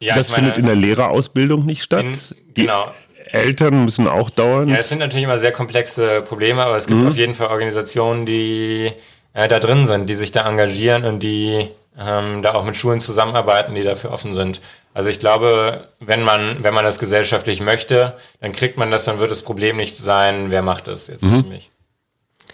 Ja, 0.01 0.17
das 0.17 0.31
meine, 0.31 0.45
findet 0.45 0.59
in 0.59 0.67
der 0.67 0.77
Lehrerausbildung 0.77 1.67
nicht 1.67 1.83
statt. 1.83 2.05
In, 2.05 2.19
genau. 2.55 2.93
Die 3.19 3.35
Eltern 3.35 3.85
müssen 3.85 4.09
auch 4.09 4.31
dauern. 4.31 4.69
Ja, 4.69 4.77
es 4.77 4.89
sind 4.89 4.99
natürlich 4.99 5.25
immer 5.25 5.39
sehr 5.39 5.53
komplexe 5.53 6.23
Probleme, 6.23 6.65
aber 6.65 6.77
es 6.77 6.87
gibt 6.87 7.01
mhm. 7.01 7.09
auf 7.09 7.17
jeden 7.17 7.35
Fall 7.35 7.49
Organisationen, 7.49 8.25
die 8.25 8.93
äh, 9.35 9.47
da 9.47 9.59
drin 9.59 9.87
sind, 9.87 10.09
die 10.09 10.15
sich 10.15 10.33
da 10.33 10.49
engagieren 10.49 11.05
und 11.05 11.23
die 11.23 11.69
ähm, 11.99 12.43
da 12.43 12.55
auch 12.55 12.65
mit 12.65 12.77
Schulen 12.77 13.01
zusammenarbeiten, 13.01 13.75
die 13.75 13.83
dafür 13.83 14.11
offen 14.11 14.35
sind. 14.35 14.61
Also 14.95 15.11
ich 15.11 15.21
glaube, 15.21 15.87
wenn 16.01 16.23
man, 16.23 16.63
wenn 16.63 16.75
man 16.75 16.85
das 16.85 16.99
gesellschaftlich 16.99 17.61
möchte, 17.61 18.15
dann 18.41 18.53
kriegt 18.53 18.77
man 18.77 18.91
das, 18.91 19.05
dann 19.05 19.21
wird 19.21 19.31
das 19.31 19.43
Problem 19.43 19.77
nicht 19.77 19.97
sein, 19.97 20.51
wer 20.51 20.63
macht 20.63 20.89
das 20.89 21.07
jetzt 21.07 21.25
mhm. 21.25 21.43
nämlich. 21.43 21.71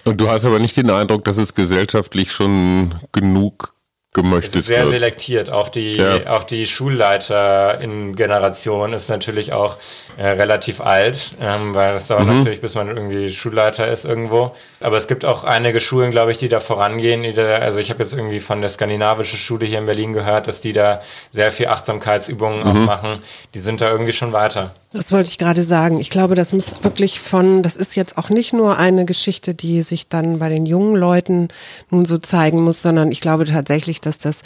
Und 0.07 0.21
du 0.21 0.31
hast 0.31 0.47
aber 0.47 0.61
nicht 0.61 0.77
den 0.77 0.89
Eindruck, 0.89 1.25
dass 1.25 1.37
es 1.37 1.53
gesellschaftlich 1.53 2.31
schon 2.31 2.95
genug 3.13 3.75
gemöchtet 4.17 4.55
es 4.55 4.61
ist 4.61 4.67
sehr 4.67 4.85
wird. 4.85 4.95
selektiert. 4.95 5.51
Auch 5.51 5.69
die, 5.69 5.97
ja. 5.97 6.29
auch 6.29 6.45
die 6.45 6.67
Schulleiter-Generation 6.67 8.93
ist 8.93 9.11
natürlich 9.11 9.53
auch 9.53 9.77
äh, 10.17 10.29
relativ 10.29 10.81
alt, 10.81 11.33
ähm, 11.41 11.75
weil 11.75 11.95
es 11.95 12.07
dauert 12.07 12.27
mhm. 12.27 12.39
natürlich, 12.39 12.61
bis 12.61 12.75
man 12.75 12.89
irgendwie 12.89 13.31
Schulleiter 13.31 13.87
ist 13.87 14.05
irgendwo. 14.05 14.57
Aber 14.81 14.97
es 14.97 15.07
gibt 15.07 15.25
auch 15.25 15.45
einige 15.45 15.79
Schulen, 15.81 16.11
glaube 16.11 16.33
ich, 16.33 16.39
die 16.39 16.49
da 16.49 16.59
vorangehen. 16.61 17.23
Die 17.23 17.35
da, 17.35 17.59
also 17.59 17.79
ich 17.79 17.91
habe 17.91 18.03
jetzt 18.03 18.15
irgendwie 18.15 18.41
von 18.41 18.61
der 18.61 18.71
skandinavischen 18.71 19.39
Schule 19.39 19.67
hier 19.67 19.79
in 19.79 19.87
Berlin 19.87 20.13
gehört, 20.13 20.49
dass 20.49 20.61
die 20.61 20.73
da 20.73 21.01
sehr 21.31 21.53
viel 21.53 21.69
Achtsamkeitsübungen 21.69 22.59
mhm. 22.61 22.67
auch 22.67 22.75
machen. 22.75 23.19
Die 23.55 23.61
sind 23.61 23.81
da 23.81 23.89
irgendwie 23.91 24.15
schon 24.15 24.33
weiter. 24.33 24.75
Das 24.97 25.13
wollte 25.13 25.29
ich 25.29 25.37
gerade 25.37 25.63
sagen. 25.63 26.01
Ich 26.01 26.09
glaube, 26.09 26.35
das 26.35 26.53
muss 26.53 26.75
wirklich 26.83 27.21
von, 27.21 27.63
das 27.63 27.77
ist 27.77 27.97
jetzt 27.97 28.17
auch 28.17 28.31
nicht 28.31 28.55
nur 28.55 28.79
eine 28.79 29.05
Geschichte, 29.05 29.55
die 29.55 29.83
sich 29.83 30.09
dann 30.09 30.39
bei 30.39 30.49
den 30.49 30.65
jungen 30.65 30.97
Leuten 30.97 31.49
nun 31.91 32.07
so 32.07 32.17
zeigen 32.17 32.63
muss, 32.63 32.81
sondern 32.81 33.13
ich 33.13 33.21
glaube 33.21 33.45
tatsächlich, 33.45 34.01
dass 34.01 34.19
das, 34.19 34.43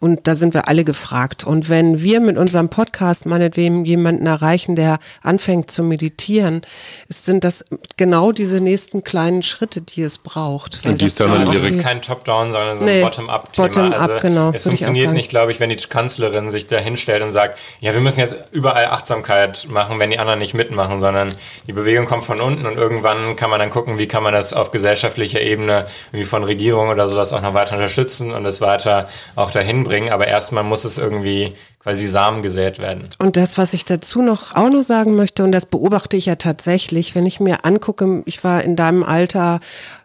und 0.00 0.26
da 0.26 0.34
sind 0.34 0.54
wir 0.54 0.66
alle 0.66 0.84
gefragt. 0.84 1.44
Und 1.44 1.68
wenn 1.68 2.02
wir 2.02 2.20
mit 2.20 2.36
unserem 2.36 2.68
Podcast 2.68 3.26
meinetwegen 3.26 3.84
jemanden 3.84 4.26
erreichen, 4.26 4.74
der 4.74 4.98
anfängt 5.22 5.70
zu 5.70 5.84
meditieren, 5.84 6.62
sind 7.08 7.44
das 7.44 7.64
genau 7.96 8.32
diese 8.32 8.60
nächsten 8.60 9.04
kleinen 9.04 9.44
Schritte, 9.44 9.82
die 9.82 10.02
es 10.02 10.18
braucht. 10.18 10.84
Und 10.84 11.00
die 11.00 11.06
ist 11.06 11.20
dann 11.20 11.46
das 11.46 11.54
ist 11.62 11.78
kein 11.78 12.02
Top-Down, 12.02 12.50
sondern 12.50 12.78
so 12.78 12.84
ein 12.84 12.90
nee, 12.90 13.02
Bottom-Up-Thema. 13.02 13.68
Bottom 13.68 13.92
also 13.92 14.20
genau, 14.20 14.50
es 14.52 14.64
funktioniert 14.64 15.12
nicht, 15.12 15.28
glaube 15.28 15.52
ich, 15.52 15.60
wenn 15.60 15.70
die 15.70 15.76
Kanzlerin 15.76 16.50
sich 16.50 16.66
da 16.66 16.78
hinstellt 16.78 17.22
und 17.22 17.30
sagt, 17.30 17.58
ja, 17.80 17.94
wir 17.94 18.00
müssen 18.00 18.18
jetzt 18.18 18.34
überall 18.50 18.86
Achtsamkeit 18.86 19.68
machen 19.68 19.91
machen, 19.92 20.00
wenn 20.00 20.10
die 20.10 20.18
anderen 20.18 20.38
nicht 20.38 20.54
mitmachen, 20.54 21.00
sondern 21.00 21.34
die 21.66 21.72
Bewegung 21.72 22.06
kommt 22.06 22.24
von 22.24 22.40
unten 22.40 22.66
und 22.66 22.76
irgendwann 22.76 23.36
kann 23.36 23.50
man 23.50 23.60
dann 23.60 23.70
gucken, 23.70 23.98
wie 23.98 24.08
kann 24.08 24.22
man 24.22 24.32
das 24.32 24.52
auf 24.52 24.70
gesellschaftlicher 24.70 25.40
Ebene, 25.40 25.86
wie 26.12 26.24
von 26.24 26.44
Regierung 26.44 26.88
oder 26.88 27.08
sowas 27.08 27.32
auch 27.32 27.42
noch 27.42 27.54
weiter 27.54 27.74
unterstützen 27.74 28.32
und 28.32 28.46
es 28.46 28.60
weiter 28.60 29.08
auch 29.36 29.50
dahin 29.50 29.84
bringen. 29.84 30.10
Aber 30.10 30.26
erstmal 30.26 30.64
muss 30.64 30.84
es 30.84 30.98
irgendwie 30.98 31.54
quasi 31.80 32.06
Samen 32.06 32.42
gesät 32.42 32.78
werden. 32.78 33.08
Und 33.18 33.36
das, 33.36 33.58
was 33.58 33.74
ich 33.74 33.84
dazu 33.84 34.22
noch 34.22 34.54
auch 34.54 34.70
noch 34.70 34.82
sagen 34.82 35.16
möchte, 35.16 35.44
und 35.44 35.52
das 35.52 35.66
beobachte 35.66 36.16
ich 36.16 36.26
ja 36.26 36.36
tatsächlich, 36.36 37.14
wenn 37.14 37.26
ich 37.26 37.40
mir 37.40 37.64
angucke, 37.64 38.22
ich 38.24 38.42
war 38.44 38.62
in 38.62 38.76
deinem 38.76 39.02
Alter 39.02 39.60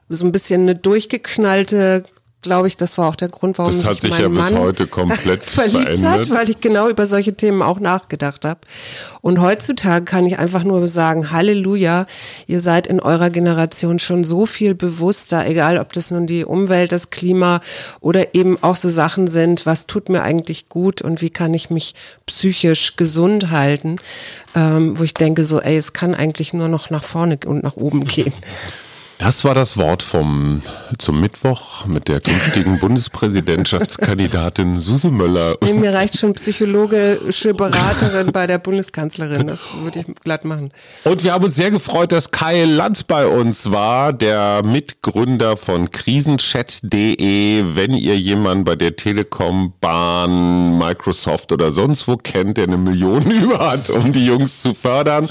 so 0.10 0.26
ein 0.26 0.32
bisschen 0.32 0.62
eine 0.62 0.76
durchgeknallte 0.76 2.04
glaube 2.42 2.68
ich, 2.68 2.78
das 2.78 2.98
war 2.98 3.10
auch 3.10 3.16
der 3.16 3.30
Grund, 3.30 3.58
warum 3.58 3.72
das 3.72 3.86
hat 3.86 4.02
sich 4.02 4.18
ja 4.18 4.30
Mann 4.30 4.54
bis 4.54 4.60
heute 4.60 4.88
komplett 4.88 5.44
verliebt 5.44 6.00
verändert. 6.00 6.30
hat, 6.30 6.30
weil 6.30 6.50
ich 6.50 6.62
genau 6.62 6.88
über 6.88 7.08
solche 7.08 7.34
Themen 7.34 7.62
auch 7.62 7.80
nachgedacht 7.80 8.46
habe. 8.46 8.60
Und 9.22 9.42
heutzutage 9.42 10.06
kann 10.06 10.26
ich 10.26 10.38
einfach 10.38 10.64
nur 10.64 10.88
sagen, 10.88 11.32
Halleluja, 11.32 12.06
ihr 12.46 12.62
seid 12.62 12.88
in 12.88 13.00
eurer 13.00 13.30
Generation 13.30 14.00
schon 14.00 14.24
so 14.24 14.46
viel 14.46 14.76
bewusster, 14.76 15.46
egal 15.48 15.80
ob 15.80 15.94
das 15.94 16.12
nun 16.12 16.28
die 16.28 16.46
Umwelt, 16.46 16.92
das 16.92 17.10
Klima 17.10 17.60
oder 18.00 18.36
eben 18.36 18.62
auch 18.62 18.76
so 18.76 18.90
Sachen 18.90 19.28
sind, 19.28 19.66
was 19.66 19.88
tut 19.88 20.08
mir 20.10 20.22
eigentlich 20.22 20.70
gut 20.70 21.02
und 21.02 21.22
wie 21.22 21.32
kann 21.32 21.54
ich 21.54 21.70
mich 21.70 21.96
psychisch 22.26 22.96
gesund 22.96 23.52
halten, 23.52 23.98
ähm, 24.56 24.98
wo 24.98 25.04
ich 25.04 25.14
denke 25.14 25.44
so, 25.44 25.60
ey, 25.60 25.76
es 25.76 25.94
kann 25.94 26.14
eigentlich 26.14 26.54
nur 26.54 26.68
noch 26.68 26.90
nach 26.90 27.04
vorne 27.04 27.40
und 27.46 27.64
nach 27.64 27.76
oben 27.76 28.06
gehen. 28.06 28.34
Das 29.20 29.44
war 29.44 29.56
das 29.56 29.78
Wort 29.78 30.04
vom 30.04 30.62
zum 31.00 31.20
Mittwoch 31.20 31.86
mit 31.88 32.08
der 32.08 32.22
künftigen 32.22 32.80
Bundespräsidentschaftskandidatin 32.82 34.78
Suse 34.78 35.10
Möller. 35.10 35.58
Nee, 35.62 35.74
mir 35.74 35.94
reicht 35.94 36.20
schon 36.20 36.34
psychologische 36.36 37.56
Beraterin 37.56 38.32
bei 38.32 38.46
der 38.46 38.60
Bundeskanzlerin. 38.60 39.48
Das 39.48 39.68
würde 39.82 40.00
ich 40.00 40.16
glatt 40.24 40.46
machen. 40.46 40.72
Und 41.04 41.24
wir 41.24 41.34
haben 41.34 41.44
uns 41.46 41.56
sehr 41.56 41.72
gefreut, 41.72 42.12
dass 42.12 42.30
Kai 42.30 42.66
Lanz 42.66 43.04
bei 43.04 43.26
uns 43.26 43.72
war, 43.72 44.14
der 44.14 44.62
Mitgründer 44.64 45.58
von 45.58 45.90
krisenchat.de. 45.90 47.64
Wenn 47.74 47.94
ihr 47.94 48.20
jemanden 48.20 48.66
bei 48.66 48.76
der 48.76 48.96
Telekom, 48.96 49.74
Bahn, 49.82 50.78
Microsoft 50.78 51.52
oder 51.52 51.72
sonst 51.72 52.08
wo 52.08 52.18
kennt, 52.18 52.58
der 52.58 52.66
eine 52.66 52.78
Million 52.78 53.32
über 53.32 53.72
hat, 53.72 53.90
um 53.90 54.12
die 54.12 54.28
Jungs 54.28 54.62
zu 54.62 54.76
fördern, 54.76 55.28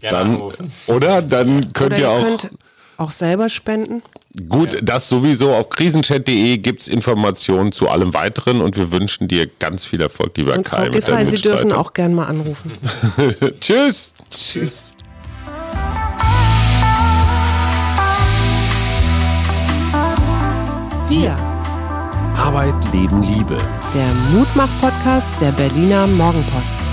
dann, 0.00 0.42
oder? 0.86 1.20
Dann 1.20 1.72
könnt 1.74 1.92
oder 1.92 1.98
ihr, 1.98 2.02
ihr 2.02 2.10
auch. 2.10 2.40
Könnt 2.40 2.50
auch 2.98 3.10
selber 3.10 3.48
spenden? 3.48 4.02
Gut, 4.48 4.78
das 4.82 5.08
sowieso. 5.08 5.54
Auf 5.54 5.70
krisenchat.de 5.70 6.58
gibt 6.58 6.82
es 6.82 6.88
Informationen 6.88 7.72
zu 7.72 7.88
allem 7.88 8.12
Weiteren 8.14 8.60
und 8.60 8.76
wir 8.76 8.92
wünschen 8.92 9.28
dir 9.28 9.46
ganz 9.46 9.84
viel 9.84 10.00
Erfolg, 10.00 10.36
lieber 10.36 10.54
und 10.54 10.64
Kai. 10.64 10.86
Frau 10.86 10.90
Giffey, 10.92 11.24
Sie 11.24 11.40
dürfen 11.40 11.72
auch 11.72 11.92
gern 11.92 12.14
mal 12.14 12.26
anrufen. 12.26 12.72
Tschüss. 13.60 14.12
Tschüss. 14.30 14.92
Wir. 21.08 21.36
Arbeit, 22.36 22.74
Leben, 22.92 23.22
Liebe. 23.22 23.58
Der 23.94 24.12
Mutmach-Podcast 24.32 25.32
der 25.40 25.52
Berliner 25.52 26.06
Morgenpost. 26.06 26.92